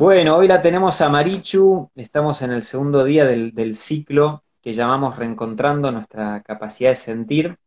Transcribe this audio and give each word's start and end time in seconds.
Bueno, 0.00 0.38
hoy 0.38 0.48
la 0.48 0.62
tenemos 0.62 1.02
a 1.02 1.10
Marichu, 1.10 1.90
estamos 1.94 2.40
en 2.40 2.52
el 2.52 2.62
segundo 2.62 3.04
día 3.04 3.26
del, 3.26 3.76
ciclo 3.76 4.44
que 4.62 4.72
llamamos 4.72 5.18
Reencontrando 5.18 5.92
nuestra 5.92 6.42
capacidad 6.42 6.88
de 6.88 6.96
sentir. 6.96 7.58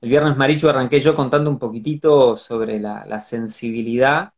El 0.00 0.10
viernes 0.10 0.36
Marichu 0.36 0.68
arranqué 0.68 1.00
yo 1.00 1.16
contando 1.16 1.50
un 1.50 1.58
poquitito 1.58 2.36
sobre 2.36 2.78
la, 2.78 3.20
sensibilidad 3.20 4.32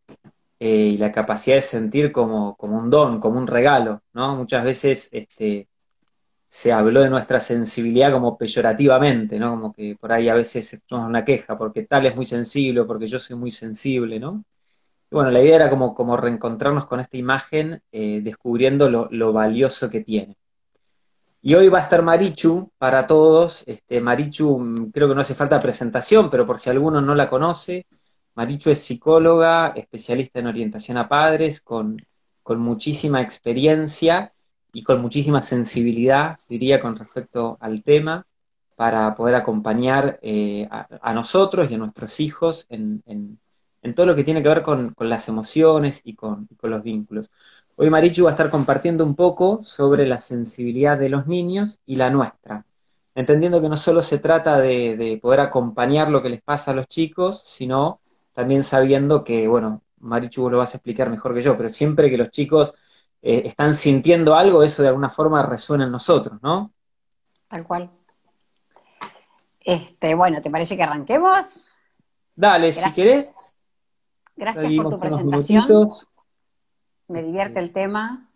eh, 0.58 0.92
y 0.94 0.96
la 0.96 1.12
capacidad 1.12 1.56
de 1.56 1.60
sentir 1.60 2.12
como, 2.12 2.56
como, 2.56 2.78
un 2.78 2.88
don, 2.88 3.20
como 3.20 3.38
un 3.38 3.46
regalo, 3.46 4.00
¿no? 4.14 4.34
Muchas 4.34 4.64
veces 4.64 5.10
este, 5.12 5.68
se 6.48 6.72
habló 6.72 7.02
de 7.02 7.10
nuestra 7.10 7.40
sensibilidad 7.40 8.10
como 8.10 8.38
peyorativamente, 8.38 9.38
¿no? 9.38 9.50
Como 9.50 9.72
que 9.74 9.96
por 10.00 10.12
ahí 10.12 10.30
a 10.30 10.34
veces 10.34 10.72
es 10.72 10.80
una 10.90 11.26
queja, 11.26 11.58
porque 11.58 11.82
tal 11.82 12.06
es 12.06 12.16
muy 12.16 12.24
sensible, 12.24 12.84
porque 12.84 13.06
yo 13.06 13.18
soy 13.18 13.36
muy 13.36 13.50
sensible, 13.50 14.18
¿no? 14.18 14.44
Bueno, 15.10 15.30
la 15.30 15.40
idea 15.40 15.56
era 15.56 15.70
como, 15.70 15.94
como 15.94 16.16
reencontrarnos 16.16 16.86
con 16.86 17.00
esta 17.00 17.16
imagen, 17.16 17.82
eh, 17.92 18.20
descubriendo 18.22 18.90
lo, 18.90 19.32
valioso 19.32 19.88
que 19.88 20.00
tiene. 20.00 20.36
Y 21.42 21.54
hoy 21.54 21.68
va 21.68 21.78
a 21.78 21.82
estar 21.82 22.02
Marichu 22.02 22.72
para 22.76 23.06
todos. 23.06 23.62
Este, 23.66 24.00
Marichu, 24.00 24.58
mm, 24.58 24.90
creo 24.90 25.08
que 25.08 25.14
no 25.14 25.20
hace 25.20 25.34
falta 25.34 25.60
presentación, 25.60 26.28
pero 26.28 26.44
por 26.44 26.58
si 26.58 26.70
alguno 26.70 27.00
no 27.00 27.14
la 27.14 27.30
conoce, 27.30 27.86
Marichu 28.34 28.70
es 28.70 28.82
psicóloga, 28.82 29.68
especialista 29.76 30.40
en 30.40 30.48
orientación 30.48 30.98
a 30.98 31.08
padres, 31.08 31.60
con, 31.60 31.98
muchísima 32.48 33.22
experiencia 33.22 34.32
y 34.72 34.82
con 34.84 35.00
muchísima 35.00 35.42
sensibilidad, 35.42 36.38
diría, 36.48 36.80
con 36.80 36.96
respecto 36.96 37.56
al 37.60 37.82
tema, 37.82 38.26
para 38.76 39.14
poder 39.14 39.34
acompañar 39.36 40.18
eh, 40.22 40.68
a, 40.70 41.12
nosotros 41.14 41.70
y 41.70 41.74
a 41.74 41.78
nuestros 41.78 42.20
hijos 42.20 42.66
en, 42.68 43.40
en, 43.86 43.94
todo 43.94 44.06
lo 44.06 44.16
que 44.16 44.24
tiene 44.24 44.42
que 44.42 44.48
ver 44.48 44.62
con, 44.62 44.94
con 44.94 45.08
las 45.08 45.28
emociones 45.28 46.00
y 46.04 46.14
con, 46.14 46.48
y 46.50 46.54
con 46.54 46.70
los 46.70 46.82
vínculos. 46.82 47.30
Hoy 47.76 47.90
Marichu 47.90 48.24
va 48.24 48.30
a 48.30 48.32
estar 48.32 48.50
compartiendo 48.50 49.04
un 49.04 49.14
poco 49.14 49.62
sobre 49.62 50.06
la 50.06 50.20
sensibilidad 50.20 50.98
de 50.98 51.08
los 51.08 51.26
niños 51.26 51.80
y 51.86 51.96
la 51.96 52.10
nuestra, 52.10 52.64
entendiendo 53.14 53.60
que 53.60 53.68
no 53.68 53.76
solo 53.76 54.02
se 54.02 54.18
trata 54.18 54.58
de, 54.58 54.96
de, 54.96 55.18
poder 55.18 55.40
acompañar 55.40 56.08
lo 56.10 56.22
que 56.22 56.30
les 56.30 56.42
pasa 56.42 56.70
a 56.70 56.74
los 56.74 56.86
chicos, 56.88 57.42
sino 57.46 58.00
también 58.32 58.62
sabiendo 58.62 59.24
que, 59.24 59.46
bueno, 59.48 59.82
Marichu 60.00 60.42
vos 60.42 60.52
lo 60.52 60.58
vas 60.58 60.74
a 60.74 60.78
explicar 60.78 61.10
mejor 61.10 61.34
que 61.34 61.42
yo, 61.42 61.56
pero 61.56 61.68
siempre 61.68 62.10
que 62.10 62.18
los 62.18 62.30
chicos 62.30 62.74
eh, 63.22 63.42
están 63.44 63.74
sintiendo 63.74 64.36
algo, 64.36 64.62
eso 64.62 64.82
de 64.82 64.88
alguna 64.88 65.10
forma 65.10 65.42
resuena 65.42 65.84
en 65.84 65.92
nosotros, 65.92 66.38
¿no? 66.42 66.72
Tal 67.48 67.64
cual. 67.64 67.90
Este, 69.60 70.14
bueno, 70.14 70.40
¿te 70.40 70.50
parece 70.50 70.76
que 70.76 70.82
arranquemos? 70.82 71.66
Dale, 72.34 72.68
Gracias. 72.68 72.94
si 72.94 73.00
querés. 73.00 73.55
Gracias 74.36 74.74
por 74.74 74.90
tu 74.90 74.98
presentación 74.98 75.88
me 77.08 77.22
divierte 77.22 77.58
el 77.58 77.72
tema. 77.72 78.28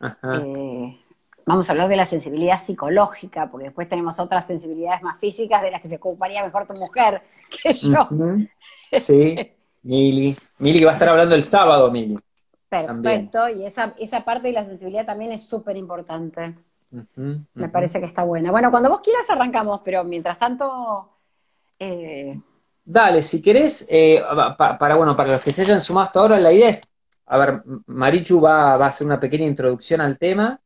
Eh, 0.00 1.00
vamos 1.46 1.68
a 1.68 1.72
hablar 1.72 1.88
de 1.88 1.96
la 1.96 2.06
sensibilidad 2.06 2.58
psicológica, 2.58 3.50
porque 3.50 3.66
después 3.66 3.88
tenemos 3.88 4.18
otras 4.18 4.46
sensibilidades 4.46 5.02
más 5.02 5.18
físicas 5.18 5.62
de 5.62 5.70
las 5.70 5.80
que 5.80 5.88
se 5.88 5.96
ocuparía 5.96 6.44
mejor 6.44 6.66
tu 6.66 6.74
mujer 6.74 7.22
que 7.62 7.72
yo. 7.74 8.06
Uh 8.10 8.14
-huh. 8.14 8.50
Sí, 8.98 9.52
Mili. 9.82 10.36
Mili 10.58 10.84
va 10.84 10.92
a 10.92 10.94
estar 10.94 11.08
hablando 11.08 11.34
el 11.34 11.44
sábado, 11.44 11.90
Mili. 11.90 12.18
Perfecto, 12.68 13.38
también. 13.40 13.62
y 13.62 13.64
esa, 13.64 13.94
esa 13.98 14.24
parte 14.24 14.48
de 14.48 14.54
la 14.54 14.64
sensibilidad 14.64 15.06
también 15.06 15.32
es 15.32 15.44
súper 15.44 15.76
importante. 15.76 16.54
Uh 16.90 16.96
-huh, 16.98 17.06
uh 17.16 17.22
-huh. 17.22 17.46
Me 17.54 17.68
parece 17.70 17.98
que 17.98 18.06
está 18.06 18.24
buena. 18.24 18.50
Bueno, 18.50 18.70
cuando 18.70 18.90
vos 18.90 19.00
quieras 19.00 19.28
arrancamos, 19.30 19.80
pero 19.84 20.04
mientras 20.04 20.38
tanto... 20.38 21.08
Eh... 21.78 22.38
Dale, 22.90 23.22
si 23.22 23.42
querés, 23.42 23.86
eh, 23.90 24.22
para, 24.56 24.78
para, 24.78 24.94
bueno, 24.96 25.14
para 25.14 25.32
los 25.32 25.42
que 25.42 25.52
se 25.52 25.60
hayan 25.60 25.80
sumado 25.80 26.06
hasta 26.06 26.20
ahora, 26.20 26.40
la 26.40 26.52
idea 26.52 26.70
es 26.70 26.80
a 27.28 27.36
ver, 27.36 27.62
Marichu 27.86 28.40
va, 28.40 28.76
va, 28.76 28.86
a 28.86 28.88
hacer 28.88 29.06
una 29.06 29.20
pequeña 29.20 29.44
introducción 29.46 30.00
al 30.00 30.18
tema 30.18 30.58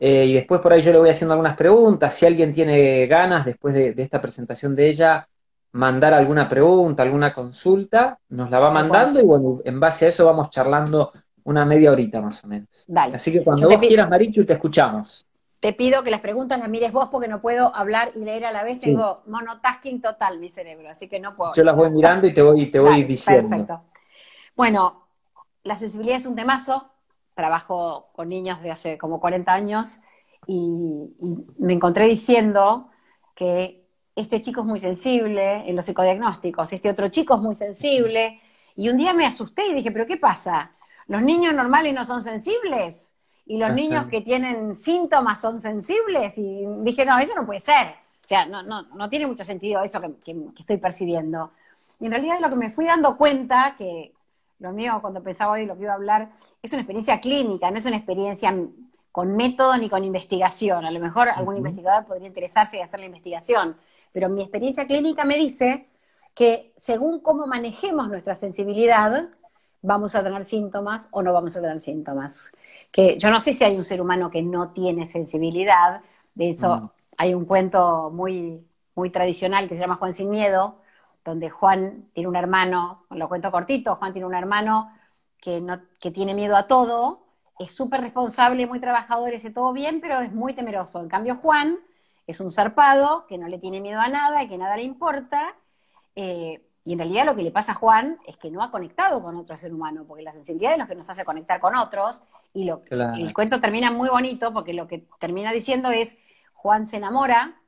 eh, 0.00 0.24
y 0.24 0.32
después 0.32 0.60
por 0.60 0.72
ahí 0.72 0.80
yo 0.80 0.92
le 0.92 0.98
voy 0.98 1.10
haciendo 1.10 1.34
algunas 1.34 1.56
preguntas. 1.56 2.14
Si 2.14 2.26
alguien 2.26 2.52
tiene 2.52 3.06
ganas, 3.06 3.44
después 3.44 3.74
de, 3.74 3.92
de, 3.92 4.02
esta 4.02 4.20
presentación 4.20 4.74
de 4.74 4.88
ella, 4.88 5.28
mandar 5.72 6.14
alguna 6.14 6.48
pregunta, 6.48 7.02
alguna 7.02 7.32
consulta, 7.32 8.18
nos 8.30 8.50
la 8.50 8.58
va 8.58 8.70
mandando 8.70 9.20
y 9.20 9.24
bueno, 9.24 9.60
en 9.64 9.78
base 9.78 10.06
a 10.06 10.08
eso 10.08 10.24
vamos 10.24 10.50
charlando 10.50 11.12
una 11.44 11.64
media 11.66 11.92
horita 11.92 12.20
más 12.20 12.42
o 12.44 12.48
menos. 12.48 12.84
Dale. 12.88 13.16
Así 13.16 13.30
que 13.30 13.44
cuando 13.44 13.68
vos 13.68 13.78
quieras, 13.78 14.08
Marichu, 14.08 14.44
te 14.44 14.54
escuchamos. 14.54 15.26
Te 15.64 15.72
pido 15.72 16.02
que 16.02 16.10
las 16.10 16.20
preguntas 16.20 16.58
las 16.58 16.68
mires 16.68 16.92
vos 16.92 17.08
porque 17.10 17.26
no 17.26 17.40
puedo 17.40 17.74
hablar 17.74 18.12
y 18.14 18.18
leer 18.18 18.44
a 18.44 18.52
la 18.52 18.64
vez. 18.64 18.82
Sí. 18.82 18.90
Tengo 18.90 19.16
monotasking 19.24 20.02
total 20.02 20.38
mi 20.38 20.50
cerebro, 20.50 20.90
así 20.90 21.08
que 21.08 21.18
no 21.18 21.34
puedo. 21.34 21.54
Yo 21.54 21.64
las 21.64 21.74
voy 21.74 21.88
mirando 21.88 22.26
y 22.26 22.34
te 22.34 22.42
voy, 22.42 22.70
te 22.70 22.78
voy 22.78 22.90
Dale, 22.90 23.04
diciendo. 23.04 23.48
Perfecto. 23.48 23.80
Bueno, 24.54 25.06
la 25.62 25.74
sensibilidad 25.74 26.18
es 26.18 26.26
un 26.26 26.36
temazo, 26.36 26.90
trabajo 27.32 28.08
con 28.14 28.28
niños 28.28 28.60
de 28.62 28.72
hace 28.72 28.98
como 28.98 29.18
40 29.20 29.50
años 29.54 30.00
y, 30.46 31.14
y, 31.22 31.46
me 31.56 31.72
encontré 31.72 32.08
diciendo 32.08 32.90
que 33.34 33.88
este 34.16 34.42
chico 34.42 34.60
es 34.60 34.66
muy 34.66 34.80
sensible 34.80 35.66
en 35.66 35.74
los 35.76 35.86
psicodiagnósticos, 35.86 36.74
este 36.74 36.90
otro 36.90 37.08
chico 37.08 37.36
es 37.36 37.40
muy 37.40 37.54
sensible, 37.54 38.38
y 38.76 38.90
un 38.90 38.98
día 38.98 39.14
me 39.14 39.24
asusté 39.24 39.66
y 39.66 39.72
dije, 39.72 39.90
pero 39.90 40.06
¿qué 40.06 40.18
pasa? 40.18 40.72
¿Los 41.06 41.22
niños 41.22 41.54
normales 41.54 41.94
no 41.94 42.04
son 42.04 42.20
sensibles? 42.20 43.13
¿Y 43.46 43.58
los 43.58 43.74
niños 43.74 44.06
que 44.06 44.22
tienen 44.22 44.74
síntomas 44.74 45.40
son 45.40 45.60
sensibles? 45.60 46.38
Y 46.38 46.64
dije, 46.80 47.04
no, 47.04 47.18
eso 47.18 47.34
no 47.34 47.44
puede 47.44 47.60
ser. 47.60 47.88
O 48.24 48.26
sea, 48.26 48.46
no, 48.46 48.62
no, 48.62 48.82
no 48.82 49.08
tiene 49.10 49.26
mucho 49.26 49.44
sentido 49.44 49.82
eso 49.82 50.00
que, 50.00 50.14
que, 50.24 50.32
que 50.32 50.60
estoy 50.60 50.78
percibiendo. 50.78 51.50
Y 52.00 52.06
en 52.06 52.12
realidad 52.12 52.38
lo 52.40 52.48
que 52.48 52.56
me 52.56 52.70
fui 52.70 52.86
dando 52.86 53.16
cuenta, 53.18 53.74
que, 53.76 54.14
lo 54.64 54.72
mío 54.72 54.98
cuando 55.00 55.22
pensaba 55.22 55.52
hoy 55.52 55.66
lo 55.66 55.76
que 55.76 55.82
iba 55.82 55.92
a 55.92 55.96
hablar, 55.96 56.30
es 56.62 56.72
una 56.72 56.82
experiencia 56.82 57.20
clínica, 57.20 57.70
no 57.70 57.78
es 57.78 57.86
una 57.86 57.96
experiencia 57.96 58.54
con 59.12 59.36
método 59.36 59.76
ni 59.76 59.88
con 59.88 60.04
investigación. 60.04 60.84
A 60.84 60.90
lo 60.90 61.00
mejor 61.00 61.28
algún 61.28 61.54
uh 61.54 61.56
-huh. 61.56 61.58
investigador 61.58 62.06
podría 62.06 62.28
interesarse 62.28 62.78
y 62.78 62.80
hacer 62.80 63.00
la 63.00 63.06
investigación, 63.06 63.76
pero 64.12 64.28
mi 64.28 64.42
experiencia 64.42 64.86
clínica 64.86 65.24
me 65.24 65.36
dice 65.36 65.86
que 66.34 66.72
según 66.76 67.20
cómo 67.20 67.46
manejemos 67.46 68.08
nuestra 68.08 68.34
sensibilidad, 68.34 69.28
vamos 69.84 70.14
a 70.14 70.22
tener 70.22 70.44
síntomas 70.44 71.08
o 71.12 71.22
no 71.22 71.32
vamos 71.32 71.56
a 71.56 71.60
tener 71.60 71.78
síntomas. 71.78 72.52
Que 72.90 73.18
yo 73.18 73.30
no 73.30 73.38
sé 73.38 73.54
si 73.54 73.64
hay 73.64 73.76
un 73.76 73.84
ser 73.84 74.00
humano 74.00 74.30
que 74.30 74.42
no 74.42 74.70
tiene 74.70 75.06
sensibilidad, 75.06 76.00
de 76.34 76.50
eso 76.50 76.68
-huh. 76.68 76.90
hay 77.18 77.34
un 77.34 77.44
cuento 77.44 78.10
muy, 78.10 78.66
muy 78.94 79.10
tradicional 79.10 79.68
que 79.68 79.76
se 79.76 79.82
llama 79.82 79.96
Juan 79.96 80.14
sin 80.14 80.30
miedo, 80.30 80.76
donde 81.24 81.50
Juan 81.50 82.08
tiene 82.12 82.28
un 82.28 82.36
hermano, 82.36 83.04
lo 83.10 83.28
cuento 83.28 83.50
cortito, 83.50 83.96
Juan 83.96 84.12
tiene 84.12 84.26
un 84.26 84.34
hermano 84.34 84.90
que, 85.40 85.60
no, 85.60 85.80
que 86.00 86.10
tiene 86.10 86.34
miedo 86.34 86.56
a 86.56 86.66
todo, 86.66 87.20
es 87.58 87.72
súper 87.74 88.00
responsable, 88.00 88.66
muy 88.66 88.80
trabajador, 88.80 89.32
ese 89.34 89.50
todo 89.50 89.72
bien, 89.72 90.00
pero 90.00 90.20
es 90.20 90.32
muy 90.32 90.54
temeroso. 90.54 91.00
En 91.00 91.08
cambio, 91.08 91.36
Juan 91.36 91.78
es 92.26 92.40
un 92.40 92.50
zarpado 92.50 93.26
que 93.26 93.38
no 93.38 93.48
le 93.48 93.58
tiene 93.58 93.80
miedo 93.80 94.00
a 94.00 94.08
nada 94.08 94.42
y 94.42 94.48
que 94.48 94.58
nada 94.58 94.76
le 94.76 94.82
importa. 94.84 95.54
Eh, 96.16 96.62
y 96.84 96.92
en 96.92 96.98
realidad 96.98 97.24
lo 97.24 97.34
que 97.34 97.42
le 97.42 97.50
pasa 97.50 97.72
a 97.72 97.76
Juan 97.76 98.18
es 98.26 98.36
que 98.36 98.50
no 98.50 98.62
ha 98.62 98.70
conectado 98.70 99.22
con 99.22 99.36
otro 99.36 99.56
ser 99.56 99.72
humano, 99.72 100.04
porque 100.06 100.22
la 100.22 100.32
sensibilidad 100.32 100.74
es 100.74 100.78
lo 100.78 100.86
que 100.86 100.94
nos 100.94 101.08
hace 101.08 101.24
conectar 101.24 101.58
con 101.58 101.74
otros. 101.74 102.22
Y 102.52 102.64
lo, 102.64 102.82
claro. 102.82 103.14
el 103.14 103.32
cuento 103.32 103.58
termina 103.58 103.90
muy 103.90 104.10
bonito, 104.10 104.52
porque 104.52 104.74
lo 104.74 104.86
que 104.86 105.06
termina 105.18 105.50
diciendo 105.50 105.90
es, 105.90 106.16
Juan 106.52 106.86
se 106.86 106.98
enamora, 106.98 107.58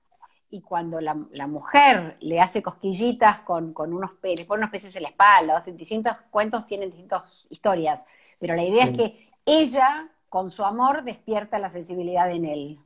y 0.51 0.61
cuando 0.61 1.01
la, 1.01 1.17
la, 1.33 1.47
mujer 1.47 2.17
le 2.21 2.41
hace 2.41 2.63
cosquillitas 2.63 3.41
con, 3.41 3.73
con 3.73 3.93
unos 3.93 4.13
le 4.23 4.45
pone 4.45 4.61
unos 4.61 4.71
peces 4.71 4.95
en 4.95 5.03
la 5.03 5.09
espalda, 5.09 5.57
o 5.57 5.61
sea, 5.61 5.73
distintos 5.73 6.17
cuentos 6.31 6.67
tienen 6.67 6.91
distintas 6.91 7.47
historias, 7.51 8.07
pero 8.39 8.55
la 8.55 8.63
idea 8.63 8.85
sí. 8.87 8.91
es 8.91 8.97
que 8.97 9.31
ella, 9.45 10.09
con 10.29 10.51
su 10.51 10.65
amor, 10.65 11.03
despierta 11.03 11.59
la 11.59 11.69
sensibilidad 11.69 12.31
en 12.31 12.45
él. 12.45 12.79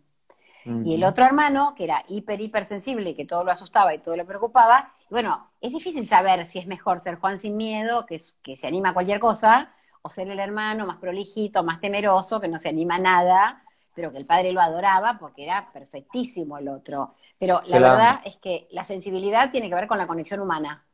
Uh 0.65 0.71
-huh. 0.71 0.87
Y 0.87 0.95
el 0.95 1.05
otro 1.05 1.25
hermano, 1.25 1.75
que 1.75 1.85
era 1.85 2.05
hiper, 2.09 2.41
hipersensible, 2.41 3.15
que 3.15 3.25
todo 3.25 3.45
lo 3.45 3.53
asustaba 3.53 3.95
y 3.95 3.99
todo 3.99 4.17
lo 4.17 4.27
preocupaba, 4.27 4.89
bueno, 5.09 5.51
es 5.61 5.73
difícil 5.73 6.07
saber 6.07 6.47
si 6.47 6.59
es 6.59 6.67
mejor 6.67 7.01
ser 7.01 7.17
Juan 7.17 7.39
sin 7.39 7.57
miedo, 7.57 8.07
que, 8.07 8.21
que 8.43 8.57
se 8.57 8.67
anima 8.67 8.91
a 8.91 8.95
cualquier 8.95 9.21
cosa, 9.21 9.73
o 10.03 10.11
ser 10.11 10.29
el 10.29 10.39
hermano 10.39 10.87
más 10.87 10.99
prolijito, 10.99 11.63
más 11.63 11.81
temeroso, 11.81 12.41
que 12.41 12.49
no 12.49 12.59
se 12.59 12.69
anima 12.69 12.97
a 12.97 12.99
nada, 12.99 13.63
pero 13.95 14.13
que 14.13 14.19
el 14.19 14.27
padre 14.27 14.53
lo 14.53 14.61
adoraba 14.61 15.19
porque 15.19 15.45
era 15.45 15.69
perfectísimo 15.73 16.59
el 16.59 16.69
otro. 16.69 17.15
Pero 17.39 17.63
la 17.67 17.79
claro. 17.79 17.97
verdad 17.97 18.21
es 18.25 18.37
que 18.37 18.69
la 18.71 18.85
sensibilidad 18.85 19.51
tiene 19.51 19.69
que 19.69 19.75
ver 19.75 19.87
con 19.87 19.99
la 19.99 20.07
conexión 20.07 20.41
humana. 20.41 20.85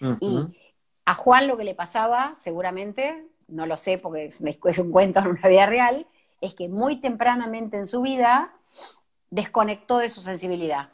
Uh 0.00 0.04
-huh. 0.04 0.18
Y 0.20 0.58
a 1.04 1.14
Juan 1.14 1.48
lo 1.48 1.56
que 1.56 1.64
le 1.64 1.74
pasaba, 1.74 2.34
seguramente, 2.34 3.26
no 3.48 3.66
lo 3.66 3.76
sé 3.76 3.98
porque 3.98 4.26
es 4.26 4.78
un 4.78 4.90
cuento 4.90 5.20
en 5.20 5.28
una 5.28 5.48
vida 5.48 5.66
real, 5.66 6.06
es 6.40 6.54
que 6.54 6.68
muy 6.68 6.96
tempranamente 7.00 7.76
en 7.76 7.86
su 7.86 8.02
vida 8.02 8.52
desconectó 9.30 9.98
de 9.98 10.08
su 10.08 10.22
sensibilidad. 10.22 10.88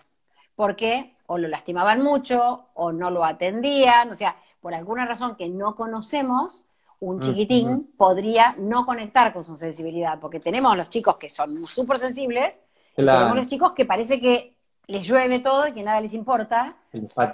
Porque 0.55 1.15
o 1.27 1.39
lo 1.39 1.49
lastimaban 1.49 2.03
mucho, 2.03 2.67
o 2.75 2.93
no 2.93 3.11
lo 3.11 3.25
atendían, 3.25 4.11
o 4.11 4.15
sea, 4.15 4.37
por 4.61 4.75
alguna 4.75 5.07
razón 5.07 5.35
que 5.37 5.49
no 5.49 5.75
conocemos, 5.75 6.67
un 7.01 7.21
chiquitín 7.21 7.69
uh 7.69 7.73
-huh. 7.73 7.97
podría 7.97 8.55
no 8.59 8.85
conectar 8.87 9.33
con 9.33 9.43
su 9.43 9.57
sensibilidad, 9.57 10.21
porque 10.21 10.41
tenemos 10.41 10.77
los 10.77 10.89
chicos 10.89 11.17
que 11.17 11.29
son 11.29 11.67
súper 11.67 11.99
sensibles, 11.99 12.63
claro. 12.95 13.19
tenemos 13.19 13.37
los 13.39 13.47
chicos 13.47 13.73
que 13.73 13.87
parece 13.87 14.21
que 14.21 14.57
les 14.87 15.07
llueve 15.07 15.41
todo 15.41 15.67
y 15.67 15.73
que 15.73 15.83
nada 15.83 16.01
les 16.01 16.13
importa. 16.13 16.77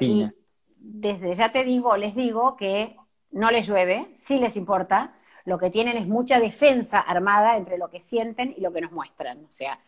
Y 0.06 0.30
desde 0.76 1.34
ya 1.34 1.50
te 1.50 1.64
digo, 1.64 1.96
les 1.96 2.14
digo 2.14 2.56
que 2.56 2.96
no 3.30 3.50
les 3.50 3.66
llueve, 3.66 4.14
sí 4.16 4.38
les 4.38 4.56
importa. 4.56 5.12
lo 5.44 5.58
que 5.58 5.70
tienen 5.70 5.96
es 5.96 6.06
mucha 6.06 6.38
defensa 6.40 7.00
armada 7.00 7.56
entre 7.56 7.78
lo 7.78 7.88
que 7.88 8.00
sienten 8.00 8.52
y 8.54 8.60
lo 8.60 8.70
que 8.70 8.82
nos 8.82 8.92
muestran. 8.92 9.46
O 9.46 9.50
sea, 9.50 9.80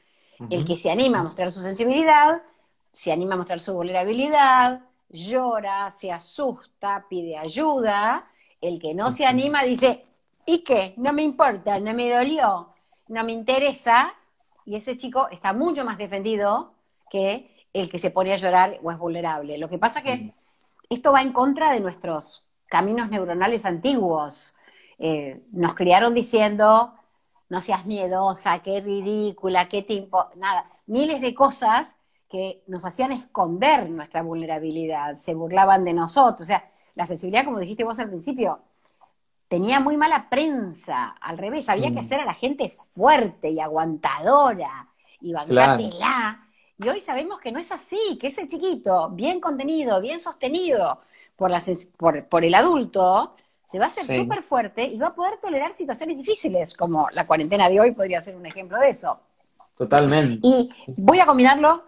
el 0.49 0.65
que 0.65 0.77
se 0.77 0.91
anima 0.91 1.21
a 1.21 1.23
mostrar 1.23 1.51
su 1.51 1.61
sensibilidad, 1.61 2.43
se 2.93 3.13
anima 3.13 3.35
a 3.35 3.39
mostrar 3.39 3.61
su 3.61 3.75
vulnerabilidad, 3.75 4.81
llora, 5.11 5.91
se 5.91 6.13
asusta, 6.13 7.07
pide 7.09 7.37
ayuda. 7.37 8.27
El 8.61 8.81
que 8.81 8.95
no 8.95 9.11
se 9.11 9.27
anima 9.27 9.63
dice, 9.63 10.03
¿y 10.47 10.63
qué? 10.65 10.95
No 10.97 11.13
me 11.13 11.23
importa, 11.23 11.79
no 11.81 11.93
me 11.95 12.11
dolió, 12.11 12.69
no 13.09 13.25
me 13.25 13.33
interesa. 13.33 14.15
Y 14.65 14.77
ese 14.77 14.97
chico 14.97 15.29
está 15.31 15.53
mucho 15.53 15.85
más 15.85 15.99
defendido 15.99 16.73
que 17.11 17.67
el 17.73 17.91
que 17.91 17.99
se 17.99 18.11
pone 18.11 18.33
a 18.33 18.37
llorar 18.37 18.79
o 18.83 18.91
es 18.91 18.99
vulnerable. 18.99 19.59
Lo 19.59 19.69
que 19.69 19.79
pasa 19.79 20.03
que 20.03 20.35
esto 20.89 21.13
va 21.13 21.23
en 21.23 21.33
contra 21.33 21.73
de 21.73 21.81
nuestros 21.81 22.47
caminos 22.67 23.11
neuronales 23.11 23.65
antiguos. 23.65 24.55
Eh, 24.99 25.43
nos 25.53 25.75
criaron 25.75 26.15
diciendo, 26.15 26.95
no 27.51 27.61
seas 27.61 27.85
miedosa, 27.85 28.61
qué 28.61 28.81
ridícula, 28.81 29.69
qué 29.69 29.83
tiempo, 29.83 30.27
nada, 30.37 30.65
miles 30.87 31.21
de 31.21 31.35
cosas 31.35 31.97
que 32.29 32.63
nos 32.69 32.87
hacían 32.87 33.13
esconder 33.13 33.91
nuestra 33.91 34.23
vulnerabilidad, 34.23 35.19
se 35.19 35.35
burlaban 35.35 35.85
de 35.85 35.93
nosotros. 35.93 36.43
O 36.43 36.45
sea, 36.45 36.65
la 36.95 37.07
sensibilidad, 37.07 37.45
como 37.45 37.59
dijiste 37.59 37.85
vos 37.85 37.99
al 37.99 38.09
principio, 38.09 38.61
tenía 39.49 39.81
muy 39.81 39.97
mala 39.97 40.31
prensa, 40.31 41.17
al 41.21 41.37
revés, 41.37 41.69
había 41.69 41.91
que 41.91 41.97
mm. 41.97 41.99
hacer 41.99 42.21
a 42.21 42.25
la 42.25 42.35
gente 42.35 42.73
fuerte 42.93 43.51
y 43.51 43.59
aguantadora 43.59 44.89
y 45.21 45.33
bancártela. 45.33 46.47
Y 46.79 46.89
hoy 46.89 47.01
sabemos 47.01 47.41
que 47.41 47.51
no 47.51 47.59
es 47.59 47.73
así, 47.73 48.17
que 48.21 48.29
ese 48.29 48.47
chiquito, 48.47 49.11
bien 49.11 49.41
contenido, 49.41 50.01
bien 50.01 50.21
sostenido 50.21 51.01
por, 51.35 51.53
por, 52.29 52.45
el 52.45 52.55
adulto, 52.55 53.35
se 53.71 53.79
va 53.79 53.85
a 53.85 53.89
hacer 53.89 54.05
súper 54.05 54.43
fuerte 54.43 54.85
y 54.85 54.99
va 54.99 55.09
a 55.09 55.15
poder 55.15 55.39
tolerar 55.39 55.73
situaciones 55.73 56.17
difíciles, 56.17 56.75
como 56.75 57.09
la 57.13 57.27
cuarentena 57.27 57.69
de 57.69 57.81
hoy 57.81 57.93
podría 57.93 58.21
ser 58.21 58.35
un 58.35 58.45
ejemplo 58.45 58.79
de 58.79 58.89
eso. 58.89 59.21
Totalmente. 59.79 60.41
Y 60.43 60.71
voy 60.97 61.21
a 61.21 61.27
combinarlo 61.27 61.85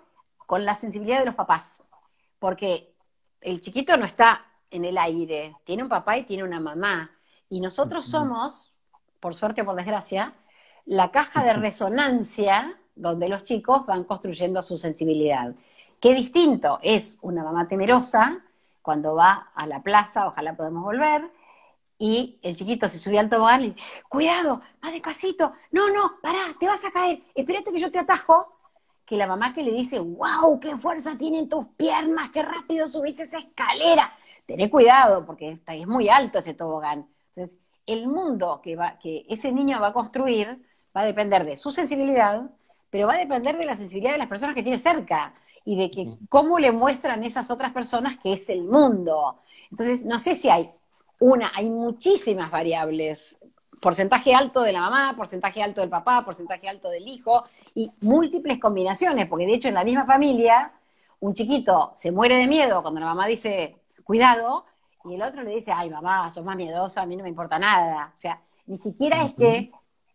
con 0.46 0.64
la 0.64 0.74
sensibilidad 0.76 1.18
de 1.18 1.26
los 1.26 1.34
papás, 1.34 1.82
porque 2.38 2.94
el 3.40 3.60
chiquito 3.60 3.96
no 3.96 4.04
está 4.04 4.46
en 4.70 4.84
el 4.84 4.96
aire, 4.96 5.56
tiene 5.64 5.82
un 5.82 5.88
papá 5.88 6.16
y 6.16 6.24
tiene 6.24 6.44
una 6.44 6.60
mamá, 6.60 7.10
y 7.48 7.60
nosotros 7.60 8.06
somos, 8.06 8.72
por 9.18 9.34
suerte 9.34 9.62
o 9.62 9.64
por 9.64 9.74
desgracia, 9.74 10.34
la 10.84 11.10
caja 11.10 11.42
de 11.42 11.52
resonancia 11.52 12.78
donde 12.94 13.28
los 13.28 13.42
chicos 13.42 13.86
van 13.86 14.04
construyendo 14.04 14.62
su 14.62 14.78
sensibilidad. 14.78 15.54
Qué 16.00 16.14
distinto 16.14 16.78
es 16.82 17.18
una 17.22 17.42
mamá 17.42 17.66
temerosa 17.66 18.38
cuando 18.82 19.14
va 19.14 19.50
a 19.54 19.66
la 19.66 19.82
plaza, 19.82 20.26
ojalá 20.26 20.54
podamos 20.56 20.82
volver, 20.82 21.30
y 22.02 22.36
el 22.42 22.56
chiquito 22.56 22.88
se 22.88 22.98
sube 22.98 23.16
al 23.16 23.30
tobogán 23.30 23.62
y 23.62 23.66
dice, 23.68 23.80
cuidado, 24.08 24.60
más 24.80 24.90
despacito, 24.90 25.52
no, 25.70 25.88
no, 25.88 26.14
pará, 26.20 26.40
te 26.58 26.66
vas 26.66 26.84
a 26.84 26.90
caer, 26.90 27.20
espérate 27.32 27.70
que 27.70 27.78
yo 27.78 27.92
te 27.92 28.00
atajo, 28.00 28.58
que 29.06 29.16
la 29.16 29.28
mamá 29.28 29.52
que 29.52 29.62
le 29.62 29.70
dice, 29.70 30.00
wow, 30.00 30.58
qué 30.58 30.76
fuerza 30.76 31.16
tienen 31.16 31.48
tus 31.48 31.68
piernas, 31.68 32.30
qué 32.30 32.42
rápido 32.42 32.88
subís 32.88 33.20
esa 33.20 33.38
escalera. 33.38 34.12
Tené 34.46 34.68
cuidado, 34.68 35.24
porque 35.24 35.60
es 35.64 35.86
muy 35.86 36.08
alto 36.08 36.40
ese 36.40 36.54
tobogán. 36.54 37.06
Entonces, 37.28 37.60
el 37.86 38.08
mundo 38.08 38.60
que, 38.64 38.74
va, 38.74 38.98
que 38.98 39.24
ese 39.28 39.52
niño 39.52 39.80
va 39.80 39.88
a 39.88 39.92
construir 39.92 40.60
va 40.96 41.02
a 41.02 41.04
depender 41.04 41.46
de 41.46 41.56
su 41.56 41.70
sensibilidad, 41.70 42.50
pero 42.90 43.06
va 43.06 43.14
a 43.14 43.18
depender 43.18 43.56
de 43.56 43.64
la 43.64 43.76
sensibilidad 43.76 44.14
de 44.14 44.18
las 44.18 44.28
personas 44.28 44.56
que 44.56 44.64
tiene 44.64 44.78
cerca 44.78 45.34
y 45.64 45.76
de 45.76 45.88
que 45.88 46.16
cómo 46.28 46.58
le 46.58 46.72
muestran 46.72 47.22
esas 47.22 47.48
otras 47.48 47.70
personas 47.70 48.18
que 48.18 48.32
es 48.32 48.48
el 48.48 48.64
mundo. 48.64 49.38
Entonces, 49.70 50.04
no 50.04 50.18
sé 50.18 50.34
si 50.34 50.48
hay 50.50 50.72
una, 51.22 51.52
hay 51.54 51.70
muchísimas 51.70 52.50
variables 52.50 53.38
porcentaje 53.80 54.34
alto 54.34 54.62
de 54.62 54.72
la 54.72 54.80
mamá, 54.80 55.14
porcentaje 55.16 55.62
alto 55.62 55.80
del 55.80 55.88
papá, 55.88 56.24
porcentaje 56.24 56.68
alto 56.68 56.90
del 56.90 57.06
hijo 57.06 57.42
y 57.74 57.90
múltiples 58.00 58.58
combinaciones, 58.60 59.28
porque 59.28 59.46
de 59.46 59.54
hecho 59.54 59.68
en 59.68 59.74
la 59.74 59.84
misma 59.84 60.04
familia 60.04 60.72
un 61.20 61.32
chiquito 61.32 61.92
se 61.94 62.10
muere 62.10 62.36
de 62.36 62.48
miedo 62.48 62.82
cuando 62.82 63.00
la 63.00 63.06
mamá 63.06 63.26
dice 63.26 63.76
cuidado 64.02 64.66
y 65.04 65.14
el 65.14 65.22
otro 65.22 65.42
le 65.42 65.50
dice, 65.50 65.72
ay 65.72 65.90
mamá, 65.90 66.30
sos 66.32 66.44
más 66.44 66.56
miedosa, 66.56 67.02
a 67.02 67.06
mí 67.06 67.16
no 67.16 67.22
me 67.22 67.28
importa 67.28 67.58
nada. 67.58 68.12
O 68.14 68.18
sea, 68.18 68.40
ni 68.66 68.78
siquiera 68.78 69.24
es 69.24 69.32
que 69.34 69.70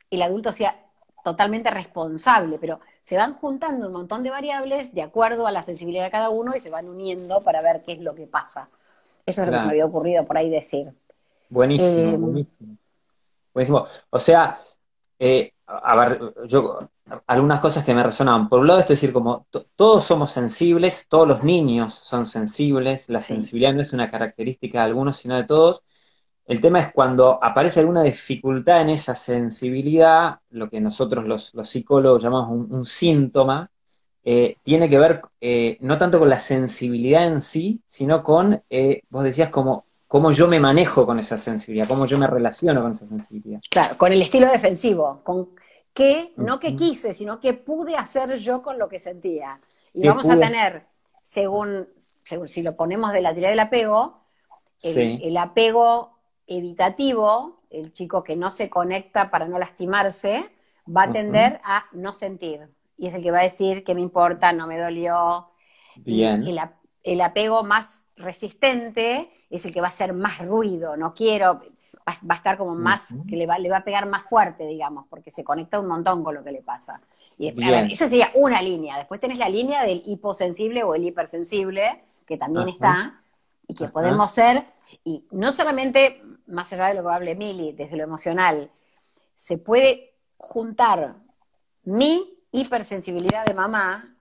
el 0.09 0.21
adulto 0.21 0.51
sea 0.51 0.77
totalmente 1.24 1.69
responsable, 1.71 2.57
pero 2.59 2.80
se 3.01 3.15
van 3.15 3.33
juntando 3.33 3.88
un 3.88 3.94
montón 3.94 4.24
de 4.24 4.30
variables 4.30 4.94
de 4.94 5.04
acuerdo 5.04 5.48
a 5.48 5.51
la 5.51 5.62
sensibilidad 5.62 6.04
de 6.04 6.12
cada 6.12 6.30
uno 6.30 6.54
y 6.54 6.59
se 6.59 6.69
van 6.69 6.88
uniendo 6.88 7.39
para 7.42 7.62
ver 7.62 7.83
qué 7.86 7.94
es 7.94 8.00
lo 8.00 8.13
que 8.13 8.27
pasa. 8.27 8.69
Eso 9.27 9.41
es 9.41 9.47
lo 9.47 9.53
que 9.53 9.59
se 9.59 9.65
me 9.65 9.71
había 9.71 9.85
ocurrido 9.85 10.25
por 10.25 10.38
ahí 10.38 10.50
decir. 10.50 10.91
Buenísimo, 11.50 12.13
eh, 12.13 12.18
buenísimo. 13.53 13.85
O 14.09 14.19
sea, 14.19 14.57
eh, 15.19 15.53
a 15.68 15.95
ver, 15.95 16.33
yo, 16.47 16.79
algunas 17.27 17.59
cosas 17.59 17.83
que 17.83 17.94
me 17.94 18.03
resonaban. 18.03 18.47
Por 18.47 18.62
un 18.62 18.68
lado, 18.68 18.79
esto 18.79 18.94
es 18.94 19.01
decir, 19.01 19.13
como 19.13 19.45
todos 19.75 20.06
somos 20.06 20.31
sensibles, 20.31 21.07
todos 21.09 21.27
los 21.27 21.44
niños 21.44 21.94
son 21.94 22.25
sensibles, 22.25 23.09
la 23.09 23.19
sensibilidad 23.19 23.74
no 23.74 23.81
es 23.81 23.94
una 23.94 24.09
característica 24.09 24.79
de 24.79 24.85
algunos, 24.85 25.18
sino 25.18 25.35
de 25.35 25.44
todos. 25.44 25.83
El 26.45 26.62
tema 26.62 26.80
es 26.80 26.94
cuando 26.94 27.44
aparece 27.44 27.81
alguna 27.81 28.03
dificultad 28.03 28.81
en 28.81 28.89
esa 28.89 29.13
sensibilidad, 29.15 30.39
lo 30.51 30.69
que 30.69 30.80
nosotros 30.80 31.27
los, 31.27 31.51
psicólogos 31.69 32.23
llamamos 32.23 32.69
un, 32.69 32.85
síntoma, 32.85 33.69
eh, 34.29 34.57
tiene 34.62 34.89
que 34.89 35.00
ver 35.00 35.21
eh, 35.39 35.77
no 35.79 35.97
tanto 35.97 36.19
con 36.19 36.27
la 36.27 36.41
sensibilidad 36.41 37.25
en 37.25 37.39
sí, 37.39 37.79
sino 37.85 38.24
con, 38.24 38.62
vos 39.09 39.24
decías, 39.24 39.50
como 39.50 39.85
cómo 40.07 40.31
yo 40.31 40.50
me 40.50 40.59
manejo 40.59 41.06
con 41.06 41.18
esa 41.18 41.38
sensibilidad, 41.38 41.88
cómo 41.88 42.06
yo 42.06 42.18
me 42.18 42.27
relaciono 42.27 42.81
con 42.81 42.91
esa 42.91 43.06
sensibilidad. 43.06 43.62
Claro, 43.69 43.97
con 43.97 44.12
el 44.12 44.21
estilo 44.21 44.47
defensivo, 44.47 45.21
con 45.24 45.50
qué, 45.94 46.33
no 46.35 46.59
que 46.59 46.75
quise, 46.75 47.13
sino 47.13 47.39
qué 47.39 47.53
pude 47.53 47.95
hacer 47.95 48.35
yo 48.38 48.62
con 48.62 48.77
lo 48.77 48.89
que 48.89 49.00
sentía. 49.00 49.62
Y 49.94 50.06
vamos 50.06 50.30
a 50.30 50.38
tener, 50.38 50.85
según, 51.23 51.88
según, 52.23 52.50
si 52.50 52.63
lo 52.63 52.75
ponemos 52.75 53.13
de 53.13 53.21
la 53.21 53.31
teoría 53.31 53.50
del 53.50 53.62
apego, 53.62 54.23
el, 54.83 55.38
apego 55.38 56.18
evitativo, 56.45 57.62
el 57.69 57.94
chico 57.94 58.23
que 58.23 58.35
no 58.35 58.51
se 58.51 58.69
conecta 58.69 59.31
para 59.31 59.47
no 59.47 59.57
lastimarse, 59.57 60.50
va 60.85 61.03
a 61.03 61.12
tender 61.12 61.62
a 61.63 61.85
no 61.94 62.13
sentir. 62.13 62.69
Y 62.97 63.07
es 63.07 63.13
el 63.13 63.23
que 63.23 63.31
va 63.31 63.39
a 63.39 63.44
decir 63.44 63.83
que 63.83 63.95
me 63.95 64.01
importa, 64.01 64.53
no 64.53 64.67
me 64.67 64.77
dolió. 64.77 65.49
Bien. 65.95 66.45
el 67.03 67.21
apego 67.21 67.63
más 67.63 68.01
resistente 68.17 69.31
es 69.49 69.65
el 69.65 69.73
que 69.73 69.81
va 69.81 69.88
a 69.88 69.89
hacer 69.89 70.13
más 70.13 70.45
ruido, 70.45 70.97
no 70.97 71.13
quiero, 71.13 71.61
va, 72.07 72.17
a 72.29 72.35
estar 72.35 72.57
como 72.57 72.75
más, 72.75 73.15
que 73.27 73.35
le 73.35 73.45
va, 73.45 73.57
le 73.59 73.69
va 73.69 73.77
a 73.77 73.83
pegar 73.83 74.07
más 74.07 74.23
fuerte, 74.23 74.65
digamos, 74.65 75.05
porque 75.09 75.31
se 75.31 75.44
conecta 75.44 75.79
un 75.79 75.88
montón 75.88 76.23
con 76.23 76.35
lo 76.35 76.44
que 76.44 76.51
le 76.51 76.61
pasa. 76.61 77.01
Y 77.37 77.54
esa 77.92 78.07
sería 78.07 78.31
una 78.33 78.61
línea. 78.61 78.97
Después 78.97 79.21
tenés 79.21 79.37
la 79.37 79.49
línea 79.49 79.83
del 79.83 80.01
hiposensible 80.06 80.83
o 80.83 80.95
el 80.95 81.06
hipersensible, 81.06 82.04
que 82.25 82.37
también 82.37 82.68
está, 82.68 83.21
y 83.68 83.73
que 83.73 83.87
podemos 83.87 84.31
ser, 84.31 84.66
y 85.04 85.25
no 85.31 85.51
solamente, 85.51 86.21
más 86.47 86.71
allá 86.73 86.87
de 86.87 86.95
lo 86.95 87.04
que 87.04 87.13
hable 87.13 87.35
Mili, 87.35 87.73
desde 87.73 87.97
lo 87.97 88.04
emocional, 88.04 88.69
se 89.35 89.57
puede 89.57 90.13
juntar 90.37 91.16
mi 91.83 92.36
hipersensibilidad 92.59 93.45
de 93.45 93.54
mamá 93.54 94.14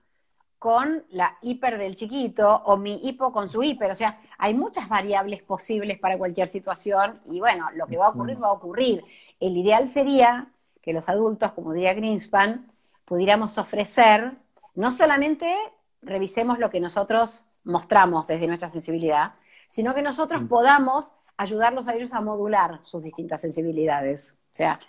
con 0.59 1.05
la 1.09 1.37
hiper 1.41 1.77
del 1.77 1.95
chiquito 1.95 2.49
o 2.65 2.77
mi 2.77 3.07
hipo 3.07 3.31
con 3.31 3.47
su 3.47 3.61
hiper. 3.61 3.91
O 3.91 3.95
sea, 3.95 4.19
hay 4.37 4.53
muchas 4.53 4.89
variables 4.89 5.43
posibles 5.43 5.99
para 5.99 6.17
cualquier 6.17 6.47
situación 6.47 7.13
y 7.29 7.39
bueno, 7.39 7.69
lo 7.75 7.85
que 7.87 7.97
va 7.97 8.07
a 8.07 8.09
ocurrir 8.09 8.41
va 8.41 8.47
a 8.47 8.53
ocurrir. 8.53 9.03
El 9.39 9.55
ideal 9.55 9.87
sería 9.87 10.47
que 10.81 10.93
los 10.93 11.09
adultos, 11.09 11.51
como 11.53 11.73
diría 11.73 11.93
Greenspan, 11.93 12.71
pudiéramos 13.05 13.57
ofrecer, 13.57 14.33
no 14.73 14.91
solamente 14.91 15.55
revisemos 16.01 16.59
lo 16.59 16.69
que 16.69 16.79
nosotros 16.79 17.45
mostramos 17.63 18.27
desde 18.27 18.47
nuestra 18.47 18.69
sensibilidad, 18.69 19.33
sino 19.67 19.93
que 19.93 20.01
nosotros 20.01 20.43
podamos 20.49 21.13
ayudarlos 21.35 21.87
a 21.87 21.93
ellos 21.93 22.13
a 22.13 22.21
modular 22.21 22.79
sus 22.83 23.03
distintas 23.03 23.41
sensibilidades. 23.41 24.37
O 24.57 24.59
sea, 24.59 24.79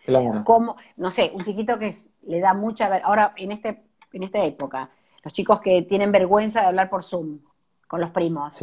como, 0.45 0.77
no 0.97 1.11
sé, 1.11 1.31
un 1.35 1.45
chiquito 1.45 1.79
que 1.79 1.93
le 2.23 2.41
da 2.41 2.55
mucha, 2.55 2.87
ahora 3.05 3.35
en, 3.37 3.53
este, 3.53 3.83
en 4.15 4.23
esta 4.23 4.43
época, 4.43 4.89
los 5.23 5.31
chicos 5.35 5.61
que 5.61 5.83
tienen 5.83 6.11
vergüenza 6.11 6.63
de 6.63 6.69
hablar 6.69 6.89
por 6.89 7.05
Zoom 7.05 7.39
con 7.87 8.01
los 8.01 8.09
primos. 8.09 8.63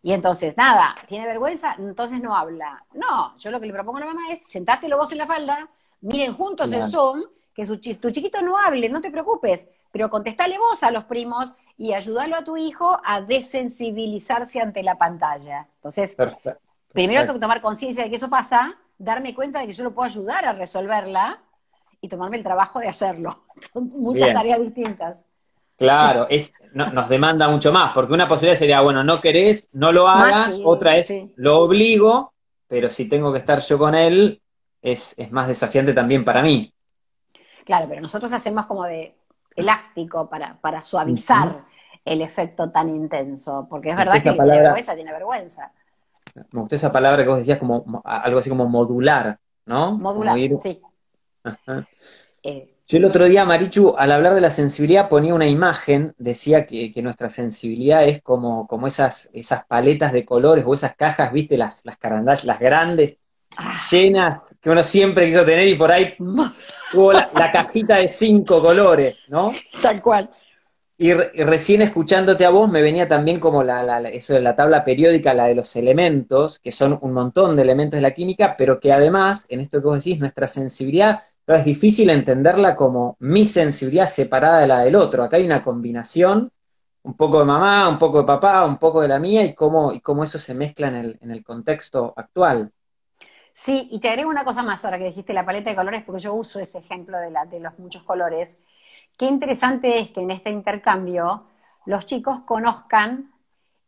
Y 0.00 0.12
entonces, 0.12 0.56
nada, 0.56 0.94
tiene 1.08 1.26
vergüenza, 1.26 1.74
entonces 1.76 2.20
no 2.20 2.36
habla. 2.36 2.84
No, 2.94 3.36
yo 3.36 3.50
lo 3.50 3.58
que 3.58 3.66
le 3.66 3.72
propongo 3.72 3.98
a 3.98 4.02
la 4.02 4.06
mamá 4.06 4.20
es 4.30 4.46
sentártelo 4.46 4.96
vos 4.96 5.10
en 5.10 5.18
la 5.18 5.26
falda, 5.26 5.68
miren 6.02 6.34
juntos 6.34 6.70
el 6.70 6.86
Zoom, 6.86 7.24
que 7.52 7.66
su, 7.66 7.80
tu 7.80 8.10
chiquito 8.10 8.42
no 8.42 8.56
hable, 8.58 8.88
no 8.88 9.00
te 9.00 9.10
preocupes, 9.10 9.68
pero 9.90 10.08
contestale 10.08 10.56
vos 10.56 10.84
a 10.84 10.92
los 10.92 11.02
primos 11.02 11.56
y 11.76 11.94
ayúdalo 11.94 12.36
a 12.36 12.44
tu 12.44 12.56
hijo 12.56 13.00
a 13.04 13.22
desensibilizarse 13.22 14.60
ante 14.60 14.84
la 14.84 14.96
pantalla. 14.96 15.66
Entonces, 15.78 16.16
primero 16.92 17.22
tengo 17.22 17.34
que 17.34 17.40
tomar 17.40 17.60
conciencia 17.60 18.04
de 18.04 18.10
que 18.10 18.16
eso 18.16 18.30
pasa, 18.30 18.78
darme 19.02 19.34
cuenta 19.34 19.60
de 19.60 19.66
que 19.66 19.72
yo 19.72 19.84
lo 19.84 19.92
puedo 19.92 20.06
ayudar 20.06 20.44
a 20.44 20.52
resolverla 20.52 21.40
y 22.00 22.08
tomarme 22.08 22.36
el 22.36 22.42
trabajo 22.42 22.78
de 22.78 22.88
hacerlo. 22.88 23.44
Son 23.72 23.88
muchas 23.88 24.32
tareas 24.32 24.60
distintas. 24.60 25.26
Claro, 25.76 26.26
es, 26.30 26.54
nos 26.74 27.08
demanda 27.08 27.48
mucho 27.48 27.72
más, 27.72 27.92
porque 27.92 28.12
una 28.12 28.28
posibilidad 28.28 28.58
sería, 28.58 28.80
bueno, 28.82 29.02
no 29.02 29.20
querés, 29.20 29.68
no 29.72 29.90
lo 29.90 30.06
hagas, 30.06 30.60
otra 30.64 30.96
es, 30.96 31.12
lo 31.34 31.58
obligo, 31.58 32.32
pero 32.68 32.88
si 32.88 33.08
tengo 33.08 33.32
que 33.32 33.38
estar 33.38 33.60
yo 33.60 33.78
con 33.78 33.94
él, 33.94 34.40
es, 34.80 35.16
más 35.32 35.48
desafiante 35.48 35.92
también 35.92 36.24
para 36.24 36.42
mí. 36.42 36.72
Claro, 37.64 37.86
pero 37.88 38.00
nosotros 38.00 38.32
hacemos 38.32 38.66
como 38.66 38.84
de 38.84 39.16
elástico 39.56 40.28
para, 40.28 40.60
para 40.60 40.82
suavizar 40.82 41.64
el 42.04 42.22
efecto 42.22 42.70
tan 42.70 42.88
intenso, 42.88 43.66
porque 43.68 43.90
es 43.90 43.96
verdad 43.96 44.14
que 44.14 44.32
tiene 44.32 44.60
vergüenza 44.60 44.94
tiene 44.94 45.12
vergüenza. 45.12 45.72
Me 46.34 46.60
gustó 46.60 46.76
esa 46.76 46.92
palabra 46.92 47.22
que 47.22 47.28
vos 47.28 47.38
decías 47.38 47.58
como 47.58 48.02
algo 48.04 48.38
así 48.38 48.48
como 48.48 48.68
modular, 48.68 49.38
¿no? 49.66 49.98
Modular, 49.98 50.36
sí. 50.60 50.80
Eh, 52.42 52.74
Yo 52.88 52.98
el 52.98 53.04
otro 53.04 53.26
día, 53.26 53.44
Marichu, 53.44 53.94
al 53.96 54.12
hablar 54.12 54.34
de 54.34 54.40
la 54.40 54.50
sensibilidad, 54.50 55.08
ponía 55.08 55.34
una 55.34 55.46
imagen, 55.46 56.14
decía 56.18 56.66
que, 56.66 56.92
nuestra 57.02 57.28
sensibilidad 57.30 58.04
es 58.04 58.22
como, 58.22 58.66
como 58.66 58.86
esas, 58.86 59.30
esas 59.32 59.64
paletas 59.66 60.12
de 60.12 60.24
colores 60.24 60.64
o 60.66 60.74
esas 60.74 60.96
cajas, 60.96 61.32
viste, 61.32 61.56
las, 61.56 61.84
las 61.84 61.98
las 62.44 62.58
grandes, 62.58 63.18
ah. 63.56 63.74
llenas, 63.90 64.56
que 64.60 64.70
uno 64.70 64.82
siempre 64.82 65.26
quiso 65.26 65.44
tener 65.44 65.68
y 65.68 65.74
por 65.74 65.92
ahí 65.92 66.16
tuvo 66.90 67.12
la, 67.12 67.30
la, 67.34 67.50
cajita 67.50 67.96
de 67.96 68.08
cinco 68.08 68.62
colores, 68.62 69.24
¿no? 69.28 69.52
Tal 69.82 70.00
cual. 70.02 70.30
Y, 71.02 71.14
recién 71.14 71.82
escuchándote 71.82 72.44
a 72.44 72.50
vos 72.50 72.70
me 72.70 72.80
venía 72.80 73.08
también 73.08 73.40
como 73.40 73.64
la, 73.64 73.82
la, 73.82 74.08
eso 74.08 74.34
de 74.34 74.40
la 74.40 74.54
tabla 74.54 74.84
periódica, 74.84 75.34
la 75.34 75.46
de 75.46 75.56
los 75.56 75.74
elementos, 75.74 76.60
que 76.60 76.70
son 76.70 76.96
un 77.02 77.12
montón 77.12 77.56
de 77.56 77.62
elementos 77.62 77.98
de 77.98 78.02
la 78.02 78.14
química, 78.14 78.54
pero 78.56 78.78
que 78.78 78.92
además, 78.92 79.46
en 79.50 79.58
esto 79.58 79.80
que 79.80 79.88
vos 79.88 79.96
decís, 79.96 80.20
nuestra 80.20 80.46
sensibilidad, 80.46 81.20
es 81.48 81.64
difícil 81.64 82.08
entenderla 82.08 82.76
como 82.76 83.16
mi 83.18 83.44
sensibilidad 83.44 84.06
separada 84.06 84.60
de 84.60 84.68
la 84.68 84.78
del 84.84 84.94
otro. 84.94 85.24
Acá 85.24 85.38
hay 85.38 85.44
una 85.44 85.60
combinación, 85.60 86.52
un 87.02 87.16
poco 87.16 87.40
de 87.40 87.46
mamá, 87.46 87.88
un 87.88 87.98
poco 87.98 88.18
de 88.20 88.24
papá, 88.24 88.64
un 88.64 88.78
poco 88.78 89.00
de 89.00 89.08
la 89.08 89.18
mía, 89.18 89.42
y 89.42 89.56
cómo, 89.56 89.92
y 89.92 90.00
cómo 90.00 90.22
eso 90.22 90.38
se 90.38 90.54
mezcla 90.54 90.86
en 90.86 90.94
el, 90.94 91.18
en 91.20 91.32
el 91.32 91.42
contexto 91.42 92.14
actual. 92.16 92.70
Sí, 93.54 93.88
y 93.90 93.98
te 93.98 94.08
agrego 94.08 94.30
una 94.30 94.44
cosa 94.44 94.62
más 94.62 94.84
ahora 94.84 94.98
que 94.98 95.06
dijiste 95.06 95.32
la 95.32 95.44
paleta 95.44 95.70
de 95.70 95.74
colores, 95.74 96.04
porque 96.04 96.22
yo 96.22 96.32
uso 96.32 96.60
ese 96.60 96.78
ejemplo 96.78 97.18
de, 97.18 97.32
la, 97.32 97.44
de 97.44 97.58
los 97.58 97.76
muchos 97.80 98.04
colores. 98.04 98.60
Qué 99.16 99.26
interesante 99.26 99.98
es 100.00 100.10
que 100.10 100.20
en 100.20 100.30
este 100.30 100.50
intercambio 100.50 101.44
los 101.86 102.04
chicos 102.06 102.40
conozcan 102.40 103.32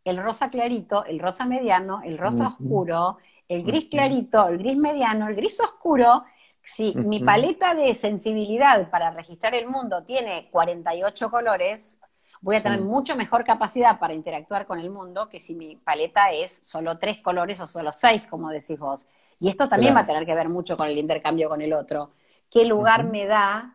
el 0.04 0.18
rosa 0.18 0.50
clarito, 0.50 1.04
el 1.06 1.18
rosa 1.18 1.46
mediano, 1.46 2.02
el 2.04 2.18
rosa 2.18 2.48
oscuro, 2.48 3.18
el 3.48 3.64
gris 3.64 3.88
clarito, 3.88 4.48
el 4.48 4.58
gris 4.58 4.76
mediano, 4.76 5.28
el 5.28 5.34
gris 5.34 5.60
oscuro. 5.60 6.24
Si 6.62 6.94
mi 6.94 7.20
paleta 7.20 7.74
de 7.74 7.94
sensibilidad 7.94 8.90
para 8.90 9.10
registrar 9.10 9.54
el 9.54 9.68
mundo 9.68 10.02
tiene 10.04 10.48
48 10.50 11.30
colores, 11.30 12.00
voy 12.40 12.56
a 12.56 12.62
tener 12.62 12.80
mucho 12.82 13.16
mejor 13.16 13.44
capacidad 13.44 13.98
para 13.98 14.12
interactuar 14.12 14.66
con 14.66 14.78
el 14.78 14.90
mundo 14.90 15.28
que 15.28 15.40
si 15.40 15.54
mi 15.54 15.76
paleta 15.76 16.30
es 16.30 16.60
solo 16.62 16.98
tres 16.98 17.22
colores 17.22 17.58
o 17.60 17.66
solo 17.66 17.92
seis, 17.92 18.26
como 18.26 18.50
decís 18.50 18.78
vos. 18.78 19.06
Y 19.38 19.48
esto 19.48 19.68
también 19.68 19.94
va 19.94 20.00
a 20.00 20.06
tener 20.06 20.26
que 20.26 20.34
ver 20.34 20.48
mucho 20.48 20.76
con 20.76 20.88
el 20.88 20.98
intercambio 20.98 21.48
con 21.48 21.62
el 21.62 21.72
otro. 21.72 22.08
¿Qué 22.50 22.66
lugar 22.66 23.04
me 23.04 23.26
da 23.26 23.74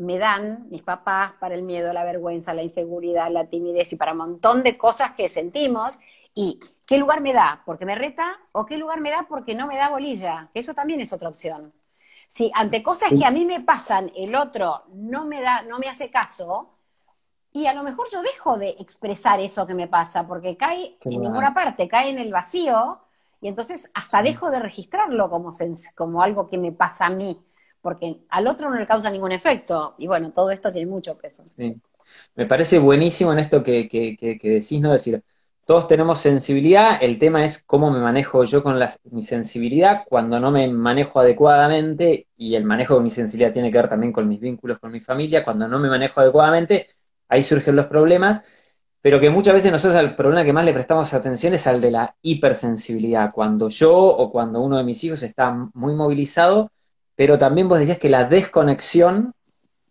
me 0.00 0.16
dan 0.16 0.66
mis 0.70 0.82
papás 0.82 1.34
para 1.38 1.54
el 1.54 1.62
miedo, 1.62 1.92
la 1.92 2.04
vergüenza, 2.04 2.54
la 2.54 2.62
inseguridad, 2.62 3.28
la 3.30 3.48
timidez 3.48 3.92
y 3.92 3.96
para 3.96 4.12
un 4.12 4.18
montón 4.18 4.62
de 4.62 4.78
cosas 4.78 5.12
que 5.12 5.28
sentimos. 5.28 5.98
¿Y 6.34 6.58
qué 6.86 6.96
lugar 6.96 7.20
me 7.20 7.34
da? 7.34 7.60
¿Porque 7.66 7.84
me 7.84 7.94
reta? 7.94 8.38
¿O 8.52 8.64
qué 8.64 8.78
lugar 8.78 9.00
me 9.00 9.10
da 9.10 9.26
porque 9.28 9.54
no 9.54 9.66
me 9.66 9.76
da 9.76 9.90
bolilla? 9.90 10.48
Eso 10.54 10.72
también 10.72 11.02
es 11.02 11.12
otra 11.12 11.28
opción. 11.28 11.74
Si 12.28 12.50
ante 12.54 12.82
cosas 12.82 13.10
que 13.10 13.26
a 13.26 13.30
mí 13.30 13.44
me 13.44 13.60
pasan, 13.60 14.10
el 14.16 14.34
otro 14.36 14.84
no 14.94 15.26
me 15.26 15.42
da, 15.42 15.62
no 15.62 15.78
me 15.78 15.88
hace 15.88 16.10
caso, 16.10 16.70
y 17.52 17.66
a 17.66 17.74
lo 17.74 17.82
mejor 17.82 18.08
yo 18.10 18.22
dejo 18.22 18.56
de 18.56 18.70
expresar 18.78 19.38
eso 19.40 19.66
que 19.66 19.74
me 19.74 19.88
pasa, 19.88 20.26
porque 20.26 20.56
cae 20.56 20.96
en 21.02 21.20
ninguna 21.20 21.52
parte, 21.52 21.88
cae 21.88 22.08
en 22.08 22.18
el 22.18 22.32
vacío, 22.32 23.00
y 23.42 23.48
entonces 23.48 23.90
hasta 23.92 24.22
dejo 24.22 24.50
de 24.50 24.60
registrarlo 24.60 25.28
como, 25.28 25.50
como 25.94 26.22
algo 26.22 26.48
que 26.48 26.56
me 26.56 26.72
pasa 26.72 27.06
a 27.06 27.10
mí 27.10 27.44
porque 27.80 28.20
al 28.28 28.46
otro 28.46 28.70
no 28.70 28.78
le 28.78 28.86
causa 28.86 29.10
ningún 29.10 29.32
efecto. 29.32 29.94
Y 29.98 30.06
bueno, 30.06 30.32
todo 30.32 30.50
esto 30.50 30.72
tiene 30.72 30.90
mucho 30.90 31.16
peso. 31.16 31.44
Sí. 31.46 31.76
Me 32.34 32.46
parece 32.46 32.78
buenísimo 32.78 33.32
en 33.32 33.38
esto 33.38 33.62
que, 33.62 33.88
que, 33.88 34.16
que, 34.16 34.50
decís, 34.50 34.80
¿no? 34.80 34.92
decir, 34.92 35.22
todos 35.64 35.86
tenemos 35.86 36.20
sensibilidad, 36.20 36.98
el 37.00 37.18
tema 37.18 37.44
es 37.44 37.62
cómo 37.62 37.90
me 37.90 38.00
manejo 38.00 38.44
yo 38.44 38.62
con 38.62 38.76
mi 39.12 39.22
sensibilidad 39.22 40.02
cuando 40.08 40.40
no 40.40 40.50
me 40.50 40.66
manejo 40.68 41.20
adecuadamente, 41.20 42.26
y 42.36 42.56
el 42.56 42.64
manejo 42.64 42.96
de 42.96 43.02
mi 43.02 43.10
sensibilidad 43.10 43.52
tiene 43.52 43.70
que 43.70 43.78
ver 43.78 43.88
también 43.88 44.12
con 44.12 44.28
mis 44.28 44.40
vínculos 44.40 44.78
con 44.80 44.90
mi 44.90 45.00
familia, 45.00 45.44
cuando 45.44 45.68
no 45.68 45.78
me 45.78 45.88
manejo 45.88 46.20
adecuadamente, 46.20 46.88
ahí 47.28 47.42
surgen 47.44 47.76
los 47.76 47.86
problemas, 47.86 48.40
pero 49.00 49.20
que 49.20 49.30
muchas 49.30 49.54
veces 49.54 49.72
nosotros 49.72 50.00
el 50.00 50.14
problema 50.14 50.44
que 50.44 50.52
más 50.52 50.64
le 50.64 50.72
prestamos 50.72 51.14
atención 51.14 51.54
es 51.54 51.66
al 51.66 51.80
de 51.80 51.90
la 51.92 52.16
hipersensibilidad, 52.22 53.30
cuando 53.32 53.68
yo 53.68 53.94
o 53.94 54.30
cuando 54.32 54.60
uno 54.60 54.76
de 54.76 54.84
mis 54.84 55.02
hijos 55.04 55.22
está 55.22 55.52
muy 55.74 55.94
movilizado, 55.94 56.72
pero 57.20 57.38
también 57.38 57.68
vos 57.68 57.78
decías 57.78 57.98
que 57.98 58.08
la 58.08 58.24
desconexión 58.24 59.34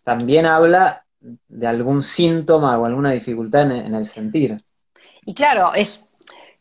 también 0.04 0.48
habla 0.48 1.06
de 1.20 1.68
algún 1.68 2.02
síntoma 2.02 2.76
o 2.80 2.86
alguna 2.86 3.12
dificultad 3.12 3.70
en, 3.70 3.94
el 3.94 4.08
sentir. 4.08 4.58
Y 5.28 5.36
claro, 5.36 5.76
es 5.76 6.10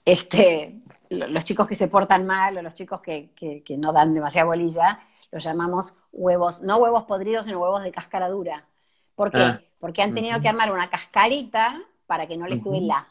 este 0.05 0.77
los 1.09 1.43
chicos 1.47 1.67
que 1.67 1.75
se 1.75 1.89
portan 1.89 2.27
mal 2.27 2.59
o 2.59 2.61
los 2.61 2.75
chicos 2.75 3.01
que, 3.01 3.31
no 3.79 3.95
dan 3.95 4.13
demasiada 4.13 4.45
bolilla, 4.45 5.01
los 5.33 5.43
llamamos 5.43 5.97
huevos, 6.13 6.61
no 6.61 6.77
huevos 6.77 7.05
podridos, 7.05 7.47
sino 7.47 7.61
huevos 7.61 7.83
de 7.83 7.91
cáscara 7.91 8.29
dura. 8.29 8.67
¿Por 9.15 9.31
qué? 9.31 9.39
Ah. 9.41 9.63
Porque 9.81 10.03
han 10.03 10.13
tenido 10.13 10.39
que 10.43 10.51
armar 10.51 10.71
una 10.71 10.91
cascarita 10.91 11.81
para 12.07 12.27
que 12.27 12.37
no 12.37 12.47
les 12.47 12.63
duela. 12.63 13.09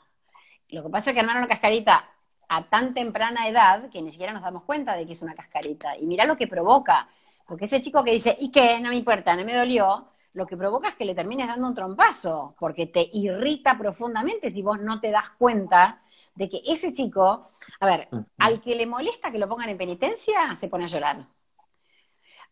Lo 0.70 0.84
que 0.84 0.90
pasa 0.90 1.10
es 1.10 1.16
que 1.16 1.22
armaron 1.22 1.42
una 1.42 1.50
cascarita 1.50 2.08
a 2.50 2.70
tan 2.70 2.94
temprana 2.94 3.48
edad 3.48 3.90
que 3.90 4.04
ni 4.04 4.12
siquiera 4.12 4.32
nos 4.32 4.44
damos 4.44 4.62
cuenta 4.62 4.96
de 4.96 5.08
que 5.08 5.14
es 5.14 5.24
una 5.24 5.34
cascarita. 5.34 5.98
Y 5.98 6.06
mira 6.06 6.26
lo 6.26 6.38
que 6.38 6.46
provoca. 6.46 7.10
Porque 7.48 7.66
ese 7.66 7.82
chico 7.82 8.04
que 8.04 8.12
dice, 8.12 8.36
¿y 8.40 8.52
qué? 8.52 8.80
No 8.80 8.90
me 8.90 8.96
importa, 8.96 9.36
no 9.36 9.46
me 9.46 9.56
dolió, 9.56 10.10
lo 10.34 10.46
que 10.46 10.58
provoca 10.58 10.90
es 10.90 10.96
que 10.96 11.06
le 11.06 11.16
termines 11.16 11.48
dando 11.48 11.68
un 11.68 11.74
trompazo, 11.74 12.56
porque 12.60 12.86
te 12.86 13.10
irrita 13.14 13.78
profundamente 13.78 14.52
si 14.52 14.62
vos 14.62 14.80
no 14.80 15.00
te 15.00 15.10
das 15.10 15.30
cuenta 15.38 16.02
de 16.36 16.50
que 16.50 16.62
ese 16.68 16.92
chico, 16.92 17.50
a 17.80 17.86
ver, 17.86 18.08
al 18.38 18.62
que 18.62 18.76
le 18.76 18.86
molesta 18.86 19.32
que 19.32 19.40
lo 19.40 19.50
pongan 19.50 19.70
en 19.70 19.78
penitencia, 19.78 20.56
se 20.56 20.68
pone 20.68 20.84
a 20.84 20.88
llorar. 20.88 21.26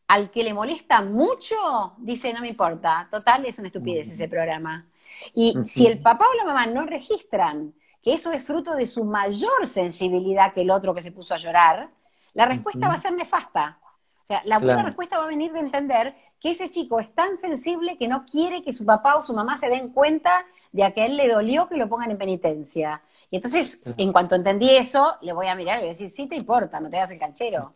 Al 0.08 0.32
que 0.32 0.44
le 0.44 0.54
molesta 0.54 1.02
mucho, 1.02 1.94
dice, 1.98 2.34
no 2.34 2.42
me 2.42 2.48
importa, 2.48 3.08
total, 3.12 3.46
es 3.46 3.60
una 3.60 3.68
estupidez 3.68 4.12
ese 4.12 4.28
programa. 4.28 4.88
Y 5.34 5.56
si 5.68 5.86
el 5.86 6.02
papá 6.02 6.26
o 6.32 6.38
la 6.38 6.46
mamá 6.46 6.66
no 6.66 6.86
registran 6.86 7.74
que 8.02 8.14
eso 8.14 8.32
es 8.32 8.44
fruto 8.44 8.76
de 8.76 8.88
su 8.88 9.04
mayor 9.04 9.68
sensibilidad 9.68 10.54
que 10.54 10.62
el 10.62 10.72
otro 10.72 10.94
que 10.94 11.02
se 11.02 11.12
puso 11.12 11.34
a 11.34 11.38
llorar, 11.38 11.90
la 12.34 12.46
respuesta 12.46 12.88
va 12.88 12.96
a 12.96 13.00
ser 13.00 13.14
nefasta. 13.14 13.80
O 14.26 14.28
sea, 14.28 14.42
la 14.44 14.58
buena 14.58 14.82
respuesta 14.82 15.20
va 15.20 15.26
a 15.26 15.28
venir 15.28 15.52
de 15.54 15.60
entender 15.60 16.16
que 16.40 16.50
ese 16.50 16.72
chico 16.72 17.00
es 17.00 17.14
tan 17.14 17.38
sensible 17.38 17.96
que 17.96 18.08
no 18.08 18.26
quiere 18.26 18.64
que 18.64 18.74
su 18.74 18.84
papá 18.84 19.16
o 19.18 19.22
su 19.22 19.36
mamá 19.36 19.56
se 19.56 19.70
den 19.70 19.90
cuenta 19.90 20.44
de 20.72 20.84
a 20.84 20.96
que 20.96 21.04
a 21.04 21.06
él 21.06 21.16
le 21.16 21.30
dolió 21.30 21.70
que 21.70 21.78
lo 21.78 21.88
pongan 21.88 22.10
en 22.10 22.18
penitencia. 22.18 23.04
Y 23.30 23.36
entonces, 23.36 23.84
en 23.98 24.12
cuanto 24.12 24.34
entendí 24.34 24.72
eso, 24.72 25.14
le 25.22 25.32
voy 25.32 25.46
a 25.46 25.54
mirar 25.54 25.78
y 25.78 25.82
voy 25.82 25.90
a 25.90 25.92
decir, 25.92 26.10
sí 26.10 26.26
te 26.26 26.36
importa, 26.36 26.80
no 26.80 26.90
te 26.90 26.98
hagas 26.98 27.12
el 27.12 27.20
canchero. 27.20 27.72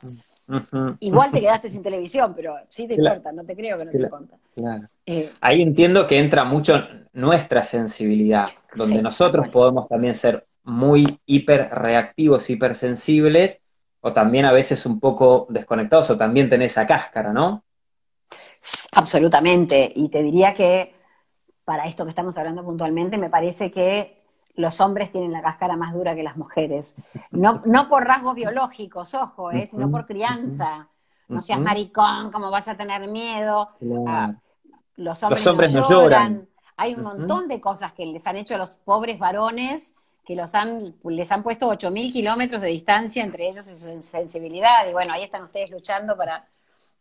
Igual 1.02 1.30
te 1.32 1.40
quedaste 1.40 1.70
sin 1.70 1.84
televisión, 1.84 2.34
pero 2.36 2.56
sí 2.68 2.88
te 2.88 2.96
importa, 2.96 3.32
no 3.32 3.44
te 3.44 3.56
creo 3.56 3.78
que 3.78 3.86
no 3.86 3.92
te 3.92 3.98
importa. 4.02 4.36
Eh, 5.06 5.30
Ahí 5.42 5.62
entiendo 5.62 6.08
que 6.08 6.18
entra 6.18 6.46
mucho 6.46 6.88
nuestra 7.14 7.62
sensibilidad, 7.62 8.48
donde 8.76 9.04
nosotros 9.04 9.50
podemos 9.50 9.88
también 9.88 10.16
ser 10.16 10.48
muy 10.64 11.20
hiperreactivos, 11.28 12.50
hipersensibles, 12.50 13.62
o 14.02 14.14
también 14.14 14.46
a 14.46 14.52
veces 14.52 14.86
un 14.86 15.00
poco 15.00 15.48
desconectados, 15.50 16.10
o 16.10 16.18
también 16.18 16.50
tenés 16.50 16.72
esa 16.72 16.88
cáscara, 16.88 17.34
¿no? 17.34 17.64
Absolutamente, 18.94 19.92
y 19.96 20.10
te 20.10 20.22
diría 20.22 20.54
que 20.54 20.96
para 21.66 21.86
esto 21.86 22.04
que 22.04 22.10
estamos 22.10 22.38
hablando 22.38 22.64
puntualmente, 22.64 23.18
me 23.18 23.30
parece 23.30 23.72
que 23.72 24.24
los 24.56 24.82
hombres 24.82 25.12
tienen 25.12 25.32
la 25.32 25.42
cáscara 25.42 25.78
más 25.78 25.94
dura 25.94 26.16
que 26.16 26.24
las 26.24 26.36
mujeres. 26.36 26.96
No, 27.32 27.62
no 27.66 27.88
por 27.88 28.06
rasgos 28.06 28.36
biológicos, 28.36 29.14
ojo, 29.14 29.52
¿eh? 29.52 29.68
sino 29.68 29.90
por 29.90 30.06
crianza. 30.06 30.90
No 31.28 31.42
seas 31.44 31.60
maricón, 31.60 32.32
como 32.32 32.50
vas 32.50 32.68
a 32.68 32.76
tener 32.76 33.08
miedo. 33.08 33.70
Ah, 34.08 34.34
los 34.96 35.24
hombres, 35.24 35.74
no, 35.74 35.88
lloran. 35.88 36.50
Hay 36.76 36.96
un 36.96 37.04
montón 37.04 37.48
de 37.48 37.62
cosas 37.62 37.94
que 37.94 38.06
les 38.06 38.26
han 38.26 38.36
hecho 38.36 38.56
a 38.56 38.58
los 38.58 38.78
pobres 38.78 39.20
varones 39.20 39.94
que 40.30 40.36
los 40.36 40.54
han, 40.54 40.94
les 41.06 41.32
han 41.32 41.42
puesto 41.42 41.68
8.000 41.72 42.14
kilómetros 42.14 42.62
de 42.62 42.68
distancia 42.68 43.24
entre 43.24 43.50
ellos 43.50 43.66
y 43.68 43.76
su 43.76 44.00
sensibilidad. 44.00 44.88
Y 44.88 44.94
bueno, 44.94 45.12
ahí 45.12 45.24
están 45.24 45.42
ustedes 45.42 45.72
luchando 45.72 46.16
para... 46.16 46.44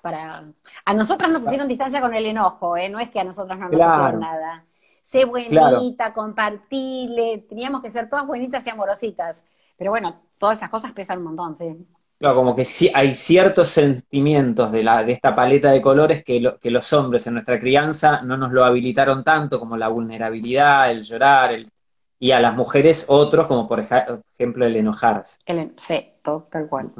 para... 0.00 0.40
A 0.86 0.94
nosotras 0.94 1.30
nos 1.30 1.42
pusieron 1.42 1.68
distancia 1.68 2.00
con 2.00 2.14
el 2.14 2.24
enojo, 2.24 2.74
¿eh? 2.78 2.88
no 2.88 2.98
es 2.98 3.10
que 3.10 3.20
a 3.20 3.24
nosotras 3.24 3.58
no 3.58 3.68
nos 3.68 3.74
hicieron 3.74 4.20
nada. 4.20 4.64
Sé 5.02 5.26
buenita, 5.26 6.14
compartirle, 6.14 7.44
teníamos 7.46 7.82
que 7.82 7.90
ser 7.90 8.08
todas 8.08 8.26
buenitas 8.26 8.66
y 8.66 8.70
amorositas. 8.70 9.44
Pero 9.76 9.90
bueno, 9.90 10.22
todas 10.38 10.56
esas 10.56 10.70
cosas 10.70 10.92
pesan 10.92 11.18
un 11.18 11.24
montón, 11.24 11.54
sí. 11.54 11.86
Claro, 12.18 12.34
como 12.34 12.56
que 12.56 12.64
sí 12.64 12.90
hay 12.94 13.12
ciertos 13.12 13.68
sentimientos 13.68 14.72
de, 14.72 14.82
la, 14.82 15.04
de 15.04 15.12
esta 15.12 15.34
paleta 15.34 15.70
de 15.70 15.82
colores 15.82 16.24
que, 16.24 16.54
que 16.62 16.70
los 16.70 16.90
hombres 16.94 17.26
en 17.26 17.34
nuestra 17.34 17.60
crianza 17.60 18.22
no 18.22 18.38
nos 18.38 18.52
lo 18.52 18.64
habilitaron 18.64 19.22
tanto, 19.22 19.60
como 19.60 19.76
la 19.76 19.88
vulnerabilidad, 19.88 20.90
el 20.90 21.02
llorar, 21.02 21.52
el 21.52 21.70
y 22.18 22.32
a 22.32 22.40
las 22.40 22.56
mujeres 22.56 23.06
otros, 23.08 23.46
como 23.46 23.68
por 23.68 23.80
ejemplo 23.80 24.66
el 24.66 24.76
enojarse. 24.76 25.38
sí, 25.76 26.12
todo, 26.22 26.48
tal 26.50 26.68
cual. 26.68 26.90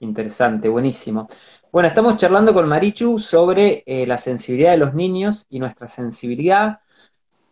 Interesante, 0.00 0.68
buenísimo. 0.68 1.26
Bueno, 1.72 1.88
estamos 1.88 2.16
charlando 2.16 2.52
con 2.52 2.68
Marichu 2.68 3.18
sobre 3.18 3.82
eh, 3.86 4.06
la 4.06 4.18
sensibilidad 4.18 4.72
de 4.72 4.76
los 4.76 4.94
niños 4.94 5.46
y 5.48 5.58
nuestra 5.58 5.88
sensibilidad. 5.88 6.80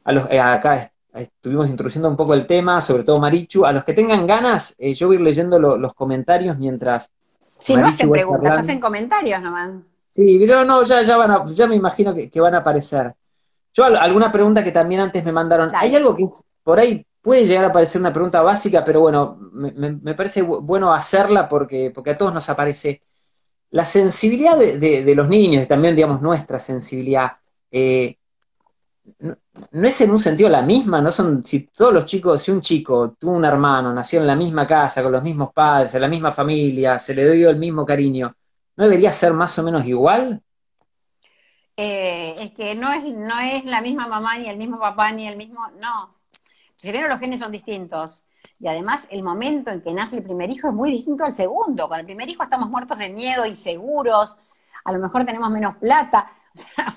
A 0.04 0.12
los, 0.12 0.30
eh, 0.30 0.38
acá 0.38 0.92
estuvimos 1.14 1.68
introduciendo 1.68 2.08
un 2.08 2.16
poco 2.16 2.34
el 2.34 2.46
tema, 2.46 2.80
sobre 2.80 3.04
todo 3.04 3.18
Marichu. 3.20 3.64
A 3.64 3.72
los 3.72 3.84
que 3.84 3.94
tengan 3.94 4.26
ganas, 4.26 4.74
eh, 4.78 4.94
yo 4.94 5.06
voy 5.06 5.16
a 5.16 5.18
ir 5.20 5.24
leyendo 5.24 5.58
los 5.58 5.94
comentarios 5.94 6.58
mientras. 6.58 7.10
Si 7.58 7.74
no 7.74 7.86
hacen 7.86 8.10
preguntas, 8.10 8.58
hacen 8.58 8.80
comentarios 8.80 9.40
nomás. 9.40 9.70
Sí, 10.10 10.38
pero 10.38 10.64
no, 10.64 10.82
ya, 10.82 11.00
ya, 11.02 11.16
van 11.16 11.30
a, 11.30 11.44
ya 11.46 11.66
me 11.66 11.74
imagino 11.74 12.14
que, 12.14 12.40
van 12.40 12.54
a 12.54 12.58
aparecer. 12.58 13.14
Yo 13.74 13.84
alguna 13.84 14.30
pregunta 14.30 14.62
que 14.62 14.72
también 14.72 15.00
antes 15.00 15.24
me 15.24 15.32
mandaron. 15.32 15.72
Hay 15.74 15.94
algo 15.94 16.14
que 16.14 16.28
por 16.62 16.78
ahí 16.78 17.06
puede 17.20 17.46
llegar 17.46 17.64
a 17.64 17.72
parecer 17.72 18.00
una 18.00 18.12
pregunta 18.12 18.42
básica, 18.42 18.84
pero 18.84 19.00
bueno, 19.00 19.38
me, 19.52 19.72
me 19.72 20.14
parece 20.14 20.42
bueno 20.42 20.92
hacerla 20.92 21.48
porque, 21.48 21.90
porque 21.94 22.10
a 22.10 22.16
todos 22.16 22.34
nos 22.34 22.48
aparece 22.48 23.02
la 23.72 23.84
sensibilidad 23.86 24.56
de, 24.58 25.14
los 25.16 25.28
niños 25.28 25.64
y 25.64 25.66
también, 25.66 25.96
digamos, 25.96 26.20
nuestra 26.20 26.58
sensibilidad, 26.58 27.32
eh, 27.70 28.16
no, 29.20 29.88
es 29.88 30.00
en 30.02 30.10
un 30.10 30.18
sentido 30.18 30.50
la 30.50 30.62
misma, 30.62 31.00
no 31.00 31.10
son, 31.10 31.42
si 31.42 31.60
todos 31.68 31.92
los 31.92 32.04
chicos, 32.04 32.42
si 32.42 32.50
un 32.50 32.60
chico 32.60 33.16
tuvo 33.18 33.32
un 33.32 33.44
hermano, 33.46 33.92
nació 33.92 34.20
en 34.20 34.26
la 34.26 34.36
misma 34.36 34.66
casa, 34.66 35.02
con 35.02 35.10
los 35.10 35.22
mismos 35.22 35.52
padres, 35.54 35.94
en 35.94 36.02
la 36.02 36.08
misma 36.08 36.32
familia, 36.32 36.98
se 36.98 37.14
le 37.14 37.30
dio 37.32 37.48
el 37.48 37.56
mismo 37.56 37.86
cariño, 37.86 38.36
¿no 38.76 38.84
debería 38.84 39.10
ser 39.12 39.32
más 39.32 39.58
o 39.58 39.62
menos 39.62 39.86
igual? 39.86 40.42
Eh, 41.84 42.36
es 42.38 42.52
que 42.52 42.76
no 42.76 42.92
es, 42.92 43.02
no 43.12 43.40
es 43.40 43.64
la 43.64 43.80
misma 43.80 44.06
mamá, 44.06 44.38
ni 44.38 44.48
el 44.48 44.56
mismo 44.56 44.78
papá, 44.78 45.10
ni 45.10 45.26
el 45.26 45.36
mismo, 45.36 45.66
no. 45.80 46.14
Primero 46.80 47.08
los 47.08 47.18
genes 47.18 47.40
son 47.40 47.50
distintos. 47.50 48.24
Y 48.60 48.68
además 48.68 49.08
el 49.10 49.24
momento 49.24 49.72
en 49.72 49.82
que 49.82 49.92
nace 49.92 50.18
el 50.18 50.22
primer 50.22 50.48
hijo 50.48 50.68
es 50.68 50.74
muy 50.74 50.92
distinto 50.92 51.24
al 51.24 51.34
segundo. 51.34 51.88
Con 51.88 51.98
el 51.98 52.04
primer 52.04 52.28
hijo 52.28 52.44
estamos 52.44 52.70
muertos 52.70 52.98
de 52.98 53.08
miedo, 53.08 53.44
inseguros, 53.46 54.36
a 54.84 54.92
lo 54.92 55.00
mejor 55.00 55.24
tenemos 55.24 55.50
menos 55.50 55.76
plata. 55.78 56.30
O 56.54 56.58
sea, 56.58 56.94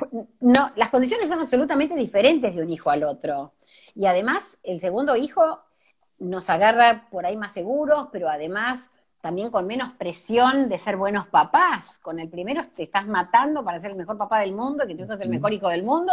no, 0.40 0.72
las 0.74 0.88
condiciones 0.88 1.28
son 1.28 1.40
absolutamente 1.40 1.94
diferentes 1.94 2.56
de 2.56 2.62
un 2.62 2.70
hijo 2.70 2.88
al 2.88 3.04
otro. 3.04 3.50
Y 3.94 4.06
además 4.06 4.58
el 4.62 4.80
segundo 4.80 5.16
hijo 5.16 5.60
nos 6.18 6.48
agarra 6.48 7.08
por 7.10 7.26
ahí 7.26 7.36
más 7.36 7.52
seguros, 7.52 8.08
pero 8.10 8.30
además 8.30 8.90
también 9.24 9.50
con 9.50 9.66
menos 9.66 9.94
presión 9.94 10.68
de 10.68 10.76
ser 10.76 10.98
buenos 10.98 11.26
papás. 11.28 11.98
Con 12.02 12.20
el 12.20 12.28
primero 12.28 12.60
te 12.68 12.82
estás 12.82 13.06
matando 13.06 13.64
para 13.64 13.80
ser 13.80 13.92
el 13.92 13.96
mejor 13.96 14.18
papá 14.18 14.40
del 14.40 14.52
mundo, 14.52 14.86
que 14.86 14.94
tú 14.94 15.04
eres 15.04 15.18
el 15.18 15.30
mejor 15.30 15.50
hijo 15.54 15.68
del 15.68 15.82
mundo, 15.82 16.12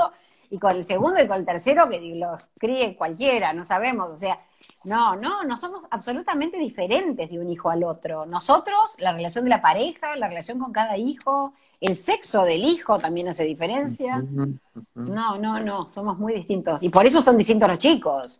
y 0.49 0.57
con 0.57 0.77
el 0.77 0.85
segundo 0.85 1.21
y 1.21 1.27
con 1.27 1.39
el 1.39 1.45
tercero 1.45 1.89
que 1.89 1.99
los 2.15 2.41
críe 2.57 2.95
cualquiera, 2.95 3.51
no 3.51 3.65
sabemos, 3.65 4.13
o 4.13 4.15
sea, 4.15 4.39
no, 4.85 5.17
no, 5.17 5.43
no 5.43 5.57
somos 5.57 5.81
absolutamente 5.89 6.57
diferentes 6.57 7.29
de 7.29 7.37
un 7.37 7.49
hijo 7.49 7.69
al 7.69 7.83
otro. 7.83 8.25
Nosotros, 8.25 8.95
la 8.99 9.11
relación 9.11 9.43
de 9.43 9.49
la 9.49 9.61
pareja, 9.61 10.15
la 10.15 10.29
relación 10.29 10.57
con 10.57 10.71
cada 10.71 10.95
hijo, 10.95 11.51
el 11.81 11.97
sexo 11.97 12.45
del 12.45 12.63
hijo 12.63 12.97
también 12.97 13.27
hace 13.27 13.43
diferencia. 13.43 14.23
No, 14.95 15.37
no, 15.37 15.59
no, 15.59 15.89
somos 15.89 16.17
muy 16.17 16.33
distintos. 16.33 16.81
Y 16.81 16.87
por 16.87 17.05
eso 17.05 17.21
son 17.21 17.37
distintos 17.37 17.67
los 17.67 17.77
chicos. 17.77 18.39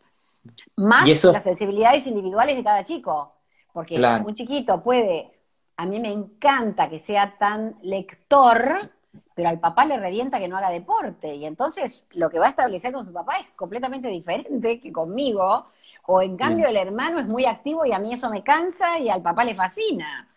Más 0.78 1.26
las 1.26 1.44
sensibilidades 1.44 2.08
individuales 2.08 2.56
de 2.56 2.64
cada 2.64 2.86
chico. 2.86 3.34
Porque 3.74 4.00
un 4.26 4.34
chiquito 4.34 4.82
puede, 4.82 5.32
a 5.78 5.86
mí 5.86 6.00
me 6.00 6.12
encanta 6.12 6.90
que 6.90 7.00
sea 7.00 7.38
tan 7.38 7.76
lector, 7.82 8.92
pero 9.34 9.50
al 9.50 9.60
papá 9.60 9.86
le 9.86 9.98
revienta 9.98 10.40
que 10.40 10.48
no 10.48 10.58
haga 10.58 10.70
deporte. 10.70 11.36
Y 11.36 11.46
entonces 11.46 12.06
lo 12.12 12.30
que 12.30 12.40
va 12.40 12.48
a 12.48 12.50
establecer 12.50 12.92
con 12.92 13.06
su 13.06 13.14
papá 13.14 13.38
es 13.38 13.48
completamente 13.56 14.08
diferente 14.10 14.80
que 14.80 14.92
conmigo. 14.92 15.68
O 16.08 16.22
en 16.22 16.38
cambio 16.38 16.68
el 16.68 16.78
hermano 16.78 17.20
es 17.20 17.28
muy 17.28 17.46
activo 17.46 17.86
y 17.86 17.94
a 17.94 18.00
mí 18.00 18.14
eso 18.14 18.30
me 18.30 18.44
cansa 18.44 19.00
y 19.00 19.10
al 19.10 19.22
papá 19.22 19.44
le 19.44 19.56
fascina. 19.56 20.28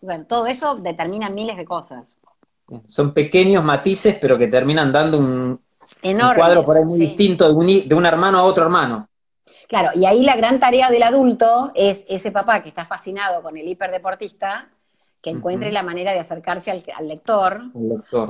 Bueno, 0.00 0.24
todo 0.26 0.46
eso 0.46 0.76
determina 0.76 1.28
miles 1.28 1.56
de 1.56 1.64
cosas. 1.64 2.18
Son 2.86 3.12
pequeños 3.12 3.64
matices, 3.64 4.16
pero 4.20 4.38
que 4.38 4.46
terminan 4.46 4.92
dando 4.92 5.18
un, 5.18 5.60
cuadro 6.36 6.64
por 6.64 6.76
ahí 6.76 6.84
muy 6.84 7.00
distinto 7.00 7.46
de 7.48 7.54
un, 7.54 7.88
de 7.88 7.94
un 7.94 8.06
hermano 8.06 8.38
a 8.38 8.44
otro 8.44 8.64
hermano. 8.64 9.08
Claro, 9.70 9.90
y 9.94 10.04
ahí 10.04 10.22
la 10.22 10.34
gran 10.34 10.58
tarea 10.58 10.90
del 10.90 11.04
adulto 11.04 11.70
es 11.76 12.04
ese 12.08 12.32
papá 12.32 12.60
que 12.60 12.68
está 12.68 12.86
fascinado 12.86 13.40
con 13.40 13.56
el 13.56 13.68
hiperdeportista, 13.68 14.68
que 15.22 15.30
encuentre 15.30 15.70
la 15.70 15.84
manera 15.84 16.10
de 16.12 16.18
acercarse 16.18 16.72
al, 16.72 17.06
lector, 17.06 17.62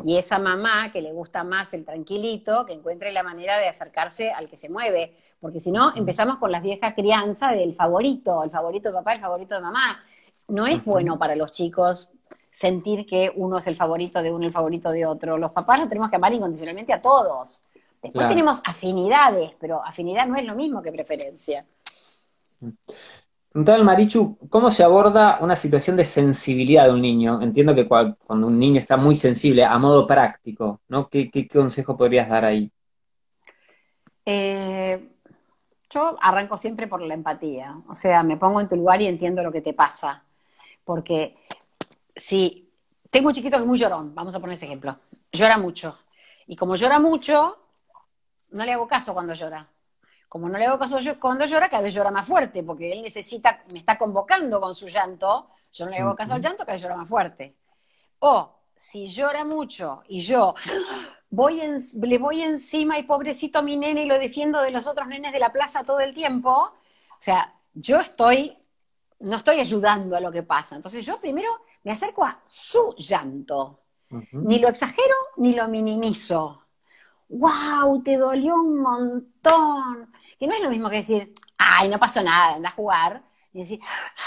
y 0.05 0.19
esa 0.19 0.39
mamá 0.39 0.93
que 0.93 1.01
le 1.01 1.15
gusta 1.15 1.43
más 1.43 1.73
el 1.73 1.87
tranquilito, 1.87 2.67
que 2.67 2.75
encuentre 2.75 3.11
la 3.11 3.23
manera 3.23 3.57
de 3.57 3.69
acercarse 3.69 4.31
al 4.31 4.51
que 4.51 4.57
se 4.59 4.69
mueve, 4.69 5.17
porque 5.41 5.61
si 5.61 5.73
no 5.73 5.97
empezamos 5.97 6.37
con 6.37 6.53
la 6.53 6.61
vieja 6.61 6.93
crianza 6.93 7.53
del 7.53 7.75
favorito, 7.75 8.45
el 8.45 8.51
favorito 8.51 8.91
de 8.91 8.97
papá, 8.97 9.15
el 9.15 9.21
favorito 9.21 9.55
de 9.55 9.63
mamá. 9.63 9.99
No 10.47 10.67
es 10.67 10.85
bueno 10.85 11.19
para 11.19 11.37
los 11.37 11.53
chicos 11.53 12.11
sentir 12.51 13.07
que 13.07 13.33
uno 13.35 13.57
es 13.57 13.67
el 13.67 13.77
favorito 13.77 14.21
de 14.21 14.31
uno, 14.31 14.45
el 14.45 14.53
favorito 14.53 14.91
de 14.91 15.07
otro. 15.07 15.39
Los 15.39 15.53
papás 15.53 15.81
nos 15.81 15.89
tenemos 15.89 16.11
que 16.11 16.17
amar 16.17 16.35
incondicionalmente 16.35 16.93
a 16.93 17.01
todos. 17.01 17.63
Después 18.03 18.29
tenemos 18.29 18.63
afinidades, 18.65 19.53
pero 19.61 19.85
afinidad 19.85 20.27
no 20.27 20.37
es 20.37 20.45
lo 20.45 20.55
mismo 20.55 20.83
que 20.83 20.91
preferencia. 20.91 21.67
Preguntaba 23.51 23.83
Marichu, 23.83 24.39
¿cómo 24.49 24.71
se 24.71 24.85
aborda 24.85 25.39
una 25.41 25.57
situación 25.57 25.97
de 25.97 26.05
sensibilidad 26.05 26.87
de 26.87 26.93
un 26.93 27.03
niño? 27.03 27.43
Entiendo 27.43 27.75
que 27.75 27.89
cuando 27.89 28.47
un 28.47 28.59
niño 28.59 28.79
está 28.79 28.97
muy 28.97 29.17
sensible, 29.17 29.65
a 29.65 29.77
modo 29.79 30.07
práctico, 30.07 30.81
¿no? 30.89 31.09
¿Qué, 31.09 31.49
consejo 31.53 31.97
podrías 31.97 32.29
dar 32.29 32.45
ahí? 32.45 32.71
Eh, 34.25 35.11
yo 35.91 36.17
arranco 36.23 36.57
siempre 36.57 36.87
por 36.87 37.03
la 37.03 37.15
empatía, 37.15 37.77
o 37.89 37.95
sea, 37.95 38.23
me 38.23 38.37
pongo 38.37 38.61
en 38.61 38.69
tu 38.69 38.77
lugar 38.77 39.03
y 39.03 39.07
entiendo 39.07 39.43
lo 39.43 39.51
que 39.51 39.61
te 39.61 39.75
pasa. 39.75 40.23
Porque 40.85 41.37
si 42.15 42.71
tengo 43.11 43.29
un 43.29 43.35
chiquito 43.35 43.57
que 43.57 43.63
es 43.63 43.69
muy 43.69 43.79
llorón, 43.79 44.15
vamos 44.15 44.35
a 44.35 44.39
poner 44.39 44.55
ese 44.55 44.67
ejemplo, 44.67 44.97
llora 45.33 45.59
mucho. 45.59 45.99
Y 46.47 46.55
como 46.55 46.77
llora 46.77 47.01
mucho, 47.01 47.60
no 48.51 48.65
le 48.65 48.73
hago 48.73 48.87
caso 48.89 49.15
cuando 49.15 49.35
llora 49.35 49.69
como 50.31 50.49
no 50.49 50.59
le 50.59 50.67
hago 50.67 50.79
caso 50.79 50.99
cuando 51.19 51.45
llora, 51.45 51.69
cada 51.69 51.83
vez 51.83 51.93
llora 51.93 52.13
más 52.13 52.25
fuerte, 52.25 52.63
porque 52.63 52.93
él 52.93 53.03
necesita, 53.03 53.65
me 53.73 53.81
está 53.81 53.99
convocando 53.99 54.61
con 54.61 54.77
su 54.77 54.87
llanto, 54.87 55.51
yo 55.73 55.87
no 55.87 55.91
le 55.91 55.99
hago 55.99 56.15
caso 56.15 56.35
al 56.35 56.41
llanto, 56.41 56.59
cada 56.59 56.75
vez 56.75 56.83
llora 56.83 56.95
más 56.95 57.09
fuerte. 57.09 57.57
O 58.21 58.61
si 58.77 59.09
llora 59.09 59.45
mucho 59.45 60.05
y 60.07 60.21
yo 60.21 60.55
voy 61.31 61.61
le 62.01 62.19
voy 62.19 62.43
encima 62.43 62.97
y 62.97 63.03
pobrecito 63.03 63.59
a 63.59 63.63
mi 63.63 63.77
nene 63.77 64.05
y 64.05 64.07
lo 64.07 64.21
defiendo 64.21 64.63
de 64.63 64.71
los 64.71 64.87
otros 64.87 65.09
nenes 65.09 65.33
de 65.33 65.41
la 65.41 65.51
plaza 65.51 65.83
todo 65.83 65.99
el 65.99 66.15
tiempo, 66.15 66.53
o 66.53 67.19
sea, 67.19 67.51
yo 67.75 67.99
estoy, 67.99 68.57
no 69.19 69.37
estoy 69.37 69.59
ayudando 69.59 70.15
a 70.15 70.21
lo 70.21 70.31
que 70.31 70.45
pasa. 70.45 70.77
Entonces 70.77 71.05
yo 71.05 71.19
primero 71.19 71.51
me 71.83 71.91
acerco 71.91 72.25
a 72.25 72.41
su 72.45 72.95
llanto. 72.97 73.81
Ni 74.31 74.61
lo 74.61 74.69
exagero 74.69 75.17
ni 75.39 75.55
lo 75.55 75.67
minimizo. 75.67 76.63
¡Wow! 77.31 78.03
Te 78.03 78.17
dolió 78.17 78.57
un 78.57 78.79
montón 78.81 80.11
que 80.39 80.47
no 80.47 80.55
es 80.55 80.63
lo 80.63 80.71
mismo 80.71 80.89
que 80.89 80.97
decir, 80.97 81.35
ay, 81.59 81.89
no 81.89 81.99
pasó 81.99 82.23
nada, 82.23 82.55
anda 82.55 82.71
a 82.71 82.73
jugar, 82.73 83.23
y 83.53 83.61
decir, 83.61 83.81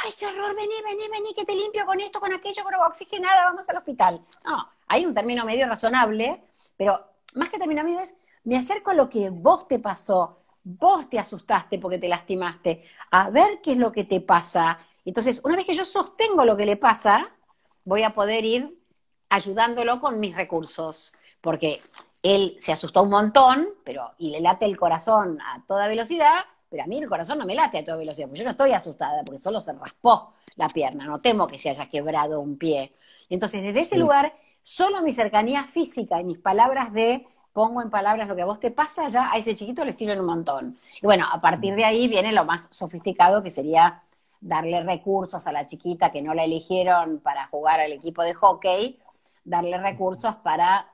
ay, 0.04 0.12
qué 0.18 0.28
horror, 0.28 0.56
vení, 0.56 0.76
vení, 0.84 1.10
vení, 1.10 1.34
que 1.34 1.44
te 1.46 1.56
limpio 1.56 1.86
con 1.86 2.00
esto, 2.00 2.20
con 2.20 2.32
aquello, 2.32 2.64
con 2.64 2.76
oxigenada, 2.76 3.46
vamos 3.46 3.68
al 3.70 3.78
hospital. 3.78 4.22
No, 4.46 4.70
hay 4.88 5.06
un 5.06 5.14
término 5.14 5.44
medio 5.44 5.68
razonable, 5.68 6.44
pero 6.78 7.04
más 7.34 7.50
que 7.50 7.58
término 7.58 7.84
medio 7.84 8.00
es, 8.00 8.16
me 8.44 8.58
acerco 8.58 8.92
a 8.92 8.94
lo 8.94 9.10
que 9.10 9.30
vos 9.32 9.68
te 9.68 9.80
pasó, 9.80 10.42
vos 10.64 11.10
te 11.10 11.18
asustaste 11.18 11.80
porque 11.80 11.98
te 11.98 12.08
lastimaste, 12.08 12.84
a 13.12 13.30
ver 13.30 13.60
qué 13.62 13.72
es 13.72 13.78
lo 13.78 13.92
que 13.92 14.04
te 14.04 14.22
pasa. 14.22 14.78
Entonces, 15.06 15.42
una 15.44 15.56
vez 15.56 15.66
que 15.66 15.74
yo 15.74 15.86
sostengo 15.86 16.46
lo 16.46 16.56
que 16.56 16.66
le 16.66 16.78
pasa, 16.78 17.32
voy 17.86 18.04
a 18.04 18.14
poder 18.14 18.46
ir 18.46 18.76
ayudándolo 19.30 20.00
con 20.00 20.20
mis 20.20 20.36
recursos, 20.36 21.14
porque 21.42 21.80
él 22.24 22.56
se 22.58 22.72
asustó 22.72 23.04
un 23.04 23.10
montón, 23.10 23.68
pero 23.84 24.14
y 24.18 24.30
le 24.30 24.40
late 24.40 24.66
el 24.66 24.78
corazón 24.78 25.40
a 25.42 25.64
toda 25.68 25.88
velocidad, 25.88 26.40
pero 26.70 26.84
a 26.84 26.88
mí 26.88 26.98
el 26.98 27.08
corazón 27.08 27.38
no 27.38 27.46
me 27.46 27.54
late 27.54 27.80
a 27.80 27.84
toda 27.84 27.98
velocidad, 27.98 28.28
porque 28.28 28.40
yo 28.40 28.46
no 28.46 28.52
estoy 28.52 28.72
asustada, 28.72 29.24
porque 29.24 29.38
solo 29.38 29.60
se 29.60 29.74
raspó 29.74 30.34
la 30.56 30.68
pierna, 30.68 31.06
no 31.06 31.20
temo 31.20 31.46
que 31.46 31.58
se 31.58 31.70
haya 31.70 31.90
quebrado 31.90 32.40
un 32.40 32.58
pie. 32.58 32.94
Entonces, 33.30 33.62
desde 33.62 33.82
ese 33.82 33.98
lugar, 33.98 34.34
solo 34.62 35.02
mi 35.02 35.12
cercanía 35.12 35.66
física 35.66 36.20
y 36.22 36.24
mis 36.24 36.40
palabras 36.40 36.94
de 36.94 37.28
pongo 37.52 37.82
en 37.82 37.90
palabras 37.90 38.28
lo 38.28 38.36
que 38.36 38.42
a 38.42 38.46
vos 38.46 38.60
te 38.60 38.72
pasa, 38.72 39.08
ya 39.10 39.32
a 39.32 39.38
ese 39.38 39.54
chiquito 39.54 39.86
le 39.86 39.94
sirven 39.94 40.20
un 40.20 40.26
montón. 40.26 40.78
Y 41.02 41.06
bueno, 41.06 41.26
a 41.32 41.40
partir 41.40 41.76
de 41.76 41.86
ahí 41.86 42.08
viene 42.08 42.32
lo 42.32 42.46
más 42.46 42.68
sofisticado, 42.72 43.44
que 43.44 43.50
sería 43.50 44.02
darle 44.42 44.82
recursos 44.84 45.46
a 45.46 45.52
la 45.52 45.66
chiquita 45.66 46.12
que 46.12 46.22
no 46.22 46.34
la 46.34 46.44
eligieron 46.44 47.20
para 47.20 47.48
jugar 47.48 47.80
al 47.80 47.92
equipo 47.92 48.24
de 48.24 48.34
hockey, 48.34 49.00
darle 49.46 49.78
recursos 49.78 50.36
para 50.38 50.88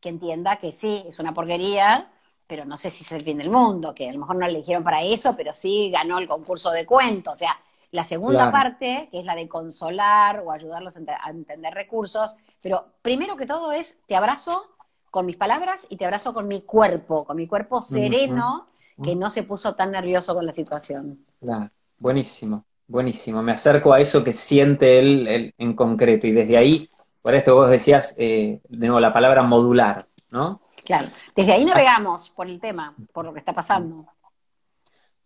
que 0.00 0.08
entienda 0.08 0.56
que 0.56 0.72
sí, 0.72 1.04
es 1.06 1.18
una 1.18 1.34
porquería, 1.34 2.10
pero 2.46 2.64
no 2.64 2.76
sé 2.76 2.90
si 2.90 3.04
es 3.04 3.12
el 3.12 3.22
fin 3.22 3.38
del 3.38 3.50
mundo, 3.50 3.94
que 3.94 4.08
a 4.08 4.12
lo 4.12 4.20
mejor 4.20 4.36
no 4.36 4.46
le 4.46 4.52
eligieron 4.52 4.82
para 4.82 5.02
eso, 5.02 5.34
pero 5.36 5.52
sí 5.52 5.90
ganó 5.90 6.18
el 6.18 6.26
concurso 6.26 6.70
de 6.70 6.86
cuentos. 6.86 7.34
O 7.34 7.36
sea, 7.36 7.58
la 7.90 8.04
segunda 8.04 8.50
parte, 8.50 9.08
que 9.10 9.18
es 9.18 9.24
la 9.24 9.34
de 9.34 9.48
consolar 9.48 10.40
o 10.40 10.52
ayudarlos 10.52 10.96
a 10.96 11.30
entender 11.30 11.74
recursos, 11.74 12.36
pero 12.62 12.86
primero 13.02 13.36
que 13.36 13.46
todo 13.46 13.72
es, 13.72 13.98
te 14.06 14.16
abrazo 14.16 14.62
con 15.10 15.26
mis 15.26 15.36
palabras 15.36 15.86
y 15.88 15.96
te 15.96 16.04
abrazo 16.04 16.34
con 16.34 16.48
mi 16.48 16.62
cuerpo, 16.62 17.24
con 17.24 17.36
mi 17.36 17.46
cuerpo 17.46 17.82
sereno, 17.82 18.68
que 19.02 19.14
no 19.14 19.30
se 19.30 19.42
puso 19.42 19.74
tan 19.74 19.92
nervioso 19.92 20.34
con 20.34 20.44
la 20.44 20.52
situación. 20.52 21.24
Claro, 21.40 21.70
buenísimo, 21.98 22.62
buenísimo. 22.86 23.42
Me 23.42 23.52
acerco 23.52 23.92
a 23.92 24.00
eso 24.00 24.24
que 24.24 24.32
siente 24.32 24.98
él 24.98 25.54
en 25.56 25.74
concreto 25.74 26.26
y 26.26 26.32
desde 26.32 26.56
ahí 26.56 26.90
por 27.22 27.34
esto 27.34 27.54
vos 27.54 27.70
decías, 27.70 28.14
eh, 28.18 28.60
de 28.68 28.86
nuevo, 28.86 29.00
la 29.00 29.12
palabra 29.12 29.42
modular, 29.42 30.04
¿no? 30.32 30.62
Claro, 30.84 31.08
desde 31.36 31.52
ahí 31.52 31.64
navegamos 31.64 32.30
por 32.30 32.46
el 32.46 32.60
tema, 32.60 32.94
por 33.12 33.24
lo 33.24 33.32
que 33.32 33.40
está 33.40 33.52
pasando. 33.52 34.06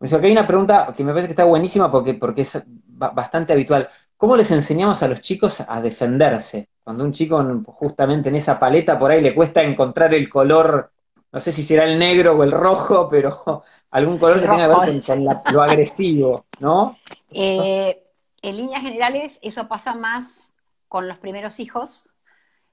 Pues 0.03 0.13
acá 0.13 0.27
hay 0.27 0.33
una 0.33 0.47
pregunta 0.47 0.93
que 0.97 1.05
me 1.05 1.13
parece 1.13 1.29
que 1.29 1.33
está 1.35 1.45
buenísima 1.45 1.89
porque, 1.89 2.15
porque 2.15 2.43
es 2.43 2.61
bastante 2.67 3.53
habitual. 3.53 3.89
¿Cómo 4.17 4.37
les 4.37 4.51
enseñamos 4.51 5.01
a 5.03 5.07
los 5.09 5.21
chicos 5.21 5.63
a 5.67 5.81
defenderse? 5.81 6.71
Cuando 6.83 7.05
un 7.05 7.13
chico 7.13 7.41
justamente 7.67 8.29
en 8.29 8.35
esa 8.35 8.59
paleta 8.59 8.99
por 8.99 9.13
ahí 9.13 9.21
le 9.21 9.35
cuesta 9.35 9.63
encontrar 9.63 10.13
el 10.15 10.29
color, 10.29 10.91
no 11.31 11.39
sé 11.39 11.53
si 11.53 11.63
será 11.63 11.85
el 11.85 12.01
negro 12.01 12.37
o 12.37 12.43
el 12.43 12.51
rojo, 12.51 13.09
pero 13.09 13.63
algún 13.93 14.19
color 14.19 14.41
que 14.41 14.49
tenga 14.49 14.85
que 14.85 14.91
ver 14.91 15.03
con, 15.05 15.25
lo 15.55 15.63
agresivo, 15.63 16.47
¿no? 16.59 16.99
Eh, 17.31 18.03
en 18.43 18.57
líneas 18.57 18.83
generales 18.83 19.39
eso 19.41 19.69
pasa 19.69 19.95
más 19.95 20.52
con 20.93 21.09
los 21.09 21.17
primeros 21.17 21.59
hijos, 21.59 22.11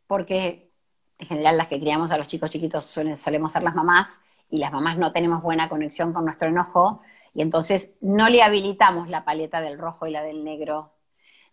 porque 0.05 0.73
en 1.19 1.27
general 1.27 1.55
las 1.55 1.69
que 1.69 1.79
criamos 1.79 2.12
a 2.12 2.17
los 2.17 2.27
chicos 2.27 2.49
chiquitos 2.49 2.84
suelen, 2.84 3.15
solemos 3.15 3.53
ser 3.53 3.63
las 3.63 3.75
mamás, 3.75 4.19
y 4.49 4.58
las 4.58 4.73
mamás 4.73 4.97
no 4.97 5.13
tenemos 5.13 5.41
buena 5.41 5.69
conexión 5.69 6.12
con 6.12 6.25
nuestro 6.25 6.49
enojo, 6.49 7.01
y 7.34 7.41
entonces 7.41 7.95
no 8.01 8.27
le 8.27 8.43
habilitamos 8.43 9.08
la 9.08 9.23
paleta 9.23 9.62
del 9.62 9.77
rojo 9.77 10.05
y 10.05 10.12
la 10.12 10.21
del 10.21 10.43
negro. 10.43 10.91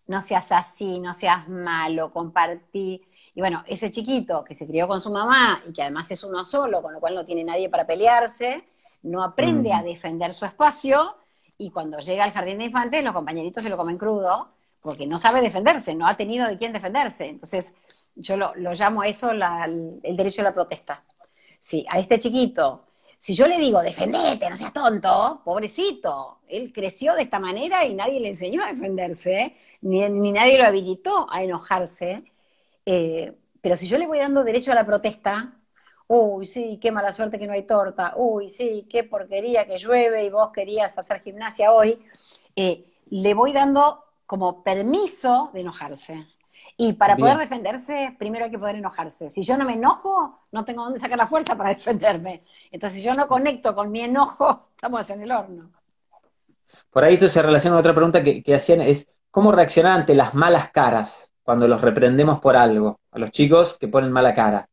No 0.07 0.21
seas 0.21 0.51
así, 0.51 0.99
no 0.99 1.13
seas 1.13 1.47
malo, 1.47 2.11
compartí. 2.11 3.01
Y 3.33 3.39
bueno, 3.39 3.63
ese 3.65 3.89
chiquito 3.89 4.43
que 4.43 4.53
se 4.53 4.67
crió 4.67 4.89
con 4.89 4.99
su 4.99 5.09
mamá 5.09 5.63
y 5.65 5.71
que 5.71 5.83
además 5.83 6.11
es 6.11 6.21
uno 6.25 6.43
solo, 6.43 6.81
con 6.81 6.91
lo 6.91 6.99
cual 6.99 7.15
no 7.15 7.23
tiene 7.23 7.45
nadie 7.45 7.69
para 7.69 7.87
pelearse, 7.87 8.67
no 9.03 9.23
aprende 9.23 9.71
a 9.71 9.83
defender 9.83 10.33
su 10.33 10.43
espacio 10.43 11.15
y 11.57 11.71
cuando 11.71 11.99
llega 11.99 12.25
al 12.25 12.31
jardín 12.31 12.57
de 12.57 12.65
infantes 12.65 13.05
los 13.05 13.13
compañeritos 13.13 13.63
se 13.63 13.69
lo 13.69 13.77
comen 13.77 13.97
crudo 13.97 14.56
porque 14.81 15.07
no 15.07 15.17
sabe 15.17 15.41
defenderse, 15.41 15.95
no 15.95 16.07
ha 16.07 16.15
tenido 16.15 16.47
de 16.47 16.57
quién 16.57 16.73
defenderse. 16.73 17.25
Entonces, 17.25 17.73
yo 18.15 18.37
lo, 18.37 18.53
llamo 18.55 19.01
a 19.01 19.07
eso 19.07 19.31
el 19.31 20.17
derecho 20.17 20.41
a 20.41 20.45
la 20.45 20.53
protesta. 20.53 21.03
Sí, 21.59 21.85
a 21.89 21.99
este 21.99 22.19
chiquito, 22.19 22.87
si 23.19 23.35
yo 23.35 23.47
le 23.47 23.57
digo, 23.57 23.81
defendete, 23.81 24.49
no 24.49 24.55
seas 24.55 24.73
tonto, 24.73 25.41
pobrecito, 25.43 26.39
él 26.47 26.71
creció 26.71 27.15
de 27.15 27.23
esta 27.23 27.39
manera 27.39 27.85
y 27.85 27.93
nadie 27.93 28.19
le 28.19 28.29
enseñó 28.29 28.63
a 28.63 28.71
defenderse, 28.71 29.55
ni, 29.81 30.31
nadie 30.31 30.57
lo 30.57 30.65
habilitó 30.65 31.27
a 31.29 31.43
enojarse. 31.43 32.23
Eh, 32.85 33.33
pero 33.59 33.75
si 33.75 33.87
yo 33.87 33.97
le 33.97 34.07
voy 34.07 34.19
dando 34.19 34.43
derecho 34.43 34.71
a 34.71 34.75
la 34.75 34.85
protesta, 34.85 35.53
uy, 36.07 36.45
sí, 36.45 36.79
qué 36.81 36.91
mala 36.91 37.11
suerte 37.11 37.37
que 37.37 37.47
no 37.47 37.53
hay 37.53 37.63
torta, 37.63 38.13
uy, 38.15 38.49
sí, 38.49 38.87
qué 38.89 39.03
porquería 39.03 39.65
que 39.65 39.77
llueve 39.77 40.23
y 40.23 40.29
vos 40.29 40.51
querías 40.53 40.97
hacer 40.97 41.21
gimnasia 41.21 41.73
hoy, 41.73 41.99
eh, 42.55 42.85
le 43.09 43.33
voy 43.33 43.51
dando 43.51 44.05
como 44.27 44.61
permiso 44.61 45.49
de 45.53 45.61
enojarse. 45.61 46.23
Y 46.75 46.93
para 46.93 47.17
poder 47.17 47.37
defenderse, 47.37 48.15
primero 48.19 48.45
hay 48.45 48.51
que 48.51 48.59
poder 48.59 48.75
enojarse. 48.75 49.31
Si 49.31 49.41
yo 49.41 49.57
no 49.57 49.65
me 49.65 49.73
enojo, 49.73 50.41
no 50.51 50.63
tengo 50.63 50.83
dónde 50.83 50.99
sacar 50.99 51.17
la 51.17 51.25
fuerza 51.25 51.57
para 51.57 51.69
defenderme. 51.73 52.43
Entonces, 52.69 52.99
si 52.99 53.03
yo 53.03 53.13
no 53.13 53.27
conecto 53.27 53.73
con 53.73 53.89
mi 53.91 54.01
enojo, 54.01 54.69
estamos 54.75 55.09
en 55.09 55.23
el 55.23 55.31
horno. 55.31 55.71
Por 56.91 57.03
ahí 57.03 57.15
esto 57.15 57.29
se 57.29 57.41
relaciona 57.41 57.77
a 57.77 57.79
otra 57.79 57.95
pregunta 57.95 58.21
que, 58.21 58.53
hacían, 58.53 58.81
es 58.81 59.15
¿cómo 59.31 59.51
reaccionar 59.51 59.93
ante 59.93 60.13
las 60.13 60.35
malas 60.35 60.69
caras 60.71 61.31
cuando 61.41 61.67
los 61.67 61.81
reprendemos 61.81 62.39
por 62.39 62.57
algo? 62.57 62.99
A 63.11 63.19
los 63.19 63.31
chicos 63.31 63.77
que 63.79 63.87
ponen 63.87 64.11
mala 64.11 64.33
cara. 64.33 64.69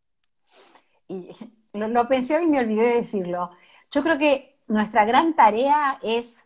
Y 1.09 1.29
lo, 1.73 1.89
lo 1.89 2.09
pensé 2.09 2.43
y 2.43 2.47
me 2.47 2.59
olvidé 2.59 2.83
de 2.83 2.95
decirlo. 2.97 3.51
Yo 3.91 4.03
creo 4.03 4.19
que 4.19 4.59
nuestra 4.67 5.05
gran 5.05 5.35
tarea 5.35 5.99
es 6.03 6.45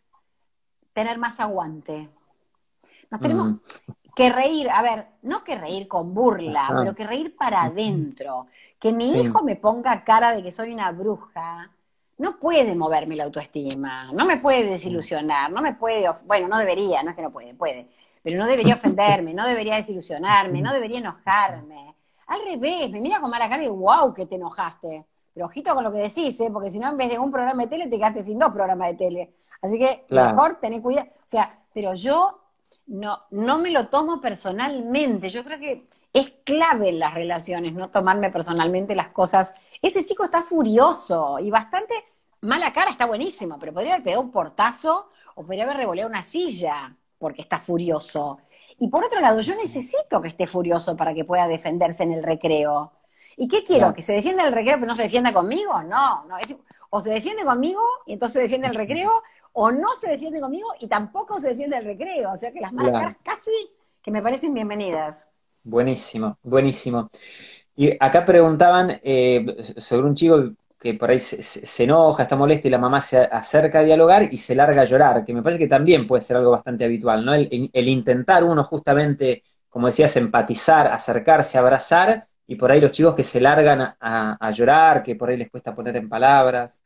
tener 0.93 1.19
más 1.19 1.41
aguante. 1.41 2.11
Nos 3.11 3.21
tenemos 3.21 3.49
mm. 3.49 3.61
que 4.15 4.31
reír, 4.31 4.69
a 4.71 4.83
ver, 4.83 5.07
no 5.23 5.43
que 5.45 5.57
reír 5.57 5.89
con 5.89 6.15
burla, 6.15 6.75
pero 6.79 6.95
que 6.95 7.07
reír 7.07 7.37
para 7.37 7.65
adentro. 7.65 8.47
Que 8.79 8.93
mi 8.93 9.11
hijo 9.11 9.43
me 9.43 9.57
ponga 9.57 10.05
cara 10.05 10.33
de 10.33 10.43
que 10.43 10.53
soy 10.53 10.73
una 10.73 10.93
bruja, 10.93 11.71
no 12.19 12.39
puede 12.39 12.75
moverme 12.75 13.17
la 13.17 13.25
autoestima, 13.25 14.13
no 14.13 14.25
me 14.25 14.39
puede 14.39 14.65
desilusionar, 14.65 15.51
no 15.51 15.63
me 15.63 15.75
puede, 15.75 16.09
bueno, 16.27 16.49
no 16.49 16.59
debería, 16.59 17.03
no 17.03 17.11
es 17.11 17.17
que 17.17 17.23
no 17.23 17.31
puede, 17.31 17.55
puede, 17.55 17.89
pero 18.23 18.39
no 18.39 18.47
debería 18.47 18.75
ofenderme, 18.77 19.35
no 19.35 19.47
debería 19.47 19.77
desilusionarme, 19.77 20.61
no 20.61 20.73
debería 20.73 20.99
enojarme. 20.99 21.95
Al 22.27 22.41
revés, 22.45 22.91
me 22.91 23.01
mira 23.01 23.21
con 23.21 23.31
mala 23.31 23.49
cara 23.49 23.65
y 23.65 23.69
wow, 23.69 24.13
que 24.13 24.27
te 24.27 24.35
enojaste. 24.35 25.07
Pero 25.33 25.47
ojito 25.47 25.73
con 25.75 25.85
lo 25.85 25.93
que 25.93 25.99
decís, 25.99 26.39
¿eh? 26.41 26.51
porque 26.53 26.69
si 26.69 26.79
no, 26.79 26.89
en 26.91 26.97
vez 26.97 27.09
de 27.09 27.19
un 27.19 27.31
programa 27.31 27.63
de 27.63 27.69
tele, 27.69 27.87
te 27.87 27.97
quedaste 27.97 28.23
sin 28.23 28.39
dos 28.39 28.53
programas 28.53 28.89
de 28.89 28.95
tele. 28.95 29.31
Así 29.63 29.79
que 29.79 30.05
mejor 30.11 30.59
tener 30.61 30.83
cuidado. 30.83 31.09
O 31.11 31.23
sea, 31.29 31.59
pero 31.73 31.95
yo 31.95 32.41
no, 32.89 33.21
no 33.31 33.59
me 33.59 33.71
lo 33.71 33.89
tomo 33.89 34.21
personalmente. 34.21 35.31
Yo 35.31 35.45
creo 35.45 35.59
que 35.59 35.89
es 36.13 36.33
clave 36.45 36.89
en 36.89 36.99
las 36.99 37.15
relaciones, 37.15 37.75
no 37.75 37.91
tomarme 37.91 38.31
personalmente 38.31 38.95
las 38.95 39.09
cosas. 39.09 39.55
Ese 39.83 40.05
chico 40.05 40.25
está 40.25 40.43
furioso 40.43 41.39
y 41.39 41.51
bastante 41.51 41.95
mala 42.41 42.73
cara, 42.73 42.91
está 42.91 43.07
buenísimo, 43.07 43.59
pero 43.59 43.73
podría 43.73 43.95
haber 43.95 44.05
pegado 44.05 44.23
un 44.23 44.31
portazo 44.31 45.11
o 45.35 45.45
podría 45.45 45.65
haber 45.65 45.77
revoleado 45.77 46.09
una 46.09 46.23
silla 46.23 46.97
porque 47.19 47.43
está 47.43 47.59
furioso. 47.59 48.39
Y 48.79 48.89
por 48.89 49.05
otro 49.05 49.21
lado, 49.21 49.41
yo 49.41 49.55
necesito 49.57 50.21
que 50.23 50.29
esté 50.29 50.47
furioso 50.47 50.97
para 50.97 51.15
que 51.15 51.25
pueda 51.25 51.49
defenderse 51.49 52.05
en 52.05 52.13
el 52.13 52.23
recreo. 52.23 52.93
¿Y 53.37 53.49
qué 53.49 53.63
quiero? 53.63 53.93
¿Que 53.95 54.03
se 54.03 54.13
defienda 54.13 54.47
el 54.47 54.53
recreo 54.53 54.77
pero 54.77 54.87
no 54.87 54.95
se 54.95 55.03
defienda 55.05 55.33
conmigo? 55.33 55.83
No, 55.83 56.25
no. 56.25 56.37
o 56.91 57.01
se 57.01 57.11
defiende 57.11 57.45
conmigo 57.45 57.81
y 58.07 58.15
entonces 58.15 58.43
defiende 58.43 58.69
el 58.69 58.75
recreo, 58.75 59.23
o 59.61 59.73
no 59.73 59.93
se 59.97 60.09
defiende 60.11 60.41
conmigo 60.41 60.69
y 60.79 60.87
tampoco 60.87 61.41
se 61.41 61.49
defiende 61.49 61.79
el 61.79 61.85
recreo. 61.85 62.31
O 62.31 62.37
sea 62.37 62.53
que 62.53 62.61
las 62.61 62.73
malas 62.73 62.93
caras 62.93 63.19
casi 63.25 63.51
que 64.01 64.13
me 64.13 64.23
parecen 64.23 64.55
bienvenidas. 64.55 65.29
Buenísimo, 65.65 66.39
buenísimo. 66.45 67.11
Y 67.75 67.93
acá 67.99 68.25
preguntaban 68.25 69.01
eh, 69.03 69.75
sobre 69.77 70.07
un 70.07 70.15
chico 70.15 70.53
que 70.79 70.95
por 70.95 71.11
ahí 71.11 71.19
se, 71.19 71.83
enoja, 71.83 72.23
está 72.23 72.37
molesto 72.37 72.69
y 72.69 72.71
la 72.71 72.79
mamá 72.79 73.01
se 73.01 73.19
acerca 73.19 73.81
a 73.81 73.83
dialogar 73.83 74.33
y 74.33 74.37
se 74.37 74.55
larga 74.55 74.83
a 74.83 74.85
llorar, 74.85 75.25
que 75.25 75.35
me 75.35 75.43
parece 75.43 75.59
que 75.59 75.67
también 75.67 76.07
puede 76.07 76.23
ser 76.23 76.37
algo 76.37 76.53
bastante 76.53 76.85
habitual, 76.85 77.25
¿no? 77.25 77.35
El, 77.35 77.89
intentar 77.89 78.45
uno 78.45 78.63
justamente, 78.63 79.43
como 79.69 79.89
decías, 79.89 80.17
empatizar, 80.17 80.87
acercarse, 80.87 81.59
abrazar, 81.59 82.29
y 82.47 82.55
por 82.55 82.71
ahí 82.71 82.81
los 82.81 82.93
chicos 82.93 83.17
que 83.17 83.25
se 83.25 83.41
largan 83.41 83.97
a 83.99 84.51
llorar, 84.53 85.03
que 85.03 85.17
por 85.17 85.31
ahí 85.31 85.37
les 85.37 85.51
cuesta 85.51 85.75
poner 85.75 85.97
en 85.97 86.09
palabras. 86.09 86.81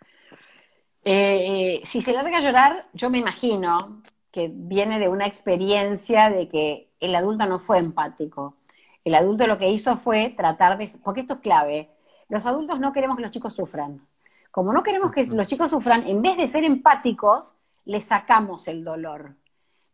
Eh, 1.05 1.81
si 1.85 2.03
se 2.03 2.13
larga 2.13 2.39
a 2.39 2.41
llorar, 2.41 2.87
yo 2.93 3.11
me 3.11 3.19
imagino 3.19 4.03
que 4.31 4.51
viene 4.53 4.99
de 4.99 5.09
una 5.09 5.27
experiencia 5.27 6.31
de 6.31 6.49
que 6.49 6.91
el 7.01 7.15
adulto 7.15 7.47
no 7.47 7.59
fue 7.59 7.79
empático. 7.79 8.57
El 9.05 9.15
adulto 9.15 9.47
lo 9.47 9.59
que 9.59 9.71
hizo 9.71 9.97
fue 9.97 10.31
tratar 10.37 10.79
de... 10.79 10.89
Porque 11.03 11.21
esto 11.21 11.35
es 11.35 11.41
clave. 11.41 11.91
Los 12.29 12.47
adultos 12.47 12.79
no 12.81 12.93
queremos 12.93 13.17
que 13.17 13.23
los 13.23 13.31
chicos 13.33 13.55
sufran. 13.55 14.07
Como 14.51 14.73
no 14.73 14.83
queremos 14.83 15.11
que 15.11 15.27
los 15.27 15.47
chicos 15.47 15.71
sufran, 15.71 16.07
en 16.07 16.23
vez 16.23 16.37
de 16.37 16.47
ser 16.47 16.65
empáticos, 16.65 17.57
les 17.85 18.07
sacamos 18.07 18.69
el 18.69 18.85
dolor. 18.85 19.35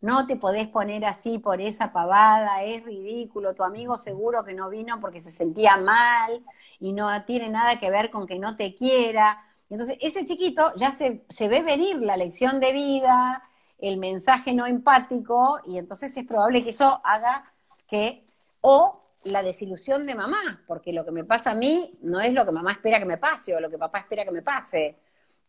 No 0.00 0.26
te 0.26 0.36
podés 0.36 0.68
poner 0.68 1.04
así 1.04 1.38
por 1.38 1.60
esa 1.60 1.92
pavada, 1.92 2.62
es 2.62 2.84
ridículo, 2.84 3.54
tu 3.54 3.64
amigo 3.64 3.98
seguro 3.98 4.44
que 4.44 4.54
no 4.54 4.68
vino 4.68 5.00
porque 5.00 5.20
se 5.20 5.30
sentía 5.30 5.76
mal 5.76 6.44
y 6.78 6.92
no 6.92 7.24
tiene 7.24 7.48
nada 7.48 7.80
que 7.80 7.90
ver 7.90 8.10
con 8.10 8.26
que 8.26 8.38
no 8.38 8.56
te 8.56 8.74
quiera. 8.74 9.44
Entonces, 9.70 9.98
ese 10.00 10.24
chiquito 10.24 10.72
ya 10.76 10.90
se, 10.90 11.22
ve 11.40 11.62
venir 11.62 11.96
la 11.96 12.16
lección 12.16 12.58
de 12.60 12.72
vida, 12.72 13.42
el 13.78 13.98
mensaje 13.98 14.54
no 14.54 14.66
empático, 14.66 15.60
y 15.66 15.78
entonces 15.78 16.16
es 16.16 16.24
probable 16.24 16.64
que 16.64 16.70
eso 16.70 17.00
haga 17.04 17.52
que, 17.86 18.24
o 18.60 19.00
la 19.24 19.42
desilusión 19.42 20.06
de 20.06 20.14
mamá, 20.14 20.62
porque 20.66 20.92
lo 20.92 21.04
que 21.04 21.10
me 21.10 21.24
pasa 21.24 21.50
a 21.50 21.54
mí 21.54 21.90
no 22.02 22.20
es 22.20 22.32
lo 22.32 22.46
que 22.46 22.52
mamá 22.52 22.72
espera 22.72 22.98
que 22.98 23.04
me 23.04 23.18
pase 23.18 23.54
o 23.54 23.60
lo 23.60 23.68
que 23.68 23.78
papá 23.78 24.00
espera 24.00 24.24
que 24.24 24.30
me 24.30 24.42
pase. 24.42 24.96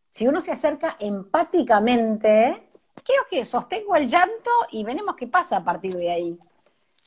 Si 0.10 0.28
uno 0.28 0.42
se 0.42 0.52
acerca 0.52 0.98
empáticamente, 1.00 2.70
creo 3.04 3.24
que 3.30 3.46
sostengo 3.46 3.96
el 3.96 4.08
llanto 4.08 4.52
y 4.72 4.84
veremos 4.84 5.16
qué 5.16 5.28
pasa 5.28 5.58
a 5.58 5.64
partir 5.64 5.96
de 5.96 6.12
ahí. 6.12 6.40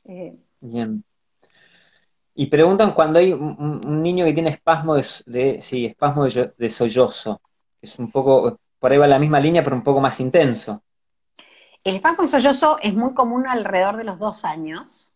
Eh, 0.05 0.35
Bien. 0.61 1.05
Y 2.35 2.47
preguntan 2.47 2.92
cuando 2.92 3.18
hay 3.18 3.33
un, 3.33 4.03
niño 4.03 4.25
que 4.25 4.33
tiene 4.33 4.51
espasmo 4.51 4.95
de, 4.95 5.61
sí, 5.61 5.87
espasmo 5.87 6.25
de, 6.25 6.71
sollozo, 6.71 7.40
es 7.81 7.99
un 7.99 8.11
poco, 8.11 8.59
por 8.79 8.92
ahí 8.92 8.99
va 8.99 9.07
la 9.07 9.18
misma 9.18 9.38
línea, 9.38 9.62
pero 9.62 9.77
un 9.77 9.83
poco 9.83 10.01
más 10.01 10.18
intenso. 10.21 10.83
El 11.85 11.97
espasmo 11.97 12.23
de 12.23 12.29
sollozo 12.29 12.79
es 12.81 12.95
muy 12.95 13.12
común 13.12 13.47
alrededor 13.47 13.97
de 13.97 14.05
los 14.05 14.18
dos 14.18 14.45
años. 14.45 15.12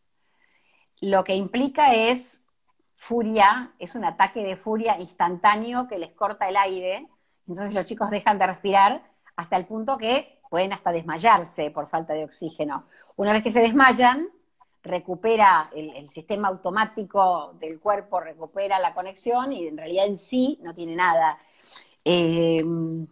Lo 1.00 1.24
que 1.24 1.34
implica 1.34 1.94
es 1.94 2.42
furia, 2.96 3.72
es 3.78 3.94
un 3.94 4.04
ataque 4.04 4.42
de 4.42 4.56
furia 4.56 4.98
instantáneo 4.98 5.86
que 5.86 5.98
les 5.98 6.12
corta 6.12 6.48
el 6.48 6.56
aire, 6.56 7.08
entonces 7.46 7.72
los 7.72 7.84
chicos 7.86 8.10
dejan 8.10 8.38
de 8.38 8.46
respirar 8.46 9.02
hasta 9.36 9.56
el 9.56 9.66
punto 9.66 9.96
que 9.96 10.40
pueden 10.50 10.72
hasta 10.72 10.92
desmayarse 10.92 11.70
por 11.70 11.88
falta 11.88 12.14
de 12.14 12.24
oxígeno. 12.24 12.86
Una 13.16 13.32
vez 13.32 13.42
que 13.42 13.50
se 13.50 13.60
desmayan, 13.60 14.28
recupera 14.86 15.70
el, 15.74 16.08
sistema 16.08 16.48
automático 16.48 17.54
del 17.60 17.80
cuerpo, 17.80 18.20
recupera 18.20 18.78
la 18.78 18.94
conexión 18.94 19.52
y 19.52 19.66
en 19.66 19.76
realidad 19.76 20.06
en 20.06 20.16
sí 20.16 20.58
no 20.62 20.74
tiene 20.74 20.96
nada. 20.96 21.38
Em, 22.04 23.06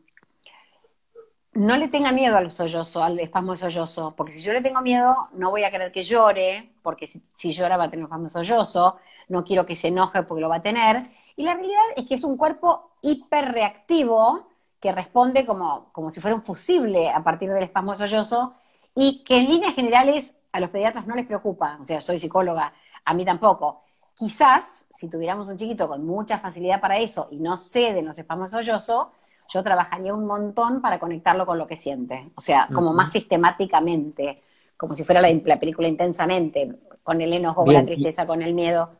no 1.54 1.76
le 1.76 1.88
tenga 1.88 2.10
miedo 2.12 2.36
al 2.36 2.50
sollozo, 2.50 3.02
al 3.02 3.18
espasmo 3.20 3.52
de 3.52 3.58
sollozo, 3.58 4.14
porque 4.16 4.32
si 4.32 4.42
yo 4.42 4.52
le 4.52 4.60
tengo 4.60 4.80
miedo, 4.80 5.14
no 5.34 5.50
voy 5.50 5.64
a 5.64 5.70
querer 5.70 5.92
que 5.92 6.02
llore, 6.02 6.72
porque 6.82 7.06
si, 7.06 7.52
llora 7.52 7.76
va 7.76 7.84
a 7.84 7.90
tener 7.90 8.04
espasmo 8.04 8.24
de 8.24 8.30
sollozo, 8.30 8.96
no 9.28 9.44
quiero 9.44 9.64
que 9.64 9.76
se 9.76 9.88
enoje 9.88 10.24
porque 10.24 10.40
lo 10.40 10.48
va 10.48 10.56
a 10.56 10.62
tener. 10.62 11.02
Y 11.36 11.44
la 11.44 11.54
realidad 11.54 11.82
es 11.96 12.06
que 12.06 12.14
es 12.14 12.24
un 12.24 12.36
cuerpo 12.36 12.90
hiperreactivo 13.02 14.48
que 14.80 14.92
responde 14.92 15.46
como, 15.46 15.92
como 15.92 16.10
si 16.10 16.20
fuera 16.20 16.34
un 16.34 16.42
fusible 16.42 17.10
a 17.10 17.22
partir 17.22 17.50
del 17.50 17.62
espasmo 17.62 17.92
de 17.92 17.98
sollozo 17.98 18.54
y 18.94 19.24
que 19.24 19.38
en 19.38 19.48
líneas 19.48 19.74
generales 19.74 20.36
a 20.54 20.60
los 20.60 20.70
pediatras 20.70 21.04
no 21.08 21.16
les 21.16 21.26
preocupa, 21.26 21.78
o 21.80 21.84
sea, 21.84 22.00
soy 22.00 22.16
psicóloga, 22.16 22.72
a 23.04 23.12
mí 23.12 23.24
tampoco. 23.24 23.82
Quizás, 24.16 24.86
si 24.88 25.10
tuviéramos 25.10 25.48
un 25.48 25.56
chiquito 25.56 25.88
con 25.88 26.06
mucha 26.06 26.38
facilidad 26.38 26.80
para 26.80 26.96
eso 26.96 27.26
y 27.32 27.38
no 27.38 27.56
cede 27.56 27.98
en 27.98 28.06
los 28.06 28.16
espasmos 28.16 28.52
de 28.52 28.58
sollozo, 28.58 29.10
yo 29.52 29.64
trabajaría 29.64 30.14
un 30.14 30.24
montón 30.26 30.80
para 30.80 31.00
conectarlo 31.00 31.44
con 31.44 31.58
lo 31.58 31.66
que 31.66 31.76
siente, 31.76 32.30
o 32.36 32.40
sea, 32.40 32.68
como 32.72 32.92
más 32.92 33.10
sistemáticamente, 33.10 34.36
como 34.76 34.94
si 34.94 35.02
fuera 35.02 35.20
la, 35.20 35.56
película 35.58 35.88
intensamente, 35.88 36.72
con 37.02 37.20
el 37.20 37.32
enojo, 37.32 37.64
con 37.64 37.74
la 37.74 37.84
tristeza, 37.84 38.24
con 38.24 38.40
el 38.40 38.54
miedo. 38.54 38.90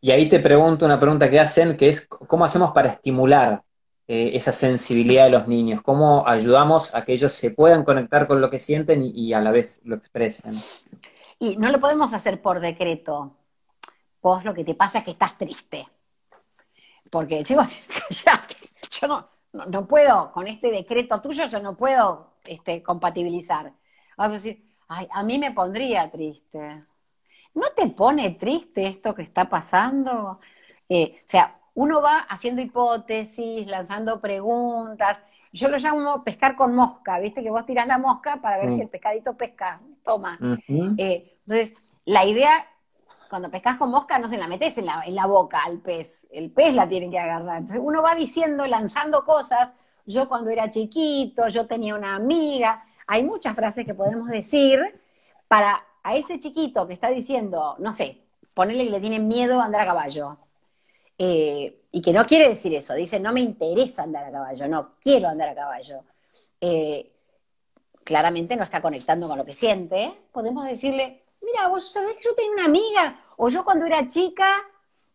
Y 0.00 0.10
ahí 0.10 0.28
te 0.28 0.40
pregunto 0.40 0.84
una 0.84 0.98
pregunta 0.98 1.30
que 1.30 1.38
hacen, 1.38 1.76
que 1.76 1.90
es, 1.90 2.08
¿cómo 2.08 2.44
hacemos 2.44 2.72
para 2.72 2.88
estimular 2.88 3.62
eh, 4.14 4.36
esa 4.36 4.52
sensibilidad 4.52 5.24
de 5.24 5.30
los 5.30 5.48
niños? 5.48 5.80
¿Cómo 5.80 6.28
ayudamos 6.28 6.94
a 6.94 7.02
que 7.02 7.14
ellos 7.14 7.32
se 7.32 7.50
puedan 7.50 7.82
conectar 7.82 8.26
con 8.26 8.42
lo 8.42 8.50
que 8.50 8.58
sienten 8.58 9.02
y, 9.02 9.32
a 9.32 9.40
la 9.40 9.50
vez 9.50 9.80
lo 9.84 9.96
expresen? 9.96 10.58
Y 11.38 11.56
no 11.56 11.70
lo 11.70 11.80
podemos 11.80 12.12
hacer 12.12 12.42
por 12.42 12.60
decreto. 12.60 13.34
Vos 14.20 14.44
lo 14.44 14.52
que 14.52 14.64
te 14.64 14.74
pasa 14.74 14.98
es 14.98 15.04
que 15.04 15.12
estás 15.12 15.38
triste. 15.38 15.88
Porque, 17.10 17.42
chicos, 17.46 17.80
yo 19.00 19.08
no, 19.08 19.30
no, 19.54 19.88
puedo, 19.88 20.30
con 20.30 20.46
este 20.46 20.70
decreto 20.70 21.22
tuyo 21.22 21.46
yo 21.46 21.60
no 21.60 21.74
puedo 21.74 22.34
este, 22.44 22.82
compatibilizar. 22.82 23.72
Vamos 24.18 24.34
a 24.34 24.42
decir, 24.42 24.68
ay, 24.88 25.08
a 25.10 25.22
mí 25.22 25.38
me 25.38 25.52
pondría 25.52 26.10
triste. 26.10 26.84
¿No 27.54 27.70
te 27.74 27.86
pone 27.86 28.32
triste 28.32 28.86
esto 28.88 29.14
que 29.14 29.22
está 29.22 29.48
pasando? 29.48 30.38
Eh, 30.86 31.22
o 31.24 31.28
sea, 31.28 31.61
uno 31.74 32.02
va 32.02 32.18
haciendo 32.20 32.60
hipótesis, 32.60 33.66
lanzando 33.66 34.20
preguntas. 34.20 35.24
Yo 35.52 35.68
lo 35.68 35.78
llamo 35.78 36.24
pescar 36.24 36.56
con 36.56 36.74
mosca, 36.74 37.18
¿viste? 37.18 37.42
Que 37.42 37.50
vos 37.50 37.66
tirás 37.66 37.86
la 37.86 37.98
mosca 37.98 38.40
para 38.40 38.58
ver 38.58 38.70
si 38.70 38.80
el 38.80 38.88
pescadito 38.88 39.34
pesca. 39.34 39.80
Toma. 40.04 40.38
Eh, 40.98 41.38
entonces, 41.46 41.74
la 42.04 42.24
idea 42.24 42.66
cuando 43.32 43.50
pescas 43.50 43.78
con 43.78 43.90
mosca 43.90 44.18
no 44.18 44.28
se 44.28 44.36
la 44.36 44.46
metes 44.46 44.76
en 44.76 44.84
la, 44.84 45.04
en 45.06 45.14
la 45.14 45.24
boca 45.24 45.62
al 45.64 45.78
pez, 45.78 46.28
el 46.32 46.50
pez 46.50 46.74
la 46.74 46.86
tiene 46.86 47.08
que 47.08 47.18
agarrar. 47.18 47.60
Entonces 47.60 47.80
uno 47.82 48.02
va 48.02 48.14
diciendo, 48.14 48.66
lanzando 48.66 49.24
cosas, 49.24 49.72
yo 50.04 50.28
cuando 50.28 50.50
era 50.50 50.68
chiquito, 50.68 51.48
yo 51.48 51.66
tenía 51.66 51.94
una 51.94 52.14
amiga, 52.14 52.82
hay 53.06 53.24
muchas 53.24 53.54
frases 53.54 53.86
que 53.86 53.94
podemos 53.94 54.28
decir 54.28 54.80
para 55.48 55.82
a 56.02 56.14
ese 56.14 56.38
chiquito 56.38 56.86
que 56.86 56.92
está 56.92 57.08
diciendo, 57.08 57.76
no 57.78 57.94
sé, 57.94 58.20
ponerle 58.54 58.84
que 58.84 58.90
le 58.90 59.00
tiene 59.00 59.18
miedo 59.18 59.62
a 59.62 59.64
andar 59.64 59.80
a 59.80 59.86
caballo. 59.86 60.36
Eh, 61.18 61.82
y 61.92 62.00
que 62.00 62.12
no 62.12 62.24
quiere 62.24 62.48
decir 62.48 62.74
eso, 62.74 62.94
dice, 62.94 63.20
no 63.20 63.32
me 63.32 63.40
interesa 63.40 64.02
andar 64.02 64.24
a 64.24 64.32
caballo, 64.32 64.68
no 64.68 64.94
quiero 65.00 65.28
andar 65.28 65.50
a 65.50 65.54
caballo. 65.54 66.04
Eh, 66.60 67.12
claramente 68.04 68.56
no 68.56 68.64
está 68.64 68.80
conectando 68.80 69.28
con 69.28 69.38
lo 69.38 69.44
que 69.44 69.52
siente, 69.52 70.12
podemos 70.32 70.64
decirle, 70.64 71.22
mira, 71.40 71.68
vos 71.68 71.92
sabés 71.92 72.16
que 72.16 72.24
yo 72.24 72.34
tenía 72.34 72.52
una 72.52 72.64
amiga, 72.64 73.20
o 73.36 73.48
yo 73.48 73.64
cuando 73.64 73.86
era 73.86 74.06
chica 74.06 74.46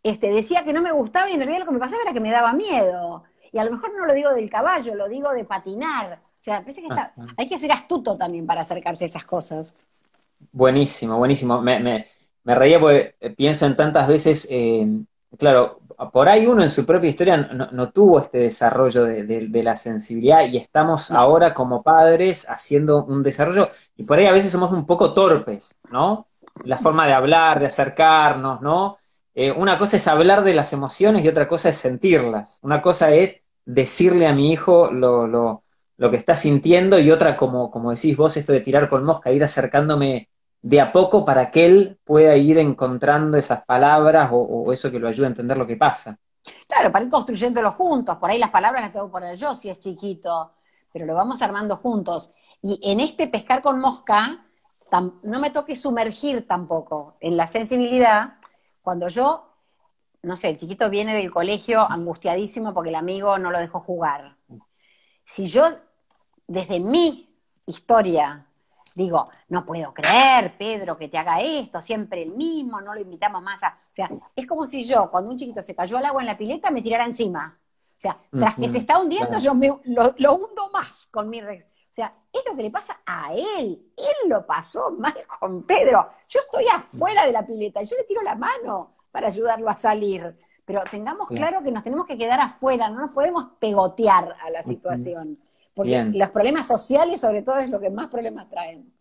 este, 0.03 0.31
decía 0.31 0.63
que 0.63 0.73
no 0.73 0.81
me 0.81 0.91
gustaba 0.91 1.29
y 1.29 1.33
en 1.33 1.39
realidad 1.39 1.59
lo 1.59 1.65
que 1.65 1.71
me 1.73 1.79
pasaba 1.79 2.03
era 2.03 2.13
que 2.13 2.19
me 2.19 2.31
daba 2.31 2.53
miedo. 2.53 3.23
Y 3.51 3.57
a 3.57 3.63
lo 3.63 3.71
mejor 3.71 3.93
no 3.93 4.05
lo 4.05 4.13
digo 4.13 4.31
del 4.31 4.49
caballo, 4.49 4.95
lo 4.95 5.07
digo 5.09 5.31
de 5.31 5.45
patinar. 5.45 6.21
O 6.23 6.39
sea, 6.39 6.61
parece 6.61 6.81
que 6.81 6.87
está, 6.87 7.13
hay 7.35 7.47
que 7.47 7.57
ser 7.57 7.71
astuto 7.71 8.17
también 8.17 8.45
para 8.45 8.61
acercarse 8.61 9.05
a 9.05 9.07
esas 9.07 9.25
cosas. 9.25 9.73
Buenísimo, 10.51 11.17
buenísimo. 11.17 11.61
Me, 11.61 11.79
me, 11.79 12.05
me 12.43 12.55
reía 12.55 12.79
porque 12.79 13.15
pienso 13.35 13.65
en 13.65 13.75
tantas 13.75 14.07
veces, 14.07 14.47
eh, 14.49 14.85
claro, 15.37 15.79
por 16.11 16.29
ahí 16.29 16.45
uno 16.45 16.61
en 16.61 16.69
su 16.69 16.85
propia 16.85 17.09
historia 17.09 17.37
no, 17.37 17.89
tuvo 17.91 18.19
este 18.19 18.37
desarrollo 18.37 19.03
de, 19.03 19.63
la 19.63 19.75
sensibilidad 19.75 20.45
y 20.45 20.57
estamos 20.57 21.09
ahora 21.09 21.55
como 21.55 21.81
padres 21.81 22.47
haciendo 22.49 23.03
un 23.05 23.23
desarrollo 23.23 23.69
y 23.95 24.03
por 24.03 24.19
ahí 24.19 24.27
a 24.27 24.31
veces 24.31 24.51
somos 24.51 24.71
un 24.71 24.85
poco 24.85 25.13
torpes, 25.13 25.75
¿no? 25.91 26.27
La 26.63 26.77
forma 26.77 27.07
de 27.07 27.13
hablar, 27.13 27.59
de 27.59 27.65
acercarnos, 27.65 28.61
¿no? 28.61 28.97
Eh, 29.33 29.51
una 29.51 29.79
cosa 29.79 29.97
es 29.97 30.07
hablar 30.07 30.43
de 30.43 30.53
las 30.53 30.71
emociones 30.71 31.23
y 31.23 31.27
otra 31.27 31.47
cosa 31.47 31.69
es 31.69 31.77
sentirlas. 31.77 32.59
Una 32.61 32.81
cosa 32.81 33.11
es 33.11 33.45
decirle 33.65 34.27
a 34.27 34.33
mi 34.33 34.51
hijo 34.51 34.91
lo, 34.91 35.27
lo, 35.27 35.63
lo 35.97 36.11
que 36.11 36.17
está 36.17 36.35
sintiendo 36.35 36.99
y 36.99 37.11
otra, 37.11 37.35
como, 37.35 37.71
como 37.71 37.91
decís 37.91 38.15
vos, 38.15 38.37
esto 38.37 38.53
de 38.53 38.61
tirar 38.61 38.89
con 38.89 39.03
mosca, 39.03 39.31
ir 39.31 39.43
acercándome 39.43 40.29
de 40.61 40.81
a 40.81 40.91
poco 40.91 41.23
para 41.23 41.51
que 41.51 41.65
él 41.65 41.99
pueda 42.03 42.35
ir 42.35 42.57
encontrando 42.57 43.37
esas 43.37 43.63
palabras 43.63 44.29
o, 44.31 44.71
eso 44.71 44.91
que 44.91 44.99
lo 44.99 45.07
ayude 45.07 45.27
a 45.27 45.29
entender 45.29 45.57
lo 45.57 45.67
que 45.67 45.77
pasa. 45.77 46.17
Claro, 46.67 46.91
para 46.91 47.05
ir 47.05 47.11
construyéndolo 47.11 47.71
juntos. 47.71 48.17
Por 48.17 48.29
ahí 48.29 48.37
las 48.37 48.51
palabras 48.51 48.81
las 48.81 48.91
tengo 48.91 49.07
que 49.07 49.11
poner 49.11 49.35
yo 49.35 49.53
si 49.53 49.69
es 49.69 49.79
chiquito, 49.79 50.53
pero 50.91 51.05
lo 51.05 51.13
vamos 51.13 51.41
armando 51.41 51.75
juntos. 51.77 52.31
Y 52.61 52.79
en 52.83 52.99
este 52.99 53.27
pescar 53.27 53.61
con 53.61 53.79
mosca, 53.79 54.45
no 55.23 55.39
me 55.39 55.49
toque 55.49 55.75
sumergir 55.75 56.47
tampoco 56.47 57.17
en 57.19 57.35
la 57.35 57.47
sensibilidad 57.47 58.35
cuando 58.81 59.09
yo, 59.09 59.53
no 60.23 60.37
sé, 60.37 60.49
el 60.49 60.57
chiquito 60.57 60.89
viene 60.89 61.13
del 61.13 61.31
colegio 61.31 61.81
angustiadísimo 61.81 62.73
porque 62.73 62.89
el 62.89 62.95
amigo 62.95 63.37
no 63.37 63.51
lo 63.51 63.59
dejó 63.59 63.81
jugar. 63.81 64.37
Si 65.25 65.45
yo, 65.45 65.65
desde 66.47 66.79
mi 66.79 67.37
historia, 67.65 68.46
digo, 68.97 69.29
no 69.49 69.65
puedo 69.65 69.93
creer, 69.93 70.57
Pedro, 70.57 70.97
que 70.97 71.07
te 71.07 71.17
haga 71.17 71.39
esto, 71.39 71.81
siempre 71.81 72.23
el 72.23 72.31
mismo, 72.31 72.81
no 72.81 72.93
lo 72.93 72.99
invitamos 72.99 73.41
más 73.41 73.63
a... 73.63 73.69
O 73.69 73.93
sea, 73.93 74.09
es 74.35 74.47
como 74.47 74.65
si 74.65 74.83
yo, 74.83 75.09
cuando 75.11 75.31
un 75.31 75.37
chiquito 75.37 75.61
se 75.61 75.75
cayó 75.75 75.97
al 75.97 76.05
agua 76.05 76.21
en 76.21 76.27
la 76.27 76.37
pileta, 76.37 76.71
me 76.71 76.81
tirara 76.81 77.05
encima. 77.05 77.57
O 77.85 77.99
sea, 77.99 78.17
tras 78.31 78.55
que 78.55 78.69
se 78.69 78.79
está 78.79 78.99
hundiendo, 78.99 79.39
yo 79.39 79.53
me, 79.53 79.67
lo, 79.85 80.33
hundo 80.33 80.69
más 80.71 81.07
con 81.07 81.29
mi... 81.29 81.41
O 81.41 81.97
sea, 81.97 82.13
es 82.31 82.41
lo 82.47 82.55
que 82.55 82.63
le 82.63 82.69
pasa 82.69 82.99
a 83.05 83.33
él. 83.33 83.91
Él 83.97 84.29
lo 84.29 84.45
pasó 84.45 84.91
mal 84.91 85.15
con 85.39 85.63
Pedro. 85.63 86.07
Yo 86.27 86.39
estoy 86.39 86.65
afuera 86.67 87.25
de 87.25 87.31
la 87.31 87.45
pileta 87.45 87.81
yo 87.81 87.95
le 87.97 88.03
tiro 88.03 88.21
la 88.21 88.35
mano 88.35 88.93
para 89.11 89.27
ayudarlo 89.27 89.67
a 89.69 89.77
salir. 89.77 90.37
Pero 90.63 90.81
tengamos 90.91 91.29
claro 91.29 91.63
que 91.63 91.71
nos 91.71 91.81
tenemos 91.81 92.05
que 92.05 92.17
quedar 92.17 92.39
afuera, 92.41 92.89
no 92.89 92.99
nos 92.99 93.11
podemos 93.11 93.51
pegotear 93.57 94.35
a 94.45 94.49
la 94.49 94.61
situación. 94.61 95.39
Porque 95.77 96.11
los 96.15 96.29
problemas 96.31 96.67
sociales, 96.67 97.21
sobre 97.21 97.43
todo, 97.43 97.57
es 97.59 97.69
lo 97.69 97.79
que 97.79 97.91
más 97.91 98.09
problemas 98.09 98.49
traen. 98.49 98.91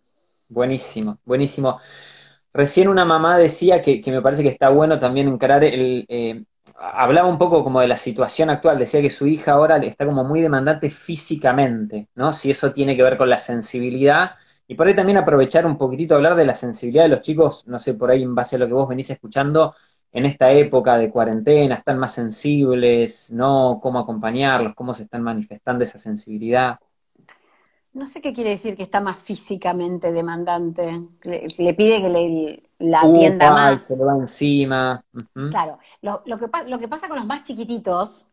Buenísimo, 0.47 1.19
buenísimo. 1.25 1.81
Recién 2.53 2.89
una 2.89 3.07
mamá 3.07 3.39
decía 3.39 3.81
que, 3.81 4.03
me 4.07 4.21
parece 4.21 4.43
que 4.43 4.51
está 4.51 4.69
bueno 4.69 4.99
también 4.99 5.27
encarar 5.27 5.65
el... 5.65 6.05
Eh, 6.09 6.45
hablaba 6.79 7.29
un 7.29 7.39
poco 7.39 7.65
como 7.65 7.81
de 7.81 7.89
la 7.89 7.97
situación 7.97 8.51
actual, 8.51 8.79
decía 8.79 9.01
que 9.01 9.09
su 9.09 9.27
hija 9.27 9.53
ahora 9.53 9.79
está 9.79 10.05
como 10.05 10.23
muy 10.23 10.43
demandante 10.43 10.91
físicamente, 10.91 12.09
¿no? 12.15 12.35
Si 12.35 12.51
eso 12.51 12.73
tiene 12.73 12.95
que 12.95 13.03
ver 13.03 13.17
con 13.17 13.31
la 13.31 13.39
sensibilidad. 13.39 14.33
Y 14.69 14.75
por 14.75 14.87
ahí 14.87 14.95
también 14.95 15.17
aprovechar 15.17 15.65
un 15.65 15.79
poquitito 15.79 16.15
hablar 16.15 16.35
de 16.35 16.45
la 16.45 16.55
sensibilidad 16.55 17.05
de 17.05 17.09
los 17.09 17.23
chicos, 17.23 17.67
no 17.67 17.79
sé, 17.79 17.95
por 17.95 18.11
ahí 18.11 18.23
en 18.23 18.35
base 18.35 18.57
a 18.57 18.59
lo 18.59 18.67
que 18.67 18.75
vos 18.75 18.89
venís 18.89 19.09
escuchando, 19.09 19.75
en 20.17 20.25
esta 20.25 20.51
época 20.51 20.97
de 20.97 21.11
cuarentena, 21.11 21.75
están 21.75 21.99
más 21.99 22.15
sensibles, 22.15 23.31
¿no? 23.31 23.81
¿Cómo 23.83 23.99
acompañarlos? 23.99 24.75
¿Cómo 24.75 24.95
se 24.95 25.03
están 25.03 25.23
manifestando 25.23 25.85
esa 25.85 25.99
sensibilidad? 25.99 26.81
No 27.93 28.07
sé 28.07 28.23
qué 28.23 28.33
quiere 28.33 28.49
decir 28.49 28.79
que 28.79 28.83
está 28.83 29.03
más 29.03 29.19
físicamente 29.19 30.13
demandante. 30.13 31.03
Le, 31.23 31.75
pide 31.75 32.01
que 32.01 32.09
le, 32.09 32.63
la 32.79 33.01
atienda 33.03 33.51
más. 33.51 33.85
Se 33.85 33.97
le 33.99 34.05
va 34.05 34.15
encima. 34.15 35.05
Claro. 35.51 35.81
Lo, 36.01 36.23
que, 36.25 36.49
lo 36.67 36.79
que 36.79 36.89
pasa 36.89 37.09
con 37.09 37.19
los 37.19 37.27
más 37.27 37.43
chiquititos, 37.43 38.25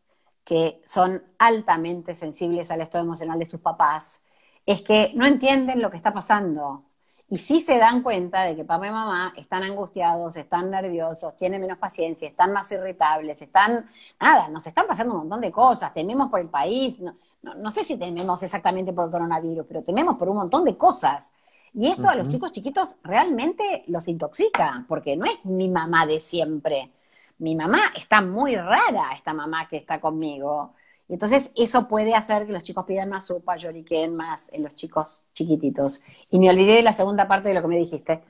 que 0.46 0.80
son 0.86 1.22
altamente 1.38 2.14
sensibles 2.14 2.72
al 2.72 2.80
estado 2.80 3.04
emocional 3.04 3.38
de 3.38 3.46
sus 3.46 3.60
papás, 3.60 4.24
es 4.66 4.84
que 4.84 5.12
no 5.16 5.26
entienden 5.26 5.82
lo 5.82 5.92
que 5.92 5.98
está 5.98 6.14
pasando. 6.14 6.86
Y 7.34 7.40
sí 7.40 7.62
se 7.62 7.80
dan 7.80 8.04
cuenta 8.04 8.44
de 8.44 8.56
que 8.56 8.64
papá 8.64 8.86
y 8.86 8.92
mamá 8.92 9.34
están 9.36 9.64
angustiados, 9.64 10.36
están 10.36 10.70
nerviosos, 10.70 11.36
tienen 11.36 11.62
menos 11.62 11.80
paciencia, 11.80 12.28
están 12.28 12.54
más 12.54 12.72
irritables, 12.72 13.42
están, 13.42 13.90
nada, 14.22 14.50
nos 14.50 14.68
están 14.68 14.86
pasando 14.86 15.16
un 15.16 15.22
montón 15.22 15.42
de 15.42 15.52
cosas, 15.52 15.92
tememos 15.96 16.30
por 16.30 16.42
el 16.42 16.50
país, 16.50 17.00
no, 17.42 17.72
sé 17.72 17.86
si 17.86 17.98
tememos 17.98 18.44
exactamente 18.44 18.94
por 18.94 19.06
el 19.06 19.10
coronavirus, 19.10 19.66
pero 19.68 19.82
tememos 19.82 20.16
por 20.16 20.30
un 20.30 20.38
montón 20.38 20.64
de 20.64 20.78
cosas. 20.78 21.34
Y 21.74 21.88
esto 21.88 22.08
a 22.08 22.14
los 22.14 22.28
chicos 22.28 22.52
chiquitos 22.52 22.98
realmente 23.02 23.84
los 23.88 24.08
intoxica, 24.08 24.86
porque 24.88 25.18
no 25.18 25.26
es 25.26 25.44
mi 25.44 25.70
mamá 25.70 26.06
de 26.06 26.20
siempre. 26.20 26.92
Mi 27.40 27.56
mamá 27.56 27.80
está 27.96 28.22
muy 28.22 28.56
rara, 28.56 29.12
esta 29.16 29.34
mamá 29.34 29.68
que 29.68 29.78
está 29.78 30.00
conmigo. 30.00 30.76
Entonces, 31.10 31.52
eso 31.56 31.88
puede 31.88 32.16
hacer 32.16 32.46
que 32.46 32.54
los 32.54 32.64
chicos 32.64 32.86
pidan 32.86 33.10
más 33.10 33.28
sopa, 33.28 33.58
lloriquen 33.58 34.16
más 34.16 34.50
en 34.54 34.64
los 34.64 34.74
chicos 34.74 35.28
chiquititos. 35.34 36.02
Y 36.30 36.40
me 36.40 36.50
olvidé 36.50 36.76
de 36.76 36.84
la 36.84 36.94
segunda 36.94 37.28
parte 37.28 37.50
de 37.50 37.56
lo 37.56 37.62
que 37.62 37.68
me 37.68 37.78
dijiste. 37.78 38.24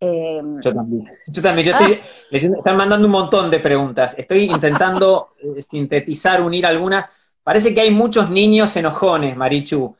Em, 0.00 0.60
yo 0.60 0.74
también. 0.74 1.04
Yo 1.28 1.42
también. 1.42 1.66
Yo 1.66 1.72
estoy, 1.72 2.00
ah. 2.50 2.56
están 2.58 2.76
mandando 2.76 3.06
un 3.06 3.12
montón 3.12 3.50
de 3.50 3.60
preguntas. 3.60 4.14
Estoy 4.18 4.44
intentando 4.44 5.34
eh, 5.38 5.60
sintetizar, 5.60 6.40
unir 6.40 6.66
algunas. 6.66 7.08
Parece 7.42 7.74
que 7.74 7.80
hay 7.80 7.90
muchos 7.90 8.30
niños 8.30 8.76
enojones, 8.76 9.36
Marichu. 9.36 9.96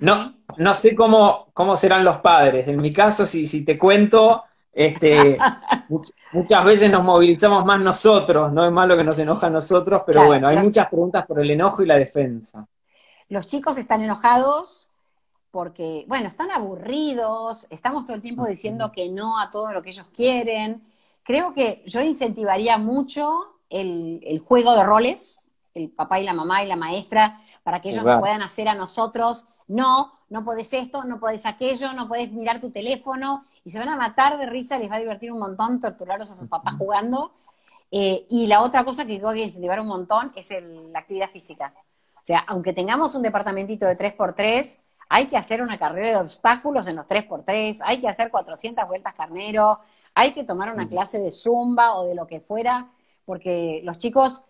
No, 0.00 0.34
no 0.56 0.74
sé 0.74 0.94
cómo, 0.94 1.48
cómo 1.54 1.76
serán 1.76 2.04
los 2.04 2.18
padres. 2.18 2.68
En 2.68 2.80
mi 2.82 2.92
caso, 2.92 3.24
si, 3.24 3.46
si 3.46 3.64
te 3.64 3.78
cuento, 3.78 4.44
este, 4.72 5.38
muchas 6.32 6.64
veces 6.64 6.90
nos 6.90 7.04
movilizamos 7.04 7.64
más 7.64 7.80
nosotros, 7.80 8.52
no 8.52 8.64
es 8.64 8.72
malo 8.72 8.96
que 8.96 9.04
nos 9.04 9.18
enoja 9.18 9.48
a 9.48 9.50
nosotros, 9.50 10.02
pero 10.06 10.26
bueno, 10.26 10.48
hay 10.48 10.56
muchas 10.58 10.88
preguntas 10.88 11.26
por 11.26 11.40
el 11.40 11.50
enojo 11.50 11.82
y 11.82 11.86
la 11.86 11.98
defensa. 11.98 12.66
Los 13.28 13.46
chicos 13.46 13.78
están 13.78 14.02
enojados 14.02 14.88
porque, 15.50 16.04
bueno, 16.08 16.28
están 16.28 16.50
aburridos, 16.50 17.66
estamos 17.68 18.06
todo 18.06 18.16
el 18.16 18.22
tiempo 18.22 18.46
diciendo 18.46 18.90
que 18.90 19.10
no 19.10 19.38
a 19.38 19.50
todo 19.50 19.70
lo 19.72 19.82
que 19.82 19.90
ellos 19.90 20.06
quieren. 20.14 20.82
Creo 21.22 21.52
que 21.52 21.82
yo 21.86 22.00
incentivaría 22.00 22.78
mucho 22.78 23.58
el, 23.68 24.42
juego 24.46 24.74
de 24.74 24.82
roles, 24.82 25.50
el 25.74 25.90
papá 25.90 26.20
y 26.20 26.24
la 26.24 26.32
mamá 26.32 26.64
y 26.64 26.66
la 26.66 26.76
maestra, 26.76 27.38
para 27.62 27.80
que 27.80 27.90
ellos 27.90 28.02
puedan 28.02 28.42
hacer 28.42 28.66
a 28.68 28.74
nosotros, 28.74 29.46
no, 29.68 30.12
no 30.32 30.44
podés 30.44 30.72
esto, 30.72 31.04
no 31.04 31.20
podés 31.20 31.44
aquello, 31.44 31.92
no 31.92 32.08
podés 32.08 32.32
mirar 32.32 32.58
tu 32.58 32.70
teléfono, 32.70 33.44
y 33.64 33.70
se 33.70 33.78
van 33.78 33.90
a 33.90 33.96
matar 33.96 34.38
de 34.38 34.46
risa, 34.46 34.78
les 34.78 34.90
va 34.90 34.96
a 34.96 34.98
divertir 34.98 35.30
un 35.30 35.38
montón 35.38 35.78
torturarlos 35.78 36.30
a 36.30 36.34
sus 36.34 36.48
papás 36.48 36.74
jugando. 36.78 37.34
Eh, 37.90 38.26
y 38.30 38.46
la 38.46 38.62
otra 38.62 38.82
cosa 38.82 39.04
que 39.04 39.18
creo 39.18 39.32
que 39.34 39.42
incentivar 39.42 39.78
un 39.78 39.88
montón 39.88 40.32
es 40.34 40.48
la 40.90 41.00
actividad 41.00 41.28
física. 41.28 41.74
O 42.14 42.24
sea, 42.24 42.38
aunque 42.48 42.72
tengamos 42.72 43.14
un 43.14 43.20
departamentito 43.20 43.84
de 43.84 43.98
3x3, 43.98 44.78
hay 45.10 45.26
que 45.26 45.36
hacer 45.36 45.60
una 45.60 45.78
carrera 45.78 46.08
de 46.08 46.24
obstáculos 46.24 46.86
en 46.86 46.96
los 46.96 47.06
3x3, 47.06 47.82
hay 47.84 48.00
que 48.00 48.08
hacer 48.08 48.30
400 48.30 48.88
vueltas 48.88 49.12
carnero, 49.12 49.80
hay 50.14 50.32
que 50.32 50.44
tomar 50.44 50.72
una 50.72 50.88
clase 50.88 51.18
de 51.18 51.30
zumba 51.30 51.92
o 51.94 52.06
de 52.06 52.14
lo 52.14 52.26
que 52.26 52.40
fuera, 52.40 52.88
porque 53.26 53.82
los 53.84 53.98
chicos, 53.98 54.46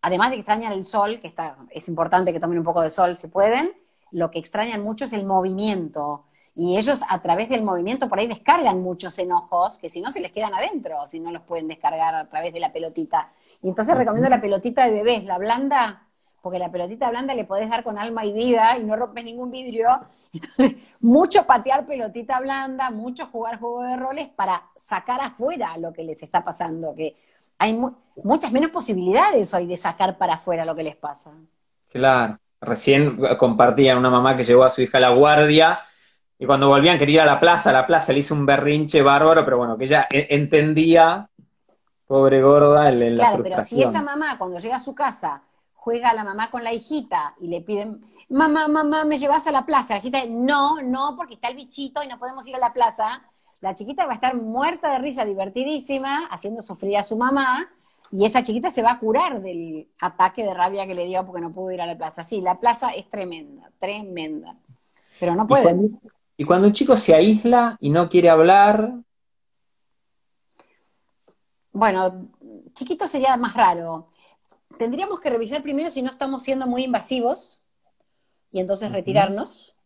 además 0.00 0.30
de 0.30 0.36
que 0.36 0.40
extrañan 0.42 0.72
el 0.72 0.84
sol, 0.84 1.18
que 1.18 1.26
está, 1.26 1.56
es 1.70 1.88
importante 1.88 2.32
que 2.32 2.38
tomen 2.38 2.58
un 2.58 2.64
poco 2.64 2.82
de 2.82 2.90
sol 2.90 3.16
si 3.16 3.26
pueden, 3.26 3.72
lo 4.10 4.30
que 4.30 4.38
extrañan 4.38 4.82
mucho 4.82 5.04
es 5.06 5.12
el 5.12 5.24
movimiento. 5.24 6.24
Y 6.54 6.76
ellos 6.76 7.02
a 7.08 7.22
través 7.22 7.48
del 7.48 7.62
movimiento 7.62 8.08
por 8.08 8.18
ahí 8.18 8.26
descargan 8.26 8.82
muchos 8.82 9.18
enojos 9.18 9.78
que 9.78 9.88
si 9.88 10.00
no 10.00 10.10
se 10.10 10.20
les 10.20 10.32
quedan 10.32 10.54
adentro, 10.54 11.06
si 11.06 11.20
no 11.20 11.30
los 11.30 11.42
pueden 11.42 11.68
descargar 11.68 12.14
a 12.14 12.28
través 12.28 12.52
de 12.52 12.60
la 12.60 12.72
pelotita. 12.72 13.30
Y 13.62 13.68
entonces 13.68 13.96
recomiendo 13.96 14.28
la 14.28 14.40
pelotita 14.40 14.84
de 14.84 14.92
bebés, 14.92 15.24
la 15.24 15.38
blanda, 15.38 16.08
porque 16.42 16.58
la 16.58 16.70
pelotita 16.70 17.10
blanda 17.10 17.34
le 17.34 17.44
podés 17.44 17.68
dar 17.68 17.84
con 17.84 17.98
alma 17.98 18.24
y 18.24 18.32
vida 18.32 18.76
y 18.76 18.84
no 18.84 18.96
rompes 18.96 19.24
ningún 19.24 19.50
vidrio. 19.50 20.00
Entonces, 20.32 20.76
mucho 21.00 21.46
patear 21.46 21.86
pelotita 21.86 22.40
blanda, 22.40 22.90
mucho 22.90 23.26
jugar 23.26 23.58
juego 23.58 23.82
de 23.82 23.96
roles 23.96 24.28
para 24.28 24.62
sacar 24.76 25.20
afuera 25.20 25.76
lo 25.78 25.92
que 25.92 26.04
les 26.04 26.22
está 26.22 26.44
pasando, 26.44 26.94
que 26.94 27.16
hay 27.58 27.78
muchas 28.22 28.52
menos 28.52 28.70
posibilidades 28.70 29.52
hoy 29.52 29.66
de 29.66 29.76
sacar 29.76 30.16
para 30.16 30.34
afuera 30.34 30.64
lo 30.64 30.74
que 30.74 30.84
les 30.84 30.96
pasa. 30.96 31.32
Claro, 31.88 32.38
recién 32.60 33.18
compartían 33.36 33.98
una 33.98 34.10
mamá 34.10 34.36
que 34.36 34.44
llevó 34.44 34.64
a 34.64 34.70
su 34.70 34.82
hija 34.82 34.98
a 34.98 35.02
la 35.02 35.10
guardia 35.10 35.80
y 36.38 36.46
cuando 36.46 36.68
volvían 36.68 36.98
quería 36.98 37.16
ir 37.16 37.20
a 37.22 37.32
la 37.32 37.40
plaza, 37.40 37.70
a 37.70 37.72
la 37.72 37.86
plaza 37.86 38.12
le 38.12 38.20
hizo 38.20 38.34
un 38.34 38.46
berrinche 38.46 39.02
bárbaro, 39.02 39.44
pero 39.44 39.58
bueno, 39.58 39.76
que 39.76 39.84
ella 39.84 40.06
e-, 40.10 40.28
entendía, 40.30 41.28
pobre 42.06 42.40
gorda, 42.40 42.88
el, 42.88 43.16
Claro, 43.16 43.42
pero 43.42 43.60
si 43.60 43.82
esa 43.82 44.02
mamá 44.02 44.38
cuando 44.38 44.58
llega 44.58 44.76
a 44.76 44.80
su 44.80 44.94
casa 44.94 45.42
juega 45.74 46.10
a 46.10 46.14
la 46.14 46.22
mamá 46.22 46.50
con 46.50 46.62
la 46.62 46.72
hijita 46.72 47.34
y 47.40 47.48
le 47.48 47.60
piden, 47.60 48.04
mamá, 48.28 48.68
mamá, 48.68 49.04
me 49.04 49.18
llevas 49.18 49.46
a 49.46 49.52
la 49.52 49.64
plaza. 49.64 49.94
La 49.94 50.00
hijita, 50.00 50.20
no, 50.28 50.82
no, 50.82 51.16
porque 51.16 51.34
está 51.34 51.48
el 51.48 51.56
bichito 51.56 52.02
y 52.02 52.08
no 52.08 52.18
podemos 52.18 52.46
ir 52.46 52.54
a 52.54 52.58
la 52.58 52.72
plaza. 52.72 53.22
La 53.60 53.74
chiquita 53.74 54.04
va 54.04 54.12
a 54.12 54.14
estar 54.14 54.36
muerta 54.36 54.92
de 54.92 54.98
risa, 54.98 55.24
divertidísima, 55.24 56.26
haciendo 56.30 56.62
sufrir 56.62 56.96
a 56.98 57.02
su 57.02 57.16
mamá, 57.16 57.68
y 58.10 58.24
esa 58.24 58.42
chiquita 58.42 58.70
se 58.70 58.82
va 58.82 58.92
a 58.92 58.98
curar 58.98 59.42
del 59.42 59.88
ataque 60.00 60.42
de 60.42 60.54
rabia 60.54 60.86
que 60.86 60.94
le 60.94 61.06
dio 61.06 61.24
porque 61.26 61.40
no 61.40 61.52
pudo 61.52 61.72
ir 61.72 61.80
a 61.80 61.86
la 61.86 61.96
plaza. 61.96 62.22
Sí, 62.22 62.40
la 62.40 62.58
plaza 62.58 62.90
es 62.90 63.08
tremenda, 63.10 63.70
tremenda. 63.78 64.56
Pero 65.20 65.34
no 65.34 65.46
puede. 65.46 65.90
y 66.36 66.44
cuando 66.44 66.68
un 66.68 66.72
chico 66.72 66.96
se 66.96 67.14
aísla 67.14 67.76
y 67.80 67.90
no 67.90 68.08
quiere 68.08 68.30
hablar. 68.30 68.92
Bueno, 71.72 72.28
chiquito 72.74 73.06
sería 73.06 73.36
más 73.36 73.54
raro 73.54 74.08
tendríamos 74.78 75.20
que 75.20 75.28
revisar 75.28 75.62
primero 75.62 75.90
si 75.90 76.00
no 76.00 76.10
estamos 76.10 76.42
siendo 76.42 76.66
muy 76.66 76.84
invasivos 76.84 77.60
y 78.50 78.60
entonces 78.60 78.90
retirarnos. 78.90 79.78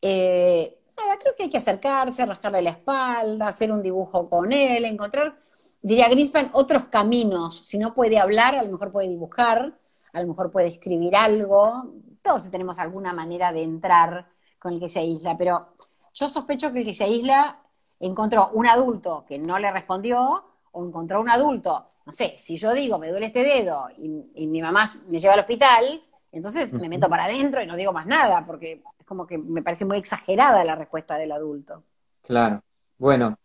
Eh, 0.00 0.78
creo 1.20 1.34
que 1.36 1.44
hay 1.44 1.50
que 1.50 1.58
acercarse, 1.58 2.24
rascarle 2.24 2.62
la 2.62 2.70
espalda, 2.70 3.48
hacer 3.48 3.70
un 3.70 3.82
dibujo 3.82 4.30
con 4.30 4.52
él, 4.52 4.84
encontrar, 4.84 5.38
diría 5.82 6.08
Greenspan, 6.08 6.50
otros 6.52 6.88
caminos. 6.88 7.66
Si 7.66 7.78
no 7.78 7.94
puede 7.94 8.18
hablar, 8.18 8.54
a 8.54 8.62
lo 8.62 8.72
mejor 8.72 8.92
puede 8.92 9.08
dibujar, 9.08 9.78
a 10.12 10.20
lo 10.20 10.28
mejor 10.28 10.50
puede 10.50 10.68
escribir 10.68 11.16
algo. 11.16 11.92
Todos 12.22 12.50
tenemos 12.50 12.78
alguna 12.78 13.12
manera 13.12 13.52
de 13.52 13.62
entrar 13.62 14.28
con 14.58 14.72
el 14.72 14.80
que 14.80 14.88
se 14.88 15.00
aísla, 15.00 15.36
pero 15.36 15.76
yo 16.14 16.28
sospecho 16.28 16.72
que 16.72 16.80
el 16.80 16.84
que 16.84 16.94
se 16.94 17.04
aísla 17.04 17.60
encontró 18.00 18.50
un 18.52 18.66
adulto 18.66 19.24
que 19.26 19.38
no 19.38 19.58
le 19.58 19.70
respondió 19.70 20.44
o 20.72 20.84
encontró 20.84 21.20
un 21.20 21.28
adulto 21.28 21.86
no 22.06 22.12
sé, 22.12 22.36
si 22.38 22.56
yo 22.56 22.72
digo 22.72 22.98
me 22.98 23.10
duele 23.10 23.26
este 23.26 23.42
dedo 23.42 23.88
y, 23.98 24.46
mi 24.46 24.62
mamá 24.62 24.88
me 25.08 25.18
lleva 25.18 25.34
al 25.34 25.40
hospital, 25.40 26.02
entonces 26.30 26.72
me 26.72 26.88
meto 26.88 27.08
para 27.08 27.24
adentro 27.24 27.60
y 27.60 27.66
no 27.66 27.76
digo 27.76 27.92
más 27.92 28.06
nada, 28.06 28.46
porque 28.46 28.82
es 28.96 29.04
como 29.04 29.26
que 29.26 29.36
me 29.36 29.62
parece 29.62 29.84
muy 29.84 29.98
exagerada 29.98 30.62
la 30.62 30.76
respuesta 30.76 31.16
del 31.16 31.32
adulto. 31.32 31.82
Claro. 32.22 32.62
Bueno, 32.96 33.38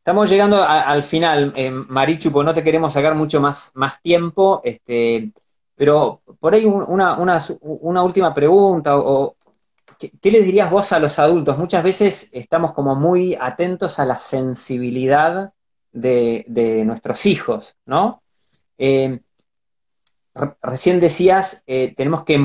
estamos 0.00 0.30
llegando 0.30 0.64
al 0.64 1.02
final, 1.02 1.52
eh, 1.54 1.70
Marichu, 1.70 2.32
pues 2.32 2.44
no 2.44 2.54
te 2.54 2.62
queremos 2.64 2.94
sacar 2.94 3.14
mucho 3.14 3.40
más, 3.40 3.72
tiempo, 4.02 4.62
este, 4.64 5.30
pero 5.76 6.22
por 6.40 6.54
ahí 6.54 6.64
una, 6.64 8.02
última 8.02 8.32
pregunta, 8.34 8.96
¿qué, 9.98 10.10
¿qué 10.20 10.30
les 10.30 10.46
dirías 10.46 10.70
vos 10.70 10.90
a 10.92 10.98
los 10.98 11.18
adultos? 11.18 11.58
Muchas 11.58 11.84
veces 11.84 12.30
estamos 12.32 12.72
como 12.72 12.94
muy 12.94 13.36
atentos 13.38 13.98
a 13.98 14.06
la 14.06 14.18
sensibilidad 14.18 15.52
de, 15.92 16.82
nuestros 16.86 17.26
hijos, 17.26 17.76
¿no? 17.84 18.22
Eh, 18.78 19.20
recién 20.62 21.00
decías, 21.00 21.62
eh, 21.66 21.94
tenemos 21.94 22.24
que 22.24 22.38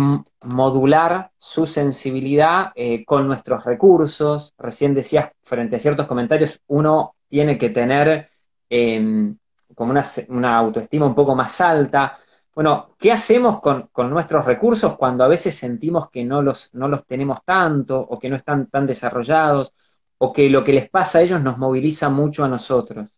modular 0.44 1.32
su 1.38 1.66
sensibilidad 1.66 2.72
eh, 2.76 3.06
con 3.06 3.28
nuestros 3.28 3.64
recursos. 3.64 4.54
Recién 4.58 4.94
decías, 4.94 5.32
frente 5.44 5.76
a 5.78 5.80
ciertos 5.80 6.08
comentarios, 6.08 6.60
uno 6.68 7.15
tiene 7.28 7.58
que 7.58 7.70
tener 7.70 8.30
em, 8.70 9.38
como 9.74 9.92
una, 10.30 10.58
autoestima 10.58 11.06
un 11.06 11.16
poco 11.16 11.36
más 11.36 11.60
alta. 11.62 12.18
Bueno, 12.54 12.96
¿qué 12.98 13.12
hacemos 13.12 13.60
con, 13.60 13.90
nuestros 14.10 14.46
recursos 14.46 14.96
cuando 14.98 15.24
a 15.24 15.28
veces 15.28 15.56
sentimos 15.56 16.10
que 16.10 16.24
no 16.24 16.42
los, 16.42 16.74
no 16.74 16.88
los 16.88 17.06
tenemos 17.06 17.44
tanto 17.44 18.00
o 18.00 18.18
que 18.18 18.30
no 18.30 18.36
están 18.36 18.68
tan 18.68 18.88
desarrollados 18.88 19.74
o 20.18 20.32
que 20.32 20.50
lo 20.50 20.64
que 20.64 20.74
les 20.74 20.90
pasa 20.90 21.20
a 21.20 21.22
ellos 21.22 21.42
nos 21.42 21.58
moviliza 21.58 22.10
mucho 22.10 22.44
a 22.46 22.48
nosotros? 22.48 23.10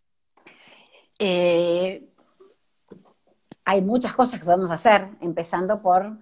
Eh, 1.18 2.08
hay 3.64 3.82
muchas 3.82 4.14
cosas 4.14 4.40
que 4.40 4.46
podemos 4.46 4.70
hacer, 4.70 5.10
empezando 5.20 5.80
por 5.80 6.16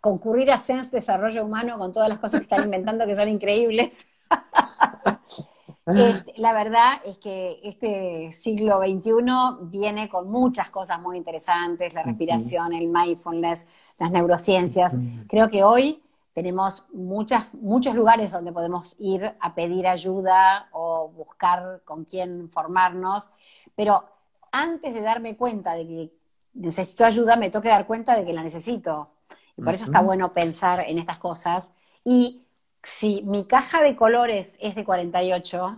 concurrir 0.00 0.50
a 0.52 0.58
Sense 0.58 0.94
Desarrollo 0.94 1.44
Humano 1.44 1.76
con 1.78 1.92
todas 1.92 2.08
las 2.08 2.18
cosas 2.18 2.40
que 2.40 2.44
están 2.44 2.64
inventando 2.64 3.06
que 3.06 3.14
son 3.14 3.28
increíbles. 3.28 4.06
Este, 5.86 6.32
la 6.38 6.52
verdad 6.52 6.94
es 7.04 7.18
que 7.18 7.60
este 7.62 8.32
siglo 8.32 8.80
XXI 8.80 9.68
viene 9.70 10.08
con 10.08 10.28
muchas 10.28 10.70
cosas 10.70 11.00
muy 11.00 11.16
interesantes, 11.16 11.94
la 11.94 12.02
respiración, 12.02 12.72
el 12.72 12.88
mindfulness, 12.88 13.66
las 13.98 14.10
neurociencias. 14.10 14.98
Creo 15.28 15.48
que 15.48 15.62
hoy 15.62 16.02
tenemos 16.32 16.84
muchas, 16.92 17.54
muchos 17.54 17.94
lugares 17.94 18.32
donde 18.32 18.52
podemos 18.52 18.96
ir 18.98 19.36
a 19.38 19.54
pedir 19.54 19.86
ayuda 19.86 20.68
o 20.72 21.08
buscar 21.08 21.82
con 21.84 22.04
quién 22.04 22.50
formarnos, 22.50 23.30
pero 23.76 24.04
antes 24.50 24.92
de 24.92 25.02
darme 25.02 25.36
cuenta 25.36 25.74
de 25.74 25.86
que 25.86 26.12
necesito 26.54 27.04
ayuda, 27.04 27.36
me 27.36 27.50
toque 27.50 27.68
dar 27.68 27.86
cuenta 27.86 28.16
de 28.16 28.24
que 28.24 28.32
la 28.32 28.42
necesito. 28.42 29.10
Y 29.56 29.62
por 29.62 29.74
eso 29.74 29.84
está 29.84 30.00
bueno 30.00 30.32
pensar 30.32 30.84
en 30.86 30.98
estas 30.98 31.18
cosas. 31.18 31.72
Y 32.04 32.45
si 32.86 33.22
mi 33.22 33.46
caja 33.46 33.82
de 33.82 33.96
colores 33.96 34.56
es 34.60 34.76
de 34.76 34.84
48, 34.84 35.76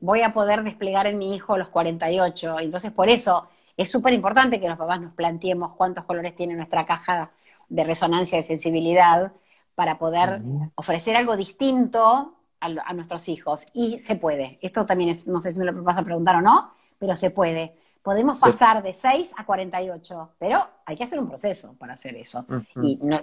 voy 0.00 0.20
a 0.20 0.34
poder 0.34 0.62
desplegar 0.64 1.06
en 1.06 1.16
mi 1.16 1.34
hijo 1.34 1.56
los 1.56 1.70
48. 1.70 2.60
Entonces, 2.60 2.92
por 2.92 3.08
eso 3.08 3.48
es 3.74 3.90
súper 3.90 4.12
importante 4.12 4.60
que 4.60 4.68
los 4.68 4.76
papás 4.76 5.00
nos 5.00 5.14
planteemos 5.14 5.72
cuántos 5.76 6.04
colores 6.04 6.36
tiene 6.36 6.54
nuestra 6.54 6.84
caja 6.84 7.30
de 7.70 7.84
resonancia 7.84 8.36
de 8.36 8.42
sensibilidad 8.42 9.32
para 9.74 9.98
poder 9.98 10.42
ofrecer 10.74 11.16
algo 11.16 11.38
distinto 11.38 12.34
a, 12.60 12.92
nuestros 12.92 13.28
hijos. 13.30 13.66
Y 13.72 13.98
se 13.98 14.16
puede. 14.16 14.58
Esto 14.60 14.84
también 14.84 15.10
es, 15.10 15.26
no 15.26 15.40
sé 15.40 15.50
si 15.50 15.58
me 15.58 15.64
lo 15.64 15.82
vas 15.82 15.96
a 15.96 16.02
preguntar 16.02 16.36
o 16.36 16.42
no, 16.42 16.70
pero 16.98 17.16
se 17.16 17.30
puede. 17.30 17.78
Podemos 18.02 18.38
pasar 18.40 18.82
de 18.82 18.92
6 18.92 19.34
a 19.38 19.46
48, 19.46 20.30
pero 20.38 20.66
hay 20.84 20.96
que 20.96 21.04
hacer 21.04 21.18
un 21.18 21.28
proceso 21.28 21.74
para 21.78 21.94
hacer 21.94 22.14
eso. 22.14 22.44
Y 22.82 23.00
no, 23.02 23.22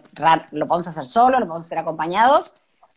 lo 0.52 0.68
podemos 0.68 0.88
hacer 0.88 1.06
solo, 1.06 1.40
lo 1.40 1.46
podemos 1.46 1.68
hacer 1.68 1.78
acompañados, 1.78 2.54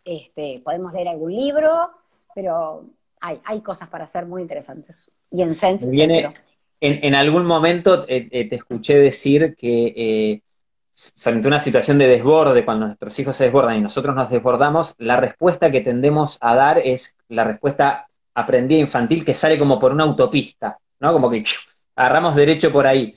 este, 0.07 0.61
podemos 0.63 0.93
leer 0.93 1.09
algún 1.09 1.35
libro, 1.35 1.91
pero 2.33 2.85
hay, 3.19 3.39
hay 3.43 3.61
cosas 3.61 3.89
para 3.89 4.05
hacer 4.05 4.25
muy 4.25 4.41
interesantes. 4.41 5.11
Y 5.29 5.41
en 5.41 5.53
Sense, 5.53 5.89
Viene, 5.89 6.33
en, 6.79 7.03
en, 7.03 7.15
algún 7.15 7.45
momento 7.45 8.05
eh, 8.07 8.27
eh, 8.31 8.47
te 8.47 8.55
escuché 8.55 8.97
decir 8.97 9.55
que 9.55 9.93
eh, 9.95 10.41
frente 11.15 11.47
a 11.47 11.49
una 11.49 11.59
situación 11.59 11.97
de 11.97 12.07
desborde, 12.07 12.65
cuando 12.65 12.85
nuestros 12.85 13.17
hijos 13.19 13.35
se 13.35 13.45
desbordan 13.45 13.77
y 13.77 13.81
nosotros 13.81 14.15
nos 14.15 14.29
desbordamos, 14.29 14.95
la 14.97 15.17
respuesta 15.17 15.69
que 15.69 15.81
tendemos 15.81 16.37
a 16.41 16.55
dar 16.55 16.79
es 16.79 17.17
la 17.27 17.43
respuesta 17.43 18.07
aprendida 18.33 18.79
infantil 18.79 19.25
que 19.25 19.33
sale 19.33 19.59
como 19.59 19.79
por 19.79 19.91
una 19.91 20.03
autopista, 20.03 20.79
¿no? 20.99 21.11
Como 21.11 21.29
que 21.29 21.43
agarramos 21.95 22.35
derecho 22.35 22.71
por 22.71 22.87
ahí. 22.87 23.15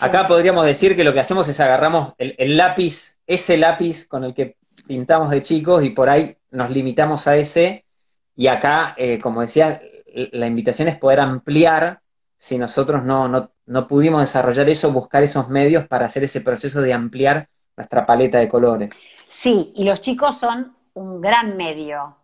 Acá 0.00 0.26
podríamos 0.26 0.64
decir 0.64 0.96
que 0.96 1.04
lo 1.04 1.12
que 1.12 1.20
hacemos 1.20 1.48
es 1.48 1.60
agarramos 1.60 2.14
el, 2.18 2.56
lápiz, 2.56 3.18
ese 3.26 3.56
lápiz 3.56 4.06
con 4.06 4.24
el 4.24 4.34
que 4.34 4.56
pintamos 4.86 5.30
de 5.30 5.42
chicos 5.42 5.84
y 5.84 5.90
por 5.90 6.08
ahí 6.08 6.36
nos 6.50 6.70
limitamos 6.70 7.26
a 7.26 7.36
ese. 7.36 7.84
Y 8.34 8.46
acá, 8.46 8.94
eh, 8.96 9.18
como 9.18 9.40
decía, 9.40 9.80
la 10.14 10.46
invitación 10.46 10.88
es 10.88 10.96
poder 10.96 11.20
ampliar 11.20 12.00
si 12.36 12.58
nosotros 12.58 13.04
no, 13.04 13.28
no, 13.28 13.52
no 13.66 13.86
pudimos 13.86 14.20
desarrollar 14.20 14.68
eso, 14.68 14.90
buscar 14.90 15.22
esos 15.22 15.48
medios 15.48 15.86
para 15.86 16.06
hacer 16.06 16.24
ese 16.24 16.40
proceso 16.40 16.80
de 16.80 16.92
ampliar 16.92 17.48
nuestra 17.76 18.04
paleta 18.04 18.38
de 18.38 18.48
colores. 18.48 18.90
Sí, 19.28 19.72
y 19.76 19.84
los 19.84 20.00
chicos 20.00 20.38
son 20.38 20.76
un 20.94 21.20
gran 21.20 21.56
medio, 21.56 22.16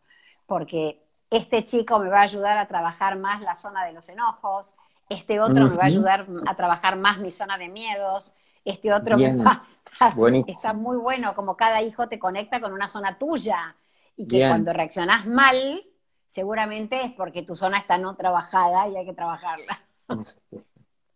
porque 0.47 1.03
este 1.31 1.65
chico 1.65 1.99
me 1.99 2.09
va 2.09 2.21
a 2.21 2.23
ayudar 2.23 2.59
a 2.59 2.67
trabajar 2.67 3.19
más 3.19 3.41
la 3.41 3.55
zona 3.55 3.85
de 3.85 3.93
los 3.93 4.09
enojos, 4.09 4.75
este 5.09 5.41
otro 5.41 5.69
me 5.69 5.77
va 5.77 5.85
a 5.85 5.87
ayudar 5.87 6.27
a 6.47 6.55
trabajar 6.55 6.97
más 6.97 7.19
mi 7.19 7.31
zona 7.31 7.57
de 7.57 7.69
miedos, 7.69 8.35
este 8.65 8.93
otro 8.93 9.17
me 9.17 9.37
va 9.37 9.63
a... 10.01 10.11
Está 10.47 10.73
muy 10.73 10.97
bueno, 10.97 11.35
como 11.35 11.57
cada 11.57 11.83
hijo 11.83 12.09
te 12.09 12.19
conecta 12.19 12.61
con 12.61 12.73
una 12.73 12.89
zona 12.89 13.19
tuya, 13.19 13.77
y 14.19 14.27
que 14.27 14.41
cuando 14.41 14.73
reaccionás 14.73 15.27
mal, 15.27 15.83
seguramente 16.27 17.05
es 17.05 17.13
porque 17.13 17.43
tu 17.43 17.55
zona 17.55 17.79
está 17.79 17.99
no 17.99 18.17
trabajada 18.17 18.89
y 18.89 18.97
hay 18.97 19.07
que 19.07 19.15
trabajarla. 19.15 19.81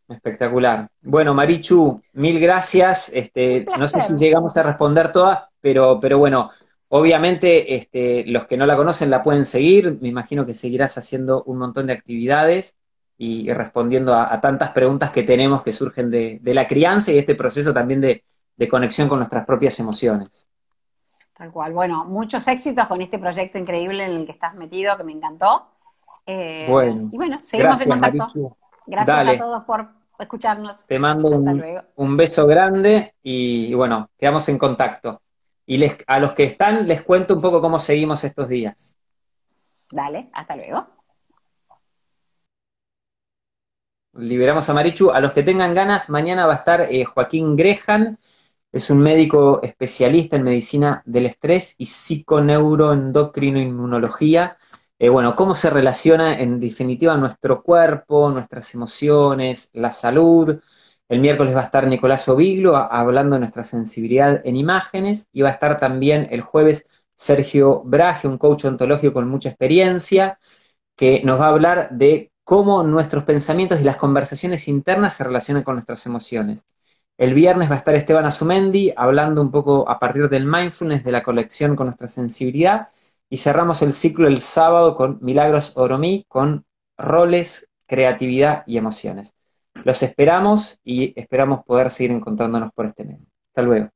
Espectacular. 0.08 0.88
Bueno, 1.00 1.34
Marichu, 1.34 2.00
mil 2.12 2.38
gracias. 2.38 3.08
Este, 3.08 3.66
no 3.76 3.88
sé 3.88 4.00
si 4.00 4.14
llegamos 4.14 4.56
a 4.56 4.62
responder 4.62 5.10
todas, 5.10 5.40
pero, 5.60 5.98
pero 6.00 6.18
bueno, 6.18 6.50
obviamente 6.88 7.74
este, 7.74 8.24
los 8.26 8.46
que 8.46 8.56
no 8.56 8.66
la 8.66 8.76
conocen 8.76 9.10
la 9.10 9.22
pueden 9.22 9.46
seguir. 9.46 9.98
Me 10.00 10.08
imagino 10.08 10.46
que 10.46 10.54
seguirás 10.54 10.96
haciendo 10.96 11.42
un 11.44 11.58
montón 11.58 11.88
de 11.88 11.94
actividades 11.94 12.76
y, 13.18 13.52
respondiendo 13.52 14.14
a, 14.14 14.40
tantas 14.40 14.70
preguntas 14.70 15.10
que 15.10 15.22
tenemos 15.22 15.62
que 15.62 15.72
surgen 15.72 16.10
de, 16.10 16.40
la 16.44 16.66
crianza 16.66 17.12
y 17.12 17.18
este 17.18 17.34
proceso 17.34 17.72
también 17.72 18.00
de, 18.00 18.24
conexión 18.68 19.08
con 19.08 19.18
nuestras 19.18 19.44
propias 19.44 19.78
emociones. 19.80 20.48
Tal 21.36 21.50
cual. 21.50 21.72
Bueno, 21.72 22.04
muchos 22.04 22.46
éxitos 22.48 22.86
con 22.86 23.00
este 23.02 23.18
proyecto 23.18 23.58
increíble 23.58 24.04
en 24.04 24.12
el 24.12 24.26
que 24.26 24.32
estás 24.32 24.54
metido, 24.54 24.96
que 24.96 25.04
me 25.04 25.12
encantó. 25.12 25.68
Eh, 26.26 26.66
bueno, 26.68 27.08
y 27.12 27.16
bueno, 27.16 27.38
seguimos 27.38 27.80
en 27.82 27.88
contacto. 27.90 28.56
Gracias 28.86 29.28
a 29.28 29.38
todos 29.38 29.64
por 29.64 29.88
escucharnos. 30.18 30.84
Te 30.86 30.98
mando 30.98 31.28
un, 31.96 32.16
beso 32.16 32.46
grande 32.46 33.14
y, 33.22 33.74
bueno, 33.74 34.10
quedamos 34.18 34.48
en 34.48 34.58
contacto. 34.58 35.20
Y 35.66 35.78
les, 35.78 35.96
a 36.06 36.18
los 36.18 36.32
que 36.32 36.44
están 36.44 36.86
les 36.88 37.02
cuento 37.02 37.34
un 37.34 37.40
poco 37.40 37.60
cómo 37.60 37.80
seguimos 37.80 38.24
estos 38.24 38.48
días. 38.48 38.96
Dale, 39.90 40.28
hasta 40.32 40.56
luego. 40.56 40.86
Liberamos 44.14 44.68
a 44.68 44.74
Marichu. 44.74 45.10
A 45.10 45.20
los 45.20 45.32
que 45.32 45.42
tengan 45.42 45.74
ganas, 45.74 46.10
mañana 46.10 46.46
va 46.46 46.54
a 46.54 46.56
estar 46.56 46.82
eh, 46.82 47.04
Joaquín 47.04 47.56
Grejan, 47.56 48.18
es 48.72 48.90
un 48.90 48.98
médico 49.00 49.60
especialista 49.62 50.36
en 50.36 50.44
medicina 50.44 51.02
del 51.04 51.26
estrés 51.26 51.74
y 51.78 51.86
psiconeuroendocrinoinmunología. 51.86 54.56
Eh, 54.98 55.08
bueno, 55.10 55.36
cómo 55.36 55.54
se 55.54 55.68
relaciona 55.68 56.40
en 56.40 56.58
definitiva 56.58 57.16
nuestro 57.16 57.62
cuerpo, 57.62 58.30
nuestras 58.30 58.74
emociones, 58.74 59.68
la 59.74 59.92
salud. 59.92 60.58
El 61.08 61.20
miércoles 61.20 61.54
va 61.54 61.60
a 61.60 61.64
estar 61.64 61.86
Nicolás 61.86 62.26
Oviglo 62.28 62.76
hablando 62.76 63.36
de 63.36 63.40
nuestra 63.40 63.64
sensibilidad 63.64 64.40
en 64.44 64.56
imágenes 64.56 65.28
y 65.32 65.42
va 65.42 65.50
a 65.50 65.52
estar 65.52 65.78
también 65.78 66.28
el 66.30 66.40
jueves 66.40 66.86
Sergio 67.14 67.82
Braje, 67.84 68.26
un 68.26 68.38
coach 68.38 68.64
ontológico 68.64 69.12
con 69.14 69.28
mucha 69.28 69.50
experiencia, 69.50 70.38
que 70.96 71.22
nos 71.24 71.40
va 71.40 71.46
a 71.46 71.50
hablar 71.50 71.90
de 71.90 72.32
cómo 72.44 72.82
nuestros 72.84 73.24
pensamientos 73.24 73.80
y 73.80 73.84
las 73.84 73.96
conversaciones 73.96 74.68
internas 74.68 75.14
se 75.14 75.24
relacionan 75.24 75.62
con 75.62 75.74
nuestras 75.74 76.06
emociones. 76.06 76.64
El 77.22 77.34
viernes 77.34 77.70
va 77.70 77.74
a 77.74 77.78
estar 77.78 77.94
Esteban 77.94 78.24
Azumendi 78.24 78.92
hablando 78.96 79.40
un 79.40 79.52
poco 79.52 79.88
a 79.88 80.00
partir 80.00 80.28
del 80.28 80.44
mindfulness 80.44 81.04
de 81.04 81.12
la 81.12 81.22
colección 81.22 81.76
con 81.76 81.86
nuestra 81.86 82.08
sensibilidad 82.08 82.88
y 83.30 83.36
cerramos 83.36 83.80
el 83.82 83.92
ciclo 83.92 84.26
el 84.26 84.40
sábado 84.40 84.96
con 84.96 85.20
Milagros 85.22 85.70
Oromí, 85.76 86.24
con 86.26 86.64
roles, 86.98 87.68
creatividad 87.86 88.64
y 88.66 88.76
emociones. 88.76 89.36
Los 89.84 90.02
esperamos 90.02 90.80
y 90.82 91.12
esperamos 91.14 91.64
poder 91.64 91.90
seguir 91.90 92.10
encontrándonos 92.10 92.72
por 92.72 92.86
este 92.86 93.04
medio. 93.04 93.26
Hasta 93.50 93.62
luego. 93.62 93.90